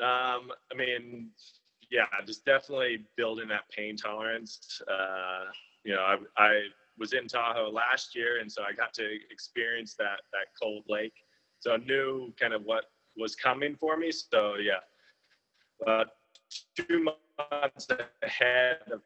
Um, 0.00 0.52
I 0.70 0.76
mean, 0.76 1.30
yeah, 1.90 2.06
just 2.26 2.44
definitely 2.44 3.04
building 3.16 3.48
that 3.48 3.68
pain 3.70 3.96
tolerance. 3.96 4.80
Uh, 4.88 5.46
you 5.84 5.94
know, 5.94 6.02
I, 6.02 6.16
I 6.36 6.60
was 6.98 7.12
in 7.12 7.26
Tahoe 7.26 7.70
last 7.70 8.14
year, 8.14 8.40
and 8.40 8.50
so 8.50 8.62
I 8.62 8.72
got 8.72 8.92
to 8.94 9.08
experience 9.30 9.94
that 9.94 10.20
that 10.32 10.48
cold 10.60 10.84
lake. 10.88 11.14
So 11.60 11.72
I 11.72 11.78
knew 11.78 12.32
kind 12.38 12.52
of 12.54 12.62
what 12.62 12.84
was 13.16 13.34
coming 13.34 13.76
for 13.76 13.96
me. 13.96 14.12
So 14.12 14.54
yeah, 14.56 14.80
uh, 15.86 16.04
two 16.76 17.04
months 17.04 17.88
ahead 18.22 18.78
of 18.92 19.00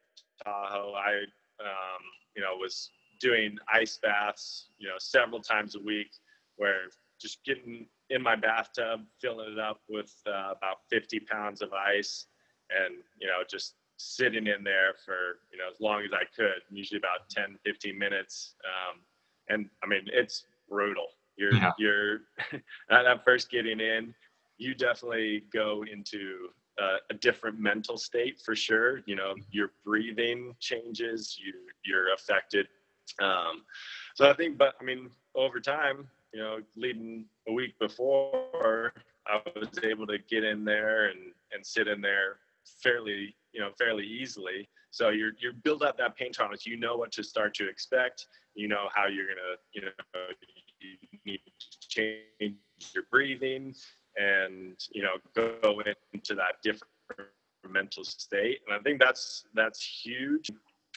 Tahoe, 0.45 0.95
I 0.95 1.23
um, 1.61 2.03
you 2.37 2.43
know 2.43 2.57
was 2.59 2.91
doing 3.21 3.57
ice 3.73 3.99
baths, 4.03 4.69
you 4.79 4.89
know, 4.89 4.97
several 4.99 5.41
times 5.41 5.77
a 5.77 5.81
week, 5.81 6.11
where 6.57 6.89
just 7.21 7.45
getting 7.45 7.87
in 8.11 8.23
my 8.23 8.35
bathtub, 8.35 9.01
filling 9.21 9.53
it 9.53 9.59
up 9.59 9.81
with 9.89 10.13
uh, 10.27 10.53
about 10.57 10.79
50 10.91 11.21
pounds 11.21 11.63
of 11.63 11.73
ice, 11.73 12.27
and 12.71 12.97
you 13.21 13.29
know 13.29 13.43
just 13.49 13.75
sitting 13.97 14.47
in 14.47 14.65
there 14.65 14.95
for 15.05 15.41
you 15.53 15.59
know 15.59 15.69
as 15.73 15.81
long 15.81 16.03
as 16.03 16.11
I 16.13 16.25
could, 16.37 16.63
usually 16.71 16.99
about 16.99 17.29
10, 17.31 17.59
15 17.65 17.99
minutes. 17.99 18.55
Um, 18.65 19.01
and 19.49 19.69
I 19.83 19.87
mean, 19.87 20.03
it's 20.07 20.45
brutal. 20.69 21.07
You're 21.37 21.55
yeah. 21.55 21.73
you're 21.79 22.21
at 22.91 23.25
first 23.25 23.51
getting 23.51 23.81
in, 23.81 24.15
you 24.59 24.75
definitely 24.75 25.45
go 25.53 25.85
into 25.91 26.49
uh, 26.81 26.97
a 27.11 27.15
different 27.15 27.59
mental 27.59 27.97
state 27.97 28.41
for 28.41 28.55
sure. 28.55 29.03
You 29.07 29.17
know, 29.17 29.35
your 29.51 29.73
breathing 29.85 30.55
changes, 30.61 31.39
you 31.43 31.53
you're 31.85 32.15
affected. 32.15 32.69
Um, 33.21 33.65
so 34.15 34.31
I 34.31 34.35
think, 34.35 34.57
but 34.59 34.75
I 34.81 34.85
mean, 34.85 35.11
over 35.35 35.61
time, 35.61 36.09
you 36.33 36.41
know, 36.41 36.59
leading 36.77 37.27
a 37.49 37.53
week 37.53 37.79
before, 37.79 38.93
I 39.27 39.41
was 39.57 39.69
able 39.83 40.07
to 40.07 40.19
get 40.19 40.45
in 40.45 40.65
there 40.65 41.09
and 41.09 41.33
and 41.53 41.65
sit 41.65 41.89
in 41.89 42.01
there 42.01 42.39
fairly 42.83 43.35
you 43.53 43.61
know 43.61 43.71
fairly 43.79 44.07
easily 44.07 44.69
so 44.91 45.11
you're 45.11 45.33
you 45.39 45.53
build 45.65 45.83
up 45.83 45.97
that 45.99 46.17
pain 46.17 46.33
tolerance 46.33 46.67
you 46.67 46.77
know 46.77 46.97
what 46.97 47.13
to 47.13 47.23
start 47.23 47.55
to 47.55 47.69
expect 47.69 48.27
you 48.55 48.69
know 48.69 48.89
how 48.95 49.07
you're 49.07 49.27
gonna 49.27 49.57
you 49.73 49.83
know 49.83 49.91
you 50.81 51.19
need 51.25 51.41
to 51.59 51.89
change 51.89 52.57
your 52.95 53.05
breathing 53.11 53.75
and 54.17 54.77
you 54.93 55.03
know 55.03 55.15
go 55.35 55.83
into 56.13 56.35
that 56.35 56.57
different 56.63 56.91
mental 57.71 58.05
state 58.05 58.59
and 58.67 58.77
i 58.77 58.83
think 58.83 59.01
that's 59.01 59.45
that's 59.55 59.83
huge 60.05 60.51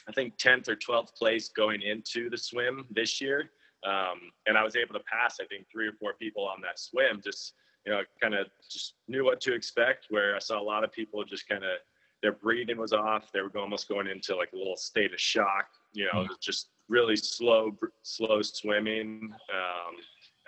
i 0.08 0.12
think 0.12 0.36
10th 0.36 0.68
or 0.68 0.76
12th 0.76 1.14
place 1.14 1.48
going 1.48 1.80
into 1.82 2.28
the 2.28 2.36
swim 2.36 2.84
this 2.90 3.20
year 3.20 3.50
um, 3.86 4.18
and 4.46 4.58
i 4.58 4.64
was 4.64 4.76
able 4.76 4.92
to 4.92 5.00
pass 5.00 5.36
i 5.40 5.44
think 5.46 5.66
three 5.70 5.86
or 5.86 5.92
four 5.92 6.14
people 6.18 6.44
on 6.44 6.60
that 6.60 6.78
swim 6.78 7.20
just 7.24 7.54
you 7.86 7.92
know 7.92 8.02
kind 8.20 8.34
of 8.34 8.48
just 8.70 8.94
knew 9.08 9.24
what 9.24 9.40
to 9.40 9.54
expect 9.54 10.06
where 10.10 10.34
i 10.34 10.38
saw 10.38 10.60
a 10.60 10.62
lot 10.62 10.82
of 10.82 10.92
people 10.92 11.22
just 11.24 11.48
kind 11.48 11.64
of 11.64 11.78
their 12.22 12.32
breathing 12.32 12.78
was 12.78 12.92
off. 12.92 13.30
They 13.32 13.40
were 13.40 13.52
almost 13.56 13.88
going 13.88 14.06
into 14.06 14.34
like 14.36 14.52
a 14.52 14.56
little 14.56 14.76
state 14.76 15.12
of 15.12 15.20
shock. 15.20 15.66
You 15.92 16.06
know, 16.06 16.20
mm-hmm. 16.20 16.32
just 16.40 16.70
really 16.88 17.16
slow, 17.16 17.76
slow 18.02 18.42
swimming. 18.42 19.32
Um, 19.32 19.94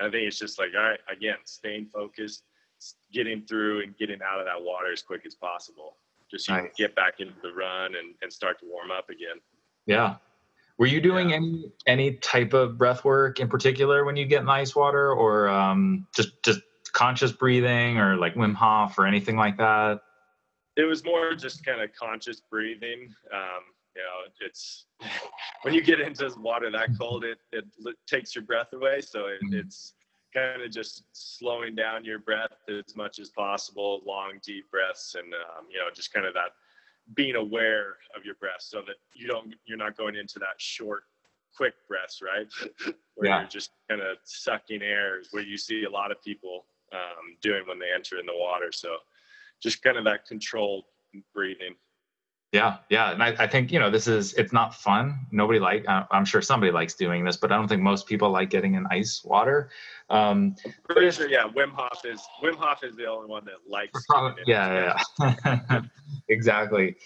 I 0.01 0.11
think 0.11 0.27
it's 0.27 0.39
just 0.39 0.59
like, 0.59 0.71
all 0.77 0.83
right, 0.83 1.01
again, 1.11 1.37
staying 1.45 1.87
focused, 1.93 2.45
getting 3.13 3.43
through 3.43 3.83
and 3.83 3.97
getting 3.97 4.19
out 4.23 4.41
of 4.41 4.47
that 4.47 4.61
water 4.61 4.93
as 4.93 5.03
quick 5.03 5.23
as 5.27 5.35
possible. 5.35 5.97
Just 6.31 6.47
so 6.47 6.57
nice. 6.57 6.71
get 6.77 6.95
back 6.95 7.21
into 7.21 7.35
the 7.43 7.53
run 7.53 7.95
and, 7.95 8.15
and 8.23 8.33
start 8.33 8.59
to 8.61 8.67
warm 8.67 8.91
up 8.91 9.09
again. 9.09 9.41
Yeah. 9.87 10.17
Were 10.79 10.87
you 10.87 11.01
doing 11.01 11.31
yeah. 11.31 11.37
any 11.37 11.73
any 11.87 12.13
type 12.15 12.53
of 12.53 12.79
breath 12.79 13.05
work 13.05 13.41
in 13.41 13.49
particular 13.49 14.05
when 14.05 14.17
you 14.17 14.27
get 14.27 14.43
in 14.43 14.49
ice 14.49 14.77
water, 14.77 15.13
or 15.13 15.49
um, 15.49 16.07
just 16.15 16.41
just 16.45 16.61
conscious 16.93 17.33
breathing, 17.33 17.99
or 17.99 18.17
like 18.17 18.35
Wim 18.35 18.55
Hof, 18.55 18.97
or 18.99 19.07
anything 19.07 19.37
like 19.37 19.57
that? 19.57 20.01
it 20.79 20.85
was 20.85 21.05
more 21.05 21.35
just 21.35 21.65
kind 21.65 21.83
of 21.83 21.91
conscious 21.93 22.41
breathing. 22.41 23.13
Um, 23.35 23.63
you 23.97 24.03
know, 24.03 24.47
it's 24.47 24.87
when 25.63 25.75
you 25.75 25.83
get 25.83 26.01
into 26.01 26.33
water 26.39 26.71
that 26.71 26.91
cold, 26.99 27.25
it, 27.25 27.39
it 27.53 27.65
takes 28.07 28.35
your 28.35 28.45
breath 28.45 28.73
away. 28.73 29.01
So 29.01 29.27
it, 29.27 29.43
mm-hmm. 29.45 29.59
it's 29.59 29.95
kind 30.33 30.63
of 30.63 30.71
just 30.71 31.05
slowing 31.13 31.75
down 31.75 32.05
your 32.05 32.19
breath 32.19 32.53
as 32.69 32.97
much 32.97 33.19
as 33.19 33.31
possible, 33.31 34.03
long, 34.07 34.39
deep 34.45 34.71
breaths, 34.71 35.15
and 35.17 35.33
um, 35.35 35.67
you 35.71 35.79
know, 35.79 35.87
just 35.95 36.13
kind 36.13 36.27
of 36.27 36.35
that 36.35 36.51
being 37.15 37.37
aware 37.37 37.97
of 38.17 38.25
your 38.25 38.35
breath, 38.35 38.61
so 38.61 38.83
that 38.87 38.97
you 39.15 39.27
don't, 39.27 39.55
you're 39.65 39.79
not 39.79 39.97
going 39.97 40.15
into 40.15 40.39
that 40.39 40.59
short, 40.59 41.05
quick 41.57 41.75
breaths, 41.89 42.21
right? 42.23 42.47
Where 43.15 43.31
yeah. 43.31 43.41
you're 43.41 43.49
just 43.49 43.71
kind 43.89 44.03
of 44.03 44.19
sucking 44.25 44.83
air, 44.83 45.23
where 45.31 45.43
you 45.43 45.57
see 45.57 45.85
a 45.85 45.91
lot 45.91 46.11
of 46.11 46.23
people 46.23 46.67
um, 46.93 47.37
doing 47.41 47.63
when 47.67 47.79
they 47.79 47.93
enter 47.95 48.19
in 48.19 48.27
the 48.27 48.37
water. 48.37 48.71
So 48.73 48.97
just 49.63 49.83
kind 49.83 49.97
of 49.97 50.05
that 50.05 50.27
controlled 50.27 50.85
breathing. 51.35 51.75
Yeah, 52.53 52.79
yeah, 52.89 53.13
and 53.13 53.23
I, 53.23 53.35
I, 53.39 53.47
think 53.47 53.71
you 53.71 53.79
know 53.79 53.91
this 53.91 54.09
is 54.09 54.33
it's 54.35 54.55
not 54.55 54.75
fun. 54.75 55.27
Nobody 55.31 55.59
like 55.59 55.85
I'm 55.87 56.25
sure 56.25 56.41
somebody 56.41 56.73
likes 56.73 56.95
doing 56.95 57.23
this, 57.23 57.37
but 57.37 57.53
I 57.53 57.57
don't 57.57 57.69
think 57.69 57.83
most 57.83 58.07
people 58.07 58.31
like 58.31 58.49
getting 58.49 58.75
in 58.75 58.87
ice 58.91 59.23
water. 59.23 59.69
Um, 60.09 60.57
Pretty 60.89 61.11
sure, 61.11 61.29
yeah. 61.29 61.45
Wim 61.47 61.73
Hof 61.73 62.07
is 62.07 62.23
Wim 62.43 62.55
Hof 62.57 62.83
is 62.85 62.97
the 62.97 63.05
only 63.05 63.29
one 63.29 63.45
that 63.45 63.69
likes. 63.69 64.03
yeah, 64.47 64.97
yeah, 65.21 65.83
exactly. 66.29 66.97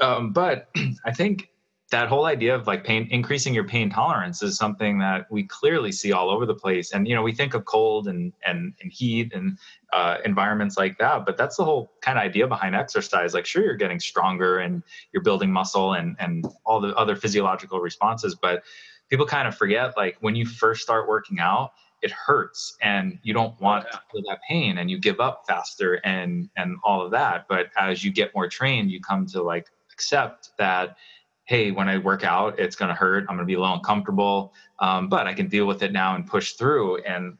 Um, 0.00 0.32
but 0.32 0.68
I 1.04 1.12
think 1.12 1.48
that 1.92 2.08
whole 2.08 2.24
idea 2.24 2.54
of 2.54 2.66
like 2.66 2.84
pain 2.84 3.06
increasing 3.10 3.52
your 3.52 3.64
pain 3.64 3.90
tolerance 3.90 4.42
is 4.42 4.56
something 4.56 4.98
that 4.98 5.30
we 5.30 5.44
clearly 5.44 5.92
see 5.92 6.10
all 6.10 6.30
over 6.30 6.46
the 6.46 6.54
place. 6.54 6.92
And 6.92 7.06
you 7.06 7.14
know 7.14 7.22
we 7.22 7.32
think 7.32 7.54
of 7.54 7.66
cold 7.66 8.08
and 8.08 8.32
and, 8.44 8.74
and 8.80 8.90
heat 8.90 9.32
and 9.34 9.58
uh, 9.92 10.16
environments 10.24 10.78
like 10.78 10.96
that 10.98 11.26
but 11.26 11.36
that's 11.36 11.56
the 11.56 11.64
whole 11.64 11.92
kind 12.00 12.18
of 12.18 12.24
idea 12.24 12.48
behind 12.48 12.74
exercise. 12.74 13.34
Like 13.34 13.46
sure 13.46 13.62
you're 13.62 13.76
getting 13.76 14.00
stronger 14.00 14.58
and 14.58 14.82
you're 15.12 15.22
building 15.22 15.52
muscle 15.52 15.92
and 15.92 16.16
and 16.18 16.46
all 16.64 16.80
the 16.80 16.96
other 16.96 17.14
physiological 17.14 17.78
responses 17.78 18.34
but 18.34 18.64
people 19.10 19.26
kind 19.26 19.46
of 19.46 19.54
forget 19.54 19.94
like 19.96 20.16
when 20.20 20.34
you 20.34 20.46
first 20.46 20.82
start 20.82 21.06
working 21.06 21.40
out 21.40 21.72
it 22.00 22.10
hurts 22.10 22.76
and 22.82 23.18
you 23.22 23.32
don't 23.32 23.58
want 23.60 23.84
to 23.92 24.00
feel 24.10 24.22
that 24.28 24.40
pain 24.48 24.78
and 24.78 24.90
you 24.90 24.98
give 24.98 25.20
up 25.20 25.44
faster 25.46 25.94
and 26.04 26.48
and 26.56 26.78
all 26.82 27.04
of 27.04 27.10
that. 27.10 27.46
But 27.48 27.66
as 27.76 28.02
you 28.02 28.10
get 28.10 28.34
more 28.34 28.48
trained 28.48 28.90
you 28.90 29.00
come 29.00 29.26
to 29.26 29.42
like 29.42 29.68
accept 29.92 30.50
that 30.56 30.96
hey, 31.44 31.70
when 31.70 31.88
I 31.88 31.98
work 31.98 32.24
out, 32.24 32.58
it's 32.58 32.76
going 32.76 32.88
to 32.88 32.94
hurt. 32.94 33.24
I'm 33.28 33.36
going 33.36 33.40
to 33.40 33.44
be 33.44 33.54
a 33.54 33.60
little 33.60 33.74
uncomfortable, 33.74 34.52
um, 34.78 35.08
but 35.08 35.26
I 35.26 35.34
can 35.34 35.48
deal 35.48 35.66
with 35.66 35.82
it 35.82 35.92
now 35.92 36.14
and 36.14 36.26
push 36.26 36.52
through. 36.52 37.02
And 37.02 37.36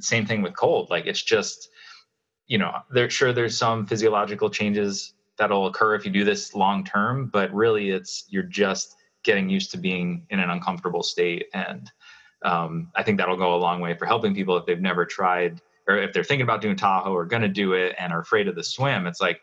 same 0.00 0.26
thing 0.26 0.42
with 0.42 0.56
cold. 0.56 0.90
Like 0.90 1.06
it's 1.06 1.22
just, 1.22 1.68
you 2.46 2.58
know, 2.58 2.74
there 2.90 3.08
sure 3.10 3.32
there's 3.32 3.56
some 3.56 3.86
physiological 3.86 4.50
changes 4.50 5.14
that'll 5.38 5.66
occur 5.66 5.94
if 5.94 6.04
you 6.04 6.10
do 6.10 6.24
this 6.24 6.54
long 6.54 6.84
term, 6.84 7.30
but 7.32 7.52
really 7.52 7.90
it's 7.90 8.24
you're 8.28 8.42
just 8.42 8.96
getting 9.24 9.48
used 9.48 9.70
to 9.70 9.78
being 9.78 10.26
in 10.30 10.40
an 10.40 10.50
uncomfortable 10.50 11.02
state. 11.02 11.46
And 11.54 11.90
um, 12.44 12.90
I 12.94 13.02
think 13.02 13.18
that'll 13.18 13.36
go 13.36 13.54
a 13.54 13.56
long 13.56 13.80
way 13.80 13.94
for 13.94 14.06
helping 14.06 14.34
people 14.34 14.56
if 14.56 14.66
they've 14.66 14.80
never 14.80 15.06
tried 15.06 15.60
or 15.88 15.96
if 15.96 16.12
they're 16.12 16.24
thinking 16.24 16.44
about 16.44 16.60
doing 16.60 16.76
Tahoe 16.76 17.12
or 17.12 17.24
going 17.24 17.42
to 17.42 17.48
do 17.48 17.74
it 17.74 17.94
and 17.98 18.12
are 18.12 18.20
afraid 18.20 18.48
of 18.48 18.54
the 18.54 18.64
swim, 18.64 19.06
it's 19.06 19.20
like, 19.20 19.40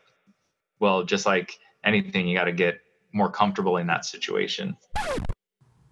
well, 0.80 1.04
just 1.04 1.26
like 1.26 1.58
anything, 1.84 2.26
you 2.26 2.36
got 2.36 2.44
to 2.44 2.52
get 2.52 2.80
more 3.12 3.30
comfortable 3.30 3.76
in 3.76 3.86
that 3.88 4.04
situation. 4.04 4.76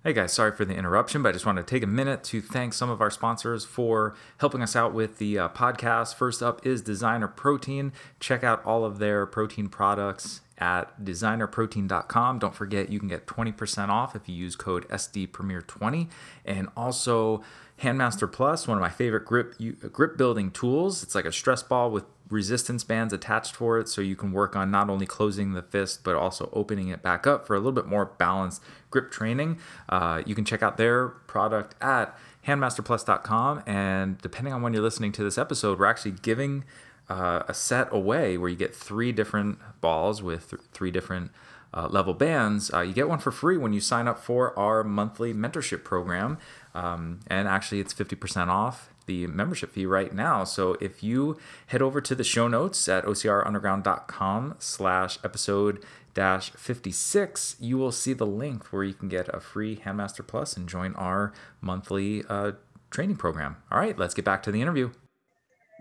Hey 0.03 0.15
guys, 0.15 0.33
sorry 0.33 0.53
for 0.53 0.65
the 0.65 0.75
interruption, 0.75 1.23
but 1.23 1.29
I 1.29 1.33
just 1.33 1.45
wanted 1.45 1.67
to 1.67 1.75
take 1.75 1.83
a 1.83 1.87
minute 1.87 2.25
to 2.25 2.41
thank 2.41 2.73
some 2.73 2.89
of 2.89 3.03
our 3.03 3.11
sponsors 3.11 3.67
for 3.67 4.17
helping 4.39 4.63
us 4.63 4.75
out 4.75 4.95
with 4.95 5.19
the 5.19 5.39
uh, 5.39 5.49
podcast. 5.51 6.15
First 6.15 6.43
up 6.43 6.67
is 6.67 6.81
Designer 6.81 7.29
Protein. 7.29 7.93
Check 8.19 8.43
out 8.43 8.65
all 8.65 8.87
of 8.87 8.99
their 8.99 9.27
protein 9.27 9.69
products 9.69 10.41
at 10.57 11.05
designerprotein.com. 11.05 12.39
Don't 12.39 12.55
forget 12.55 12.91
you 12.91 12.99
can 12.99 13.09
get 13.09 13.27
20% 13.27 13.91
off 13.91 14.17
if 14.17 14.27
you 14.27 14.35
use 14.35 14.57
code 14.57 14.89
SDPremier20. 14.89 16.09
And 16.47 16.69
also 16.75 17.43
Handmaster 17.83 18.31
Plus, 18.31 18.67
one 18.67 18.79
of 18.79 18.83
my 18.83 18.89
favorite 18.89 19.27
grip 19.27 19.55
grip 19.93 20.17
building 20.17 20.51
tools. 20.51 21.03
It's 21.03 21.15
like 21.15 21.27
a 21.27 21.33
stress 21.33 21.63
ball 21.63 21.91
with 21.91 22.05
resistance 22.31 22.85
bands 22.85 23.13
attached 23.13 23.55
for 23.55 23.79
it 23.79 23.89
so 23.89 24.01
you 24.01 24.17
can 24.17 24.33
work 24.33 24.55
on 24.57 24.71
not 24.71 24.89
only 24.89 25.05
closing 25.05 25.53
the 25.53 25.63
fist 25.63 26.05
but 26.05 26.15
also 26.15 26.49
opening 26.53 26.89
it 26.89 27.03
back 27.03 27.27
up 27.27 27.47
for 27.47 27.55
a 27.55 27.59
little 27.59 27.73
bit 27.73 27.87
more 27.87 28.07
balanced 28.07 28.63
grip 28.91 29.11
training. 29.11 29.59
Uh, 29.89 30.23
you 30.25 30.35
can 30.35 30.45
check 30.45 30.63
out 30.63 30.77
their 30.77 31.09
product 31.09 31.75
at 31.83 32.17
handmasterplus.com 32.47 33.63
and 33.67 34.19
depending 34.19 34.55
on 34.55 34.63
when 34.63 34.73
you're 34.73 34.83
listening 34.83 35.13
to 35.13 35.23
this 35.23 35.37
episode, 35.37 35.79
we're 35.79 35.87
actually 35.87 36.13
giving 36.13 36.65
uh, 37.09 37.43
a 37.49 37.53
set 37.53 37.93
away 37.93 38.39
where 38.39 38.49
you 38.49 38.57
get 38.57 38.75
three 38.75 39.11
different 39.11 39.59
balls 39.81 40.23
with 40.23 40.51
th- 40.51 40.63
three 40.73 40.93
different 40.93 41.33
uh, 41.75 41.89
level 41.89 42.15
bands. 42.15 42.73
Uh, 42.73 42.81
you 42.81 42.93
get 42.93 43.09
one 43.09 43.19
for 43.19 43.33
free 43.33 43.57
when 43.57 43.73
you 43.73 43.81
sign 43.81 44.09
up 44.09 44.19
for 44.19 44.57
our 44.59 44.85
monthly 44.85 45.35
mentorship 45.35 45.85
program. 45.85 46.39
Um, 46.75 47.21
and 47.27 47.49
actually, 47.49 47.81
it's 47.81 47.93
50% 47.93 48.49
off 48.49 48.90
the 49.11 49.27
membership 49.27 49.73
fee 49.73 49.87
right 49.87 50.15
now. 50.15 50.45
So 50.45 50.77
if 50.81 51.03
you 51.03 51.37
head 51.67 51.83
over 51.83 52.01
to 52.01 52.15
the 52.15 52.23
show 52.23 52.47
notes 52.47 52.89
at 52.89 53.05
ocrunderground.com 53.05 54.55
slash 54.61 55.19
episode 55.25 55.85
dash 56.15 56.51
56, 56.53 57.57
you 57.59 57.77
will 57.77 57.91
see 57.91 58.13
the 58.13 58.27
link 58.27 58.73
where 58.73 58.85
you 58.85 58.95
can 58.95 59.09
get 59.09 59.29
a 59.35 59.41
free 59.41 59.77
Handmaster 59.85 60.25
Plus 60.25 60.57
and 60.57 60.69
join 60.69 60.95
our 60.95 61.33
monthly 61.61 62.23
uh, 62.29 62.53
training 62.93 63.17
program. 63.17 63.57
All 63.73 63.81
right, 63.81 63.99
let's 63.99 64.15
get 64.15 64.25
back 64.25 64.45
to 64.45 64.53
the 64.53 64.63
interview. 64.63 64.93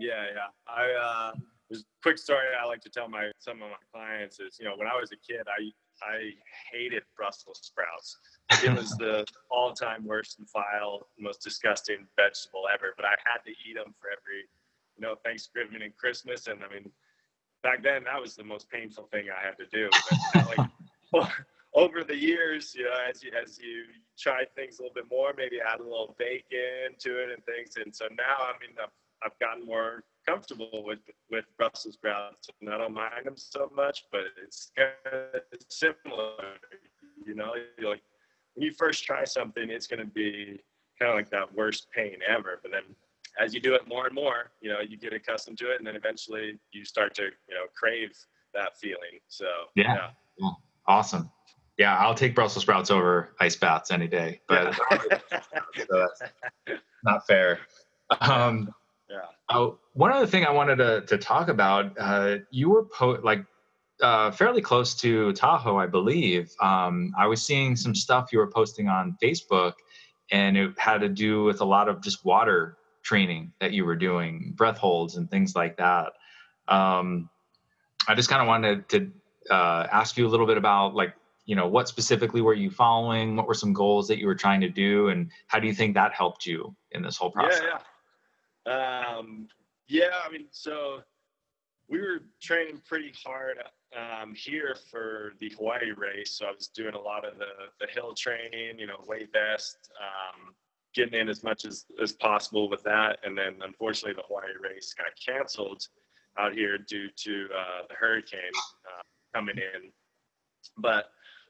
Yeah, 0.00 0.24
yeah. 0.34 0.48
I 0.66 0.90
uh, 0.90 1.32
there's 1.68 1.82
a 1.82 2.02
quick 2.02 2.18
story 2.18 2.46
I 2.60 2.66
like 2.66 2.80
to 2.80 2.90
tell 2.90 3.08
my 3.08 3.30
some 3.38 3.62
of 3.62 3.70
my 3.70 3.76
clients 3.92 4.40
is 4.40 4.58
you 4.58 4.64
know 4.64 4.74
when 4.76 4.88
I 4.88 4.98
was 4.98 5.12
a 5.12 5.16
kid 5.16 5.46
I 5.46 5.70
I 6.02 6.32
hated 6.72 7.02
Brussels 7.16 7.60
sprouts. 7.62 8.18
It 8.64 8.76
was 8.76 8.96
the 8.96 9.24
all-time 9.50 10.04
worst 10.04 10.38
and 10.38 10.48
vile, 10.52 11.08
most 11.18 11.42
disgusting 11.42 12.06
vegetable 12.16 12.64
ever. 12.72 12.94
But 12.96 13.06
I 13.06 13.14
had 13.24 13.38
to 13.46 13.50
eat 13.50 13.74
them 13.74 13.94
for 14.00 14.08
every, 14.08 14.48
you 14.96 15.02
know, 15.02 15.14
Thanksgiving 15.24 15.82
and 15.82 15.96
Christmas. 15.96 16.46
And 16.46 16.60
I 16.64 16.72
mean, 16.72 16.90
back 17.62 17.82
then 17.82 18.04
that 18.04 18.20
was 18.20 18.34
the 18.34 18.44
most 18.44 18.70
painful 18.70 19.08
thing 19.12 19.26
I 19.30 19.44
had 19.44 19.56
to 19.58 19.66
do. 19.66 19.90
But, 20.34 20.58
like 21.12 21.30
over 21.74 22.04
the 22.04 22.16
years, 22.16 22.74
you 22.74 22.84
know, 22.84 22.96
as 23.08 23.22
you 23.22 23.30
as 23.40 23.58
you 23.58 23.84
try 24.18 24.44
things 24.56 24.78
a 24.78 24.82
little 24.82 24.94
bit 24.94 25.10
more, 25.10 25.32
maybe 25.36 25.58
add 25.60 25.80
a 25.80 25.82
little 25.82 26.14
bacon 26.18 26.96
to 26.98 27.22
it 27.22 27.30
and 27.30 27.44
things. 27.44 27.76
And 27.76 27.94
so 27.94 28.06
now, 28.16 28.36
I 28.38 28.52
mean, 28.60 28.76
I've, 28.82 28.90
I've 29.24 29.38
gotten 29.38 29.66
more 29.66 30.04
comfortable 30.30 30.82
with 30.84 31.00
with 31.30 31.44
Brussels 31.56 31.94
sprouts, 31.94 32.48
and 32.60 32.72
I 32.72 32.78
don't 32.78 32.94
mind 32.94 33.24
them 33.24 33.36
so 33.36 33.70
much. 33.74 34.04
But 34.12 34.22
it's 34.42 34.70
kind 34.76 34.90
of 35.14 35.40
similar, 35.68 36.34
you 37.26 37.34
know. 37.34 37.52
Like 37.82 38.02
when 38.54 38.66
you 38.66 38.72
first 38.72 39.04
try 39.04 39.24
something, 39.24 39.70
it's 39.70 39.86
going 39.86 40.00
to 40.00 40.06
be 40.06 40.60
kind 40.98 41.10
of 41.10 41.16
like 41.16 41.30
that 41.30 41.52
worst 41.54 41.88
pain 41.94 42.16
ever. 42.26 42.60
But 42.62 42.72
then 42.72 42.82
as 43.40 43.54
you 43.54 43.60
do 43.60 43.74
it 43.74 43.88
more 43.88 44.06
and 44.06 44.14
more, 44.14 44.52
you 44.60 44.70
know, 44.70 44.80
you 44.80 44.96
get 44.96 45.12
accustomed 45.12 45.58
to 45.58 45.70
it, 45.72 45.78
and 45.78 45.86
then 45.86 45.96
eventually 45.96 46.58
you 46.72 46.84
start 46.84 47.14
to 47.14 47.24
you 47.24 47.54
know 47.54 47.66
crave 47.74 48.12
that 48.54 48.78
feeling. 48.78 49.20
So 49.28 49.46
yeah, 49.74 49.94
yeah. 49.94 50.10
yeah. 50.38 50.50
awesome. 50.86 51.30
Yeah, 51.78 51.96
I'll 51.96 52.14
take 52.14 52.34
Brussels 52.34 52.62
sprouts 52.62 52.90
over 52.90 53.34
ice 53.40 53.56
baths 53.56 53.90
any 53.90 54.06
day, 54.06 54.40
but 54.48 54.78
so 55.90 56.08
not 57.04 57.26
fair. 57.26 57.60
Um, 58.20 58.68
yeah. 59.10 59.26
Uh, 59.48 59.70
one 59.94 60.12
other 60.12 60.26
thing 60.26 60.44
I 60.44 60.50
wanted 60.50 60.76
to, 60.76 61.00
to 61.02 61.18
talk 61.18 61.48
about, 61.48 61.92
uh, 61.98 62.36
you 62.50 62.70
were 62.70 62.84
po- 62.84 63.18
like 63.22 63.44
uh, 64.00 64.30
fairly 64.30 64.62
close 64.62 64.94
to 64.96 65.32
Tahoe, 65.32 65.76
I 65.76 65.86
believe. 65.86 66.52
Um, 66.60 67.12
I 67.18 67.26
was 67.26 67.42
seeing 67.42 67.76
some 67.76 67.94
stuff 67.94 68.32
you 68.32 68.38
were 68.38 68.50
posting 68.50 68.88
on 68.88 69.16
Facebook, 69.22 69.74
and 70.30 70.56
it 70.56 70.78
had 70.78 71.00
to 71.00 71.08
do 71.08 71.44
with 71.44 71.60
a 71.60 71.64
lot 71.64 71.88
of 71.88 72.00
just 72.00 72.24
water 72.24 72.78
training 73.02 73.52
that 73.60 73.72
you 73.72 73.84
were 73.84 73.96
doing, 73.96 74.52
breath 74.56 74.78
holds 74.78 75.16
and 75.16 75.28
things 75.30 75.56
like 75.56 75.76
that. 75.78 76.12
Um, 76.68 77.28
I 78.06 78.14
just 78.14 78.28
kind 78.28 78.40
of 78.40 78.48
wanted 78.48 78.88
to 78.90 79.10
uh, 79.50 79.86
ask 79.90 80.16
you 80.16 80.26
a 80.26 80.30
little 80.30 80.46
bit 80.46 80.56
about 80.56 80.94
like 80.94 81.14
you 81.46 81.56
know 81.56 81.66
what 81.66 81.88
specifically 81.88 82.40
were 82.40 82.54
you 82.54 82.70
following 82.70 83.34
what 83.34 83.48
were 83.48 83.54
some 83.54 83.72
goals 83.72 84.06
that 84.06 84.18
you 84.18 84.26
were 84.26 84.34
trying 84.34 84.60
to 84.60 84.68
do 84.68 85.08
and 85.08 85.30
how 85.48 85.58
do 85.58 85.66
you 85.66 85.74
think 85.74 85.94
that 85.94 86.12
helped 86.12 86.46
you 86.46 86.76
in 86.92 87.02
this 87.02 87.16
whole 87.16 87.30
process 87.30 87.60
yeah, 87.62 87.70
yeah. 87.70 87.78
Um, 88.70 89.48
yeah 89.88 90.10
i 90.24 90.30
mean 90.30 90.46
so 90.50 91.00
we 91.88 92.00
were 92.00 92.22
training 92.40 92.80
pretty 92.86 93.12
hard 93.24 93.58
um, 93.96 94.34
here 94.34 94.76
for 94.90 95.32
the 95.40 95.50
Hawaii 95.50 95.90
race. 95.96 96.32
So 96.32 96.46
I 96.46 96.52
was 96.52 96.68
doing 96.68 96.94
a 96.94 97.00
lot 97.00 97.26
of 97.26 97.38
the, 97.38 97.46
the 97.80 97.86
hill 97.92 98.14
training, 98.14 98.78
you 98.78 98.86
know, 98.86 99.04
weight 99.06 99.30
vest, 99.32 99.90
um, 100.00 100.54
getting 100.94 101.18
in 101.18 101.28
as 101.28 101.42
much 101.42 101.64
as, 101.64 101.86
as 102.00 102.12
possible 102.12 102.70
with 102.70 102.82
that. 102.84 103.18
And 103.24 103.36
then 103.36 103.56
unfortunately, 103.62 104.14
the 104.14 104.26
Hawaii 104.28 104.52
race 104.62 104.94
got 104.94 105.08
canceled 105.24 105.82
out 106.38 106.52
here 106.52 106.78
due 106.78 107.08
to 107.24 107.48
uh, 107.56 107.86
the 107.88 107.94
hurricane 107.94 108.40
uh, 108.86 109.02
coming 109.34 109.56
in. 109.56 109.90
But 110.78 111.06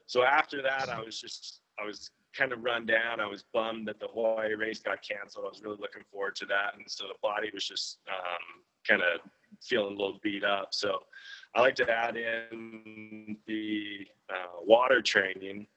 so 0.07 0.23
after 0.23 0.61
that, 0.63 0.89
I 0.89 1.01
was 1.01 1.19
just, 1.19 1.61
I 1.79 1.85
was 1.85 2.09
kind 2.35 2.53
of 2.53 2.63
run 2.63 2.85
down. 2.85 3.19
I 3.19 3.27
was 3.27 3.43
bummed 3.53 3.87
that 3.87 3.99
the 3.99 4.07
Hawaii 4.07 4.53
race 4.53 4.79
got 4.79 4.99
canceled. 5.01 5.45
I 5.45 5.49
was 5.49 5.61
really 5.61 5.77
looking 5.79 6.03
forward 6.11 6.35
to 6.37 6.45
that. 6.45 6.75
And 6.77 6.85
so 6.87 7.05
the 7.05 7.15
body 7.21 7.49
was 7.53 7.65
just 7.65 7.99
um, 8.07 8.63
kind 8.87 9.01
of 9.01 9.21
feeling 9.61 9.95
a 9.95 9.99
little 9.99 10.19
beat 10.23 10.43
up. 10.43 10.69
So 10.71 10.99
I 11.55 11.61
like 11.61 11.75
to 11.75 11.89
add 11.89 12.15
in 12.15 13.37
the 13.47 14.07
uh, 14.29 14.61
water 14.63 15.01
training 15.01 15.67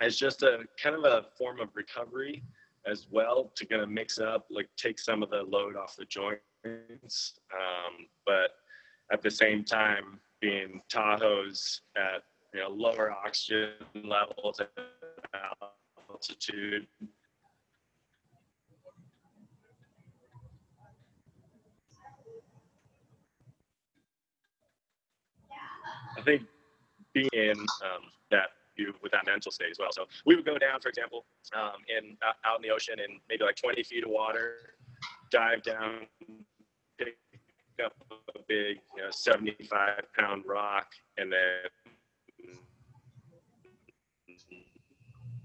as 0.00 0.16
just 0.16 0.42
a 0.42 0.60
kind 0.82 0.96
of 0.96 1.04
a 1.04 1.26
form 1.36 1.60
of 1.60 1.68
recovery 1.74 2.42
as 2.86 3.06
well 3.10 3.50
to 3.56 3.66
kind 3.66 3.82
of 3.82 3.88
mix 3.88 4.18
up, 4.18 4.46
like 4.50 4.68
take 4.76 4.98
some 4.98 5.22
of 5.22 5.30
the 5.30 5.42
load 5.42 5.76
off 5.76 5.96
the 5.96 6.04
joints. 6.04 7.38
Um, 7.52 8.06
but 8.26 8.50
at 9.12 9.22
the 9.22 9.30
same 9.30 9.64
time, 9.64 10.20
being 10.40 10.82
Tahoe's 10.90 11.80
at 11.96 12.22
you 12.52 12.60
know 12.60 12.68
lower 12.68 13.10
oxygen 13.10 13.70
levels 13.94 14.60
altitude, 16.14 16.86
I 26.16 26.22
think 26.22 26.42
being 27.12 27.28
in 27.32 27.58
um, 27.58 28.02
that 28.30 28.48
you 28.76 28.94
with 29.02 29.12
that 29.12 29.26
mental 29.26 29.50
state 29.50 29.70
as 29.70 29.78
well. 29.78 29.88
So 29.92 30.06
we 30.26 30.36
would 30.36 30.44
go 30.44 30.58
down, 30.58 30.80
for 30.80 30.88
example, 30.88 31.24
um, 31.54 31.82
in 31.88 32.16
uh, 32.22 32.32
out 32.48 32.56
in 32.56 32.62
the 32.62 32.70
ocean 32.70 32.96
in 32.98 33.20
maybe 33.28 33.44
like 33.44 33.56
20 33.56 33.82
feet 33.82 34.04
of 34.04 34.10
water, 34.10 34.54
dive 35.30 35.62
down, 35.62 36.06
pick 36.98 37.16
up 37.84 37.92
a 38.10 38.38
big, 38.48 38.78
you 38.96 39.02
know, 39.02 39.10
75 39.10 40.02
pound 40.16 40.44
rock, 40.46 40.86
and 41.18 41.32
then 41.32 41.83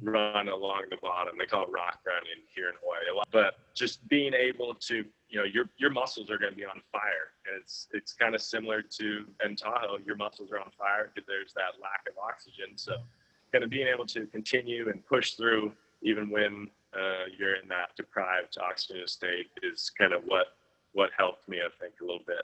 run 0.01 0.47
along 0.47 0.83
the 0.89 0.97
bottom. 1.01 1.35
They 1.37 1.45
call 1.45 1.63
it 1.63 1.69
rock 1.69 1.99
running 2.05 2.43
here 2.53 2.69
in 2.69 2.75
Hawaii 2.81 3.09
a 3.11 3.15
lot. 3.15 3.27
But 3.31 3.55
just 3.75 4.07
being 4.07 4.33
able 4.33 4.73
to, 4.73 5.05
you 5.29 5.37
know, 5.37 5.43
your 5.43 5.65
your 5.77 5.89
muscles 5.89 6.29
are 6.29 6.37
going 6.37 6.51
to 6.51 6.57
be 6.57 6.65
on 6.65 6.81
fire, 6.91 7.35
and 7.47 7.59
it's 7.61 7.87
it's 7.91 8.13
kind 8.13 8.35
of 8.35 8.41
similar 8.41 8.81
to 8.81 9.25
in 9.45 9.55
Tahoe. 9.55 9.97
Your 10.05 10.15
muscles 10.15 10.51
are 10.51 10.59
on 10.59 10.71
fire 10.77 11.11
because 11.13 11.27
there's 11.27 11.53
that 11.53 11.81
lack 11.81 12.03
of 12.07 12.17
oxygen. 12.17 12.77
So, 12.77 12.97
kind 13.51 13.63
of 13.63 13.69
being 13.69 13.87
able 13.87 14.05
to 14.07 14.25
continue 14.27 14.89
and 14.89 15.05
push 15.05 15.33
through 15.33 15.73
even 16.01 16.29
when 16.29 16.69
uh, 16.93 17.25
you're 17.37 17.55
in 17.55 17.67
that 17.69 17.95
deprived 17.95 18.57
oxygen 18.59 19.07
state 19.07 19.47
is 19.63 19.91
kind 19.97 20.13
of 20.13 20.23
what 20.25 20.47
what 20.93 21.11
helped 21.17 21.47
me, 21.47 21.57
I 21.57 21.69
think, 21.79 21.93
a 22.01 22.03
little 22.03 22.23
bit. 22.25 22.41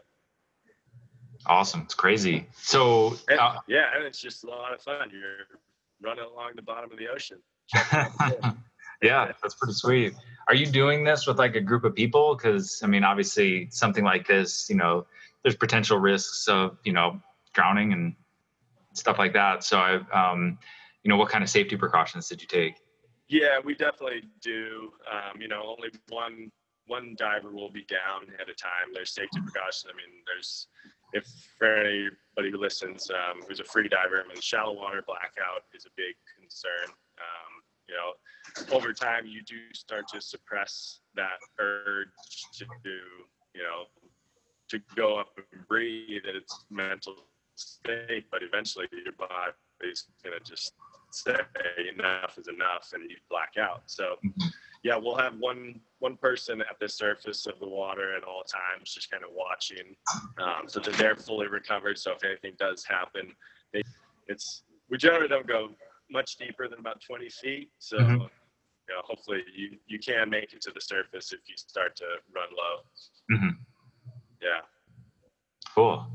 Awesome, 1.47 1.81
it's 1.81 1.95
crazy. 1.95 2.47
So 2.53 3.15
and, 3.27 3.39
uh, 3.39 3.59
yeah, 3.67 3.85
and 3.95 4.03
it's 4.03 4.19
just 4.19 4.43
a 4.43 4.47
lot 4.47 4.73
of 4.73 4.81
fun. 4.81 5.09
You're 5.11 5.59
running 6.01 6.25
along 6.25 6.51
the 6.55 6.61
bottom 6.61 6.91
of 6.91 6.97
the 6.97 7.07
ocean. 7.07 7.39
yeah, 9.01 9.31
that's 9.41 9.55
pretty 9.55 9.73
sweet. 9.73 10.13
Are 10.47 10.55
you 10.55 10.65
doing 10.65 11.03
this 11.03 11.25
with 11.25 11.37
like 11.37 11.55
a 11.55 11.61
group 11.61 11.83
of 11.83 11.95
people? 11.95 12.35
Because 12.35 12.81
I 12.83 12.87
mean, 12.87 13.03
obviously, 13.03 13.67
something 13.71 14.03
like 14.03 14.27
this, 14.27 14.69
you 14.69 14.75
know, 14.75 15.05
there's 15.43 15.55
potential 15.55 15.97
risks 15.97 16.47
of 16.47 16.77
you 16.83 16.93
know 16.93 17.19
drowning 17.53 17.93
and 17.93 18.15
stuff 18.93 19.17
like 19.19 19.33
that. 19.33 19.63
So, 19.63 19.77
I, 19.77 20.31
um, 20.31 20.57
you 21.03 21.09
know, 21.09 21.17
what 21.17 21.29
kind 21.29 21.43
of 21.43 21.49
safety 21.49 21.75
precautions 21.75 22.27
did 22.27 22.41
you 22.41 22.47
take? 22.47 22.75
Yeah, 23.27 23.59
we 23.63 23.73
definitely 23.73 24.23
do. 24.41 24.91
Um, 25.11 25.41
you 25.41 25.47
know, 25.47 25.63
only 25.65 25.89
one 26.09 26.51
one 26.87 27.15
diver 27.17 27.51
will 27.51 27.71
be 27.71 27.83
down 27.85 28.31
at 28.39 28.47
a 28.49 28.53
time. 28.53 28.93
There's 28.93 29.13
safety 29.13 29.39
precautions. 29.41 29.85
I 29.91 29.97
mean, 29.97 30.21
there's 30.27 30.67
if 31.15 31.25
for 31.57 31.73
anybody 31.77 32.51
who 32.51 32.57
listens 32.57 33.09
um, 33.09 33.41
who's 33.47 33.61
a 33.61 33.63
free 33.63 33.87
diver, 33.87 34.21
I 34.23 34.27
mean, 34.27 34.41
shallow 34.41 34.73
water 34.73 35.01
blackout 35.07 35.63
is 35.73 35.85
a 35.85 35.89
big 35.95 36.15
concern. 36.37 36.93
Um, 37.17 37.53
you 37.87 37.95
know, 37.95 38.75
over 38.75 38.91
time 38.91 39.25
you 39.25 39.41
do 39.43 39.55
start 39.73 40.07
to 40.09 40.19
suppress 40.19 40.99
that 41.15 41.39
urge 41.59 42.07
to 42.57 42.65
do, 42.83 42.99
you 43.53 43.63
know, 43.63 43.85
to 44.69 44.79
go 44.95 45.15
up 45.17 45.29
and 45.37 45.67
breathe 45.67 46.23
at 46.27 46.35
its 46.35 46.65
mental 46.69 47.15
state, 47.55 48.25
but 48.29 48.41
eventually 48.43 48.87
your 48.91 49.13
body's 49.13 50.05
gonna 50.23 50.39
just 50.43 50.73
say 51.11 51.35
enough 51.93 52.37
is 52.37 52.49
enough 52.49 52.91
and 52.93 53.09
you 53.09 53.15
black 53.29 53.53
out. 53.57 53.83
So 53.85 54.17
yeah, 54.85 54.95
we'll 55.01 55.17
have 55.17 55.33
one 55.39 55.79
one 55.97 56.15
person 56.15 56.61
at 56.61 56.79
the 56.79 56.87
surface 56.87 57.47
of 57.47 57.59
the 57.59 57.67
water 57.67 58.15
at 58.15 58.23
all 58.23 58.43
times, 58.43 58.93
just 58.93 59.09
kind 59.09 59.23
of 59.23 59.31
watching, 59.33 59.95
um, 60.39 60.67
so 60.67 60.79
that 60.79 60.93
they're 60.93 61.15
fully 61.15 61.47
recovered. 61.47 61.97
So 61.97 62.11
if 62.11 62.23
anything 62.23 62.51
does 62.59 62.85
happen, 62.85 63.31
they, 63.73 63.81
it's 64.27 64.61
we 64.87 64.99
generally 64.99 65.27
don't 65.27 65.47
go 65.47 65.69
much 66.11 66.35
deeper 66.35 66.67
than 66.67 66.77
about 66.77 67.01
20 67.01 67.27
feet. 67.29 67.71
So 67.79 67.97
mm-hmm. 67.97 68.11
you 68.11 68.19
know, 68.89 69.01
hopefully 69.03 69.41
you 69.57 69.71
you 69.87 69.97
can 69.97 70.29
make 70.29 70.53
it 70.53 70.61
to 70.61 70.71
the 70.71 70.81
surface 70.81 71.33
if 71.33 71.39
you 71.49 71.55
start 71.57 71.95
to 71.95 72.05
run 72.35 72.49
low. 72.55 73.35
Mm-hmm. 73.35 73.57
Yeah. 74.39 74.61
Cool. 75.73 76.05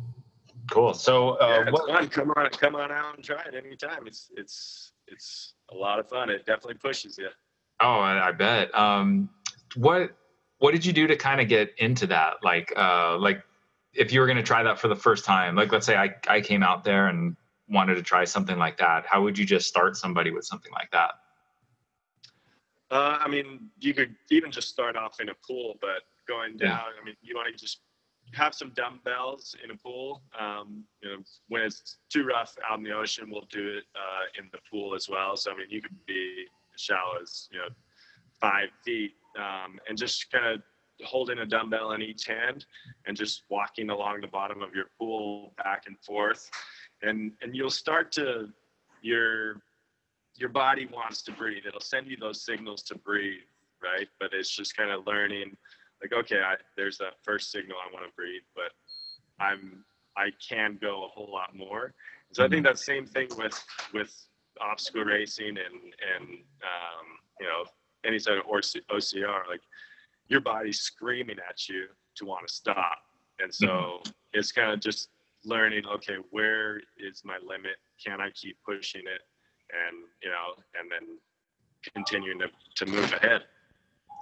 Cool. 0.70 0.94
So 0.94 1.30
uh, 1.38 1.64
yeah, 1.64 1.70
what. 1.72 2.12
Come 2.12 2.30
on, 2.36 2.48
come 2.50 2.76
on 2.76 2.92
out 2.92 3.16
and 3.16 3.24
try 3.24 3.42
it 3.42 3.54
anytime. 3.56 4.06
It's 4.06 4.30
it's 4.36 4.92
it's 5.08 5.54
a 5.72 5.74
lot 5.74 5.98
of 5.98 6.08
fun. 6.08 6.30
It 6.30 6.46
definitely 6.46 6.74
pushes 6.74 7.18
you. 7.18 7.30
Oh, 7.80 7.98
I, 7.98 8.28
I 8.28 8.32
bet. 8.32 8.74
Um, 8.74 9.30
what 9.76 10.16
what 10.58 10.72
did 10.72 10.84
you 10.84 10.92
do 10.92 11.06
to 11.06 11.16
kind 11.16 11.40
of 11.40 11.48
get 11.48 11.72
into 11.78 12.06
that? 12.08 12.34
Like, 12.42 12.72
uh, 12.76 13.18
like 13.18 13.42
if 13.94 14.12
you 14.12 14.20
were 14.20 14.26
going 14.26 14.36
to 14.36 14.42
try 14.42 14.62
that 14.62 14.78
for 14.78 14.88
the 14.88 14.96
first 14.96 15.24
time, 15.24 15.56
like 15.56 15.72
let's 15.72 15.86
say 15.86 15.96
I 15.96 16.14
I 16.28 16.40
came 16.40 16.62
out 16.62 16.84
there 16.84 17.08
and 17.08 17.36
wanted 17.68 17.94
to 17.94 18.02
try 18.02 18.24
something 18.24 18.58
like 18.58 18.78
that, 18.78 19.06
how 19.06 19.22
would 19.22 19.38
you 19.38 19.46
just 19.46 19.66
start 19.66 19.96
somebody 19.96 20.30
with 20.30 20.44
something 20.44 20.72
like 20.72 20.90
that? 20.90 21.12
Uh, 22.90 23.18
I 23.20 23.28
mean, 23.28 23.70
you 23.78 23.94
could 23.94 24.16
even 24.30 24.50
just 24.50 24.68
start 24.68 24.96
off 24.96 25.20
in 25.20 25.28
a 25.28 25.34
pool, 25.46 25.78
but 25.80 26.02
going 26.26 26.56
down, 26.56 26.70
yeah. 26.70 27.00
I 27.00 27.04
mean, 27.04 27.14
you 27.22 27.36
want 27.36 27.46
to 27.46 27.58
just 27.58 27.80
have 28.32 28.54
some 28.54 28.70
dumbbells 28.70 29.54
in 29.62 29.70
a 29.70 29.76
pool. 29.76 30.22
Um, 30.38 30.84
you 31.00 31.10
know, 31.10 31.16
when 31.48 31.62
it's 31.62 31.98
too 32.12 32.24
rough 32.24 32.56
out 32.68 32.78
in 32.78 32.84
the 32.84 32.92
ocean, 32.92 33.28
we'll 33.30 33.46
do 33.50 33.76
it 33.76 33.84
uh, 33.94 34.40
in 34.40 34.48
the 34.52 34.58
pool 34.70 34.94
as 34.94 35.08
well. 35.08 35.36
So 35.36 35.52
I 35.52 35.56
mean, 35.56 35.66
you 35.70 35.80
could 35.80 36.04
be 36.06 36.46
shallow 36.80 37.20
as 37.20 37.48
you 37.52 37.58
know 37.58 37.68
five 38.40 38.68
feet, 38.84 39.12
um, 39.38 39.78
and 39.88 39.96
just 39.96 40.30
kind 40.30 40.46
of 40.46 40.62
holding 41.04 41.38
a 41.38 41.46
dumbbell 41.46 41.92
in 41.92 42.02
each 42.02 42.26
hand 42.26 42.66
and 43.06 43.16
just 43.16 43.44
walking 43.48 43.90
along 43.90 44.20
the 44.20 44.26
bottom 44.26 44.62
of 44.62 44.74
your 44.74 44.86
pool 44.98 45.52
back 45.58 45.84
and 45.86 45.98
forth, 46.00 46.50
and 47.02 47.32
and 47.42 47.54
you'll 47.54 47.70
start 47.70 48.12
to 48.12 48.48
your 49.02 49.62
your 50.36 50.48
body 50.48 50.88
wants 50.92 51.22
to 51.22 51.32
breathe. 51.32 51.64
It'll 51.66 51.80
send 51.80 52.06
you 52.06 52.16
those 52.16 52.42
signals 52.42 52.82
to 52.84 52.94
breathe, 52.96 53.40
right? 53.82 54.08
But 54.18 54.32
it's 54.32 54.48
just 54.48 54.76
kind 54.76 54.90
of 54.90 55.06
learning 55.06 55.56
like 56.02 56.12
okay 56.12 56.40
I, 56.40 56.54
there's 56.76 56.98
that 56.98 57.14
first 57.22 57.50
signal 57.50 57.76
i 57.78 57.92
want 57.92 58.06
to 58.06 58.12
breathe 58.16 58.42
but 58.54 58.72
i'm 59.38 59.84
i 60.16 60.30
can 60.46 60.78
go 60.80 61.04
a 61.04 61.08
whole 61.08 61.30
lot 61.32 61.54
more 61.54 61.92
so 62.32 62.44
i 62.44 62.48
think 62.48 62.64
mm-hmm. 62.64 62.72
that 62.72 62.78
same 62.78 63.06
thing 63.06 63.28
with 63.36 63.62
with 63.92 64.14
obstacle 64.60 65.04
racing 65.04 65.48
and 65.48 65.58
and 65.58 66.28
um, 66.28 67.06
you 67.40 67.46
know 67.46 67.64
any 68.04 68.18
sort 68.18 68.38
of 68.38 68.44
ocr 68.44 69.48
like 69.48 69.60
your 70.28 70.40
body's 70.40 70.80
screaming 70.80 71.36
at 71.48 71.68
you 71.68 71.86
to 72.16 72.24
want 72.24 72.46
to 72.46 72.54
stop. 72.54 72.98
And 73.40 73.52
so 73.52 73.66
mm-hmm. 73.66 74.10
it's 74.32 74.52
kind 74.52 74.70
of 74.70 74.80
just 74.80 75.08
learning 75.44 75.84
okay 75.86 76.16
where 76.30 76.80
is 76.98 77.22
my 77.24 77.38
limit? 77.44 77.76
Can 78.04 78.20
i 78.20 78.30
keep 78.34 78.56
pushing 78.64 79.02
it? 79.02 79.22
And 79.72 79.96
you 80.22 80.30
know 80.30 80.62
and 80.78 80.90
then 80.90 81.18
continuing 81.94 82.38
to, 82.40 82.48
to 82.76 82.86
move 82.90 83.12
ahead. 83.12 83.42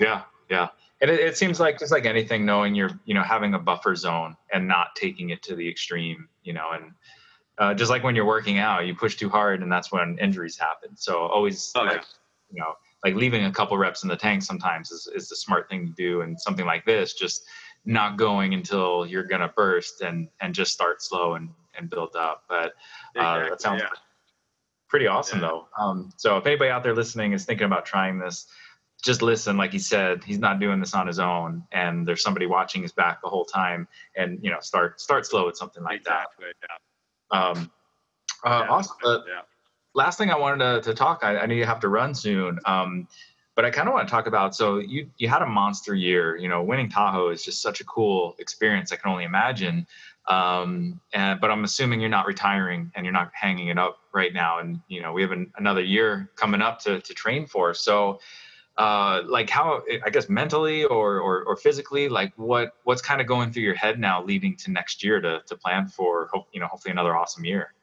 Yeah 0.00 0.22
yeah. 0.50 0.68
And 1.00 1.10
it, 1.10 1.20
it, 1.20 1.36
seems 1.36 1.60
like 1.60 1.78
just 1.78 1.92
like 1.92 2.06
anything 2.06 2.44
knowing 2.44 2.74
you're 2.74 2.98
you 3.04 3.14
know 3.14 3.22
having 3.22 3.54
a 3.54 3.58
buffer 3.58 3.94
zone 3.94 4.36
and 4.52 4.66
not 4.66 4.88
taking 4.96 5.30
it 5.30 5.42
to 5.42 5.54
the 5.54 5.68
extreme 5.68 6.28
you 6.42 6.52
know 6.52 6.70
and 6.72 6.92
uh, 7.58 7.74
just 7.74 7.90
like 7.90 8.02
when 8.02 8.14
you're 8.14 8.24
working 8.24 8.58
out 8.58 8.86
you 8.86 8.94
push 8.94 9.16
too 9.16 9.28
hard 9.28 9.62
and 9.62 9.70
that's 9.70 9.92
when 9.92 10.18
injuries 10.20 10.56
happen 10.56 10.96
so 10.96 11.18
always 11.18 11.72
oh, 11.74 11.82
like 11.82 11.96
yeah. 11.96 12.02
you 12.50 12.60
know 12.60 12.72
like 13.04 13.14
leaving 13.14 13.44
a 13.44 13.52
couple 13.52 13.76
reps 13.78 14.02
in 14.02 14.08
the 14.08 14.16
tank 14.16 14.42
sometimes 14.42 14.90
is, 14.90 15.08
is 15.14 15.28
the 15.28 15.36
smart 15.36 15.68
thing 15.68 15.86
to 15.86 15.92
do 15.92 16.22
and 16.22 16.40
something 16.40 16.66
like 16.66 16.84
this 16.84 17.14
just 17.14 17.44
not 17.84 18.16
going 18.16 18.54
until 18.54 19.06
you're 19.06 19.24
gonna 19.24 19.52
burst 19.56 20.00
and 20.00 20.28
and 20.40 20.54
just 20.54 20.72
start 20.72 21.02
slow 21.02 21.34
and 21.34 21.48
and 21.76 21.90
build 21.90 22.14
up 22.16 22.44
but 22.48 22.72
uh, 23.16 23.20
exactly, 23.20 23.50
that 23.50 23.60
sounds 23.60 23.82
yeah. 23.82 23.88
pretty 24.88 25.06
awesome 25.06 25.40
yeah. 25.40 25.48
though 25.48 25.68
um, 25.78 26.10
so 26.16 26.36
if 26.36 26.46
anybody 26.46 26.70
out 26.70 26.82
there 26.82 26.94
listening 26.94 27.32
is 27.32 27.44
thinking 27.44 27.66
about 27.66 27.86
trying 27.86 28.18
this 28.18 28.46
just 29.04 29.22
listen 29.22 29.56
like 29.56 29.70
he 29.70 29.78
said 29.78 30.24
he's 30.24 30.40
not 30.40 30.58
doing 30.58 30.80
this 30.80 30.92
on 30.92 31.06
his 31.06 31.20
own 31.20 31.62
and 31.70 32.06
there's 32.06 32.22
somebody 32.22 32.46
watching 32.46 32.82
his 32.82 32.90
back 32.90 33.22
the 33.22 33.28
whole 33.28 33.44
time 33.44 33.86
and 34.16 34.40
you 34.42 34.50
know 34.50 34.58
start 34.60 35.00
start 35.00 35.24
slow 35.24 35.46
with 35.46 35.56
something 35.56 35.84
like 35.84 36.00
exactly, 36.00 36.46
that 36.46 36.54
yeah. 36.68 36.76
Um 37.30 37.70
uh, 38.44 38.62
yeah, 38.64 38.70
awesome. 38.70 38.96
Uh, 39.04 39.18
yeah. 39.26 39.40
last 39.94 40.18
thing 40.18 40.30
i 40.30 40.36
wanted 40.36 40.82
to, 40.82 40.90
to 40.90 40.94
talk 40.94 41.20
I, 41.22 41.38
I 41.38 41.46
know 41.46 41.54
you 41.54 41.64
have 41.64 41.80
to 41.80 41.88
run 41.88 42.14
soon 42.14 42.58
um 42.64 43.08
but 43.54 43.64
i 43.64 43.70
kind 43.70 43.88
of 43.88 43.94
want 43.94 44.06
to 44.06 44.10
talk 44.12 44.26
about 44.26 44.54
so 44.54 44.78
you 44.78 45.08
you 45.18 45.28
had 45.28 45.42
a 45.42 45.46
monster 45.46 45.94
year 45.94 46.36
you 46.36 46.48
know 46.48 46.62
winning 46.62 46.88
tahoe 46.88 47.30
is 47.30 47.44
just 47.44 47.62
such 47.62 47.80
a 47.80 47.84
cool 47.84 48.36
experience 48.38 48.92
i 48.92 48.96
can 48.96 49.10
only 49.10 49.24
imagine. 49.24 49.86
Um 50.28 51.00
and 51.14 51.40
but 51.40 51.50
i'm 51.50 51.64
assuming 51.64 52.00
you're 52.00 52.10
not 52.10 52.26
retiring 52.26 52.92
and 52.94 53.04
you're 53.04 53.14
not 53.14 53.30
hanging 53.32 53.68
it 53.68 53.78
up 53.78 53.98
right 54.12 54.32
now 54.34 54.58
and 54.58 54.80
you 54.88 55.00
know 55.00 55.12
we 55.12 55.22
have 55.22 55.32
an, 55.32 55.50
another 55.56 55.80
year 55.82 56.30
coming 56.36 56.60
up 56.60 56.80
to 56.80 57.00
to 57.00 57.14
train 57.14 57.46
for. 57.46 57.72
So 57.74 58.20
uh, 58.78 59.22
like 59.26 59.50
how 59.50 59.82
I 60.06 60.10
guess 60.10 60.28
mentally 60.28 60.84
or, 60.84 61.18
or, 61.18 61.42
or 61.42 61.56
physically, 61.56 62.08
like 62.08 62.32
what 62.36 62.74
what's 62.84 63.02
kind 63.02 63.20
of 63.20 63.26
going 63.26 63.52
through 63.52 63.64
your 63.64 63.74
head 63.74 63.98
now, 63.98 64.22
leading 64.22 64.56
to 64.58 64.70
next 64.70 65.02
year 65.02 65.20
to 65.20 65.42
to 65.46 65.56
plan 65.56 65.88
for 65.88 66.30
you 66.52 66.60
know 66.60 66.66
hopefully 66.68 66.92
another 66.92 67.16
awesome 67.16 67.44
year. 67.44 67.74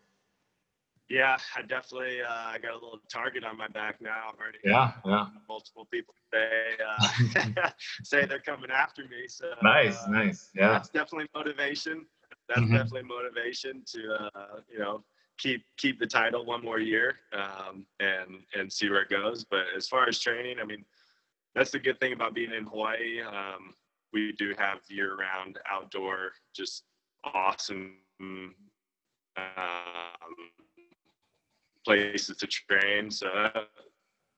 Yeah, 1.09 1.37
I 1.55 1.61
definitely 1.61 2.21
uh, 2.21 2.31
I 2.31 2.57
got 2.59 2.71
a 2.71 2.75
little 2.75 2.99
target 3.11 3.43
on 3.43 3.57
my 3.57 3.67
back 3.67 4.01
now. 4.01 4.29
I've 4.29 4.39
already 4.39 4.59
yeah 4.63 4.93
yeah 5.05 5.27
multiple 5.49 5.85
people 5.91 6.15
say 6.33 6.49
uh, 6.87 7.69
say 8.03 8.25
they're 8.25 8.39
coming 8.39 8.71
after 8.71 9.03
me. 9.03 9.27
So 9.27 9.47
nice 9.61 10.01
uh, 10.03 10.11
nice 10.11 10.49
yeah. 10.55 10.69
That's 10.69 10.89
definitely 10.89 11.27
motivation. 11.35 12.05
That's 12.47 12.61
mm-hmm. 12.61 12.73
definitely 12.73 13.03
motivation 13.03 13.83
to 13.87 14.29
uh, 14.33 14.59
you 14.71 14.79
know 14.79 15.03
keep 15.37 15.63
keep 15.77 15.99
the 15.99 16.07
title 16.07 16.45
one 16.45 16.63
more 16.63 16.79
year 16.79 17.15
um, 17.33 17.85
and 17.99 18.43
and 18.57 18.71
see 18.71 18.89
where 18.89 19.01
it 19.01 19.09
goes. 19.09 19.43
But 19.43 19.65
as 19.75 19.87
far 19.87 20.07
as 20.07 20.19
training, 20.19 20.57
I 20.61 20.65
mean, 20.65 20.85
that's 21.53 21.71
the 21.71 21.79
good 21.79 21.99
thing 21.99 22.13
about 22.13 22.33
being 22.33 22.53
in 22.53 22.65
Hawaii. 22.65 23.21
Um, 23.21 23.73
we 24.13 24.31
do 24.33 24.53
have 24.57 24.79
year-round 24.87 25.59
outdoor, 25.69 26.31
just 26.55 26.83
awesome 27.33 27.95
um, 28.21 28.53
places 31.85 32.37
to 32.37 32.47
train. 32.47 33.11
So, 33.11 33.49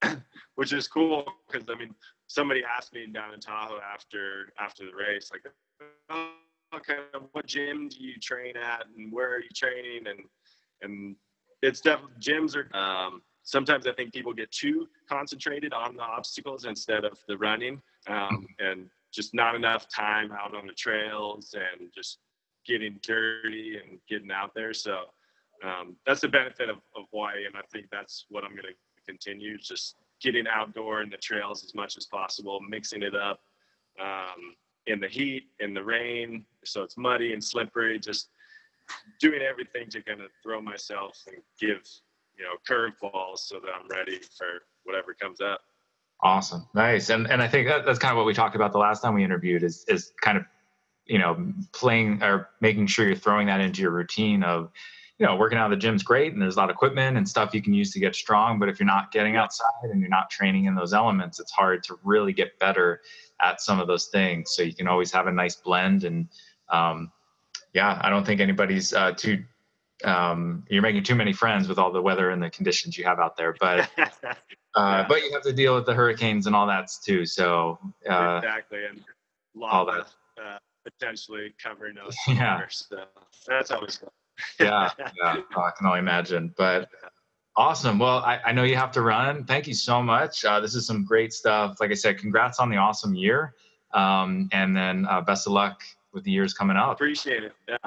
which 0.55 0.73
is 0.73 0.87
cool 0.87 1.25
because 1.49 1.69
I 1.69 1.75
mean, 1.75 1.93
somebody 2.27 2.63
asked 2.63 2.93
me 2.93 3.05
down 3.07 3.33
in 3.33 3.39
Tahoe 3.39 3.79
after 3.81 4.53
after 4.59 4.85
the 4.85 4.95
race, 4.95 5.29
like, 5.31 5.45
oh, 6.09 6.31
okay, 6.75 6.97
what 7.31 7.45
gym 7.45 7.89
do 7.89 7.97
you 7.99 8.19
train 8.19 8.57
at, 8.57 8.85
and 8.95 9.11
where 9.11 9.35
are 9.35 9.39
you 9.39 9.49
training, 9.55 10.07
and 10.07 10.19
and 10.81 11.15
it's 11.61 11.81
definitely 11.81 12.15
gyms 12.19 12.55
are. 12.55 12.75
Um, 12.77 13.21
sometimes 13.43 13.87
I 13.87 13.93
think 13.93 14.13
people 14.13 14.33
get 14.33 14.51
too 14.51 14.87
concentrated 15.09 15.73
on 15.73 15.95
the 15.95 16.03
obstacles 16.03 16.65
instead 16.65 17.05
of 17.05 17.17
the 17.27 17.37
running, 17.37 17.81
um, 18.07 18.45
and 18.59 18.89
just 19.13 19.33
not 19.33 19.55
enough 19.55 19.87
time 19.89 20.31
out 20.31 20.55
on 20.55 20.67
the 20.67 20.73
trails 20.73 21.55
and 21.55 21.89
just 21.95 22.19
getting 22.65 22.99
dirty 23.01 23.77
and 23.77 23.99
getting 24.09 24.31
out 24.31 24.51
there. 24.53 24.73
So 24.73 25.05
um, 25.63 25.95
that's 26.05 26.21
the 26.21 26.27
benefit 26.27 26.69
of, 26.69 26.77
of 26.95 27.05
Hawaii, 27.11 27.45
and 27.45 27.55
I 27.55 27.61
think 27.71 27.87
that's 27.91 28.25
what 28.29 28.43
I'm 28.43 28.51
going 28.51 28.63
to 28.63 29.05
continue. 29.07 29.57
Just 29.57 29.95
getting 30.21 30.45
outdoor 30.47 31.01
in 31.01 31.09
the 31.09 31.17
trails 31.17 31.63
as 31.63 31.73
much 31.73 31.97
as 31.97 32.05
possible, 32.05 32.59
mixing 32.67 33.03
it 33.03 33.15
up 33.15 33.39
um, 33.99 34.55
in 34.87 34.99
the 34.99 35.07
heat, 35.07 35.43
in 35.59 35.73
the 35.73 35.83
rain, 35.83 36.45
so 36.63 36.83
it's 36.83 36.97
muddy 36.97 37.33
and 37.33 37.43
slippery. 37.43 37.99
Just 37.99 38.29
doing 39.19 39.41
everything 39.41 39.89
to 39.89 40.01
kind 40.01 40.21
of 40.21 40.29
throw 40.43 40.61
myself 40.61 41.23
and 41.27 41.37
give 41.59 41.81
you 42.37 42.45
know 42.45 42.55
curveballs 42.67 43.39
so 43.39 43.59
that 43.59 43.69
I'm 43.69 43.87
ready 43.89 44.19
for 44.37 44.61
whatever 44.83 45.13
comes 45.13 45.41
up. 45.41 45.61
Awesome, 46.21 46.67
nice, 46.73 47.09
and 47.09 47.29
and 47.29 47.41
I 47.41 47.47
think 47.47 47.67
that, 47.67 47.85
that's 47.85 47.99
kind 47.99 48.11
of 48.11 48.17
what 48.17 48.25
we 48.25 48.33
talked 48.33 48.55
about 48.55 48.71
the 48.71 48.79
last 48.79 49.01
time 49.01 49.13
we 49.13 49.23
interviewed 49.23 49.63
is 49.63 49.85
is 49.87 50.13
kind 50.21 50.37
of 50.37 50.45
you 51.05 51.19
know 51.19 51.53
playing 51.73 52.21
or 52.23 52.49
making 52.61 52.87
sure 52.87 53.05
you're 53.05 53.15
throwing 53.15 53.47
that 53.47 53.61
into 53.61 53.81
your 53.81 53.91
routine 53.91 54.43
of 54.43 54.71
you 55.19 55.25
know 55.25 55.35
working 55.35 55.57
out 55.57 55.71
of 55.71 55.71
the 55.71 55.81
gym's 55.81 56.03
great 56.03 56.33
and 56.33 56.41
there's 56.41 56.57
a 56.57 56.59
lot 56.59 56.69
of 56.69 56.75
equipment 56.75 57.17
and 57.17 57.27
stuff 57.27 57.53
you 57.53 57.61
can 57.61 57.73
use 57.73 57.91
to 57.93 57.99
get 57.99 58.13
strong 58.13 58.59
but 58.59 58.67
if 58.67 58.77
you're 58.77 58.85
not 58.85 59.09
getting 59.11 59.37
outside 59.37 59.65
and 59.83 60.01
you're 60.01 60.09
not 60.09 60.29
training 60.29 60.65
in 60.65 60.75
those 60.75 60.93
elements 60.93 61.39
it's 61.39 61.51
hard 61.51 61.81
to 61.81 61.97
really 62.03 62.33
get 62.33 62.59
better 62.59 62.99
at 63.41 63.61
some 63.61 63.79
of 63.79 63.87
those 63.87 64.07
things. 64.07 64.51
So 64.51 64.63
you 64.63 64.73
can 64.73 64.87
always 64.87 65.11
have 65.11 65.27
a 65.27 65.31
nice 65.31 65.55
blend. 65.55 66.03
And 66.03 66.27
um, 66.69 67.11
yeah, 67.77 67.99
I 68.01 68.09
don't 68.09 68.25
think 68.25 68.41
anybody's 68.41 68.91
uh, 68.91 69.11
too. 69.11 69.43
Um, 70.03 70.63
you're 70.67 70.81
making 70.81 71.03
too 71.03 71.13
many 71.13 71.31
friends 71.31 71.67
with 71.67 71.77
all 71.77 71.91
the 71.91 72.01
weather 72.01 72.31
and 72.31 72.41
the 72.41 72.49
conditions 72.49 72.97
you 72.97 73.03
have 73.05 73.19
out 73.19 73.37
there, 73.37 73.55
but 73.59 73.87
uh, 73.99 74.33
yeah. 74.75 75.05
but 75.07 75.21
you 75.21 75.31
have 75.31 75.43
to 75.43 75.53
deal 75.53 75.75
with 75.75 75.85
the 75.85 75.93
hurricanes 75.93 76.47
and 76.47 76.55
all 76.55 76.65
that 76.65 76.89
too. 77.05 77.23
So 77.23 77.77
uh, 78.09 78.41
exactly, 78.43 78.79
and 78.89 79.03
all 79.61 79.85
that. 79.85 80.07
Uh, 80.43 80.57
potentially 80.83 81.53
covering 81.63 81.97
us. 81.99 82.17
Yeah, 82.27 82.61
so 82.67 83.03
that's 83.47 83.69
always 83.69 83.97
good. 83.97 84.09
yeah, 84.59 84.89
yeah, 84.97 85.41
I 85.55 85.71
can 85.77 85.85
only 85.85 85.99
imagine. 85.99 86.53
But 86.57 86.89
Awesome. 87.55 87.97
Well, 87.97 88.19
I, 88.19 88.39
I, 88.45 88.51
know 88.51 88.61
you 88.65 88.75
have 88.75 88.91
to 88.91 89.01
run. 89.01 89.43
Thank 89.43 89.65
you 89.65 89.73
so 89.73 90.03
much. 90.03 90.45
Uh, 90.45 90.59
this 90.59 90.75
is 90.75 90.85
some 90.85 91.03
great 91.03 91.33
stuff. 91.33 91.77
Like 91.79 91.89
I 91.89 91.95
said, 91.95 92.19
congrats 92.19 92.59
on 92.59 92.69
the 92.69 92.77
awesome 92.77 93.15
year. 93.15 93.55
Um, 93.95 94.47
and 94.51 94.77
then 94.77 95.07
uh, 95.09 95.21
best 95.21 95.47
of 95.47 95.53
luck 95.53 95.81
with 96.17 96.25
the 96.25 96.31
years 96.31 96.53
coming 96.53 96.75
up. 96.75 96.91
Appreciate 96.91 97.43
it. 97.43 97.53
Yeah. 97.69 97.77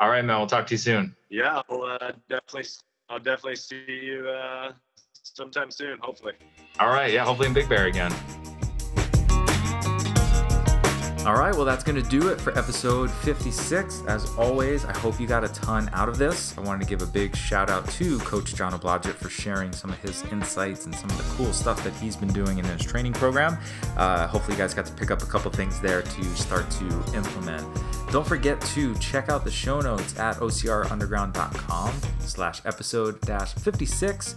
All 0.00 0.08
right, 0.08 0.24
man. 0.24 0.38
We'll 0.38 0.46
talk 0.46 0.66
to 0.68 0.74
you 0.74 0.78
soon. 0.78 1.16
Yeah, 1.28 1.60
I'll 1.68 1.82
uh, 1.82 2.12
definitely, 2.28 2.64
I'll 3.08 3.18
definitely 3.18 3.56
see 3.56 3.84
you 3.88 4.28
uh, 4.28 4.72
sometime 5.12 5.70
soon. 5.72 5.98
Hopefully. 6.00 6.34
All 6.78 6.88
right. 6.88 7.12
Yeah. 7.12 7.24
Hopefully 7.24 7.48
in 7.48 7.54
Big 7.54 7.68
Bear 7.68 7.86
again. 7.86 8.14
All 11.28 11.36
right, 11.36 11.54
well, 11.54 11.66
that's 11.66 11.84
going 11.84 12.02
to 12.02 12.08
do 12.08 12.30
it 12.30 12.40
for 12.40 12.58
episode 12.58 13.10
56. 13.10 14.02
As 14.06 14.34
always, 14.38 14.86
I 14.86 14.96
hope 14.96 15.20
you 15.20 15.26
got 15.26 15.44
a 15.44 15.48
ton 15.48 15.90
out 15.92 16.08
of 16.08 16.16
this. 16.16 16.56
I 16.56 16.62
wanted 16.62 16.84
to 16.84 16.88
give 16.88 17.02
a 17.02 17.12
big 17.12 17.36
shout 17.36 17.68
out 17.68 17.86
to 17.90 18.18
Coach 18.20 18.54
Jono 18.54 18.80
Blodgett 18.80 19.12
for 19.12 19.28
sharing 19.28 19.70
some 19.70 19.90
of 19.90 19.98
his 19.98 20.24
insights 20.32 20.86
and 20.86 20.94
some 20.94 21.10
of 21.10 21.18
the 21.18 21.34
cool 21.34 21.52
stuff 21.52 21.84
that 21.84 21.92
he's 21.96 22.16
been 22.16 22.32
doing 22.32 22.56
in 22.56 22.64
his 22.64 22.80
training 22.80 23.12
program. 23.12 23.58
Uh, 23.98 24.26
hopefully, 24.26 24.56
you 24.56 24.62
guys 24.62 24.72
got 24.72 24.86
to 24.86 24.92
pick 24.94 25.10
up 25.10 25.22
a 25.22 25.26
couple 25.26 25.50
things 25.50 25.78
there 25.82 26.00
to 26.00 26.24
start 26.34 26.70
to 26.70 26.86
implement. 27.14 27.62
Don't 28.10 28.26
forget 28.26 28.58
to 28.62 28.94
check 28.94 29.28
out 29.28 29.44
the 29.44 29.50
show 29.50 29.82
notes 29.82 30.18
at 30.18 30.36
ocrunderground.com 30.36 31.92
slash 32.20 32.62
episode 32.64 33.20
dash 33.22 33.52
56 33.52 34.34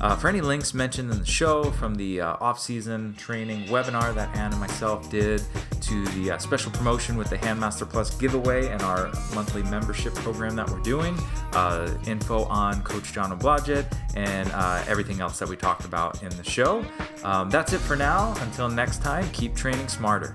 uh, 0.00 0.16
for 0.16 0.28
any 0.28 0.42
links 0.42 0.74
mentioned 0.74 1.10
in 1.10 1.18
the 1.18 1.24
show 1.24 1.70
from 1.70 1.94
the 1.94 2.20
uh, 2.20 2.36
off-season 2.40 3.14
training 3.14 3.64
webinar 3.68 4.14
that 4.14 4.34
Ann 4.36 4.52
and 4.52 4.60
myself 4.60 5.10
did 5.10 5.42
to 5.80 6.04
the 6.08 6.30
uh, 6.34 6.38
special 6.38 6.70
promotion 6.72 7.16
with 7.16 7.30
the 7.30 7.38
Handmaster 7.38 7.88
Plus 7.88 8.14
giveaway 8.16 8.68
and 8.68 8.82
our 8.82 9.10
monthly 9.34 9.62
membership 9.64 10.14
program 10.14 10.56
that 10.56 10.68
we're 10.68 10.80
doing, 10.80 11.16
uh, 11.52 11.92
info 12.06 12.44
on 12.44 12.82
Coach 12.82 13.12
Jono 13.12 13.38
Blodgett, 13.38 13.86
and 14.16 14.50
uh, 14.52 14.84
everything 14.88 15.20
else 15.20 15.38
that 15.38 15.48
we 15.48 15.56
talked 15.56 15.84
about 15.84 16.22
in 16.22 16.30
the 16.30 16.44
show. 16.44 16.84
Um, 17.22 17.50
that's 17.50 17.72
it 17.72 17.78
for 17.78 17.96
now. 17.96 18.34
Until 18.40 18.68
next 18.68 19.02
time, 19.02 19.28
keep 19.30 19.54
training 19.54 19.88
smarter. 19.88 20.34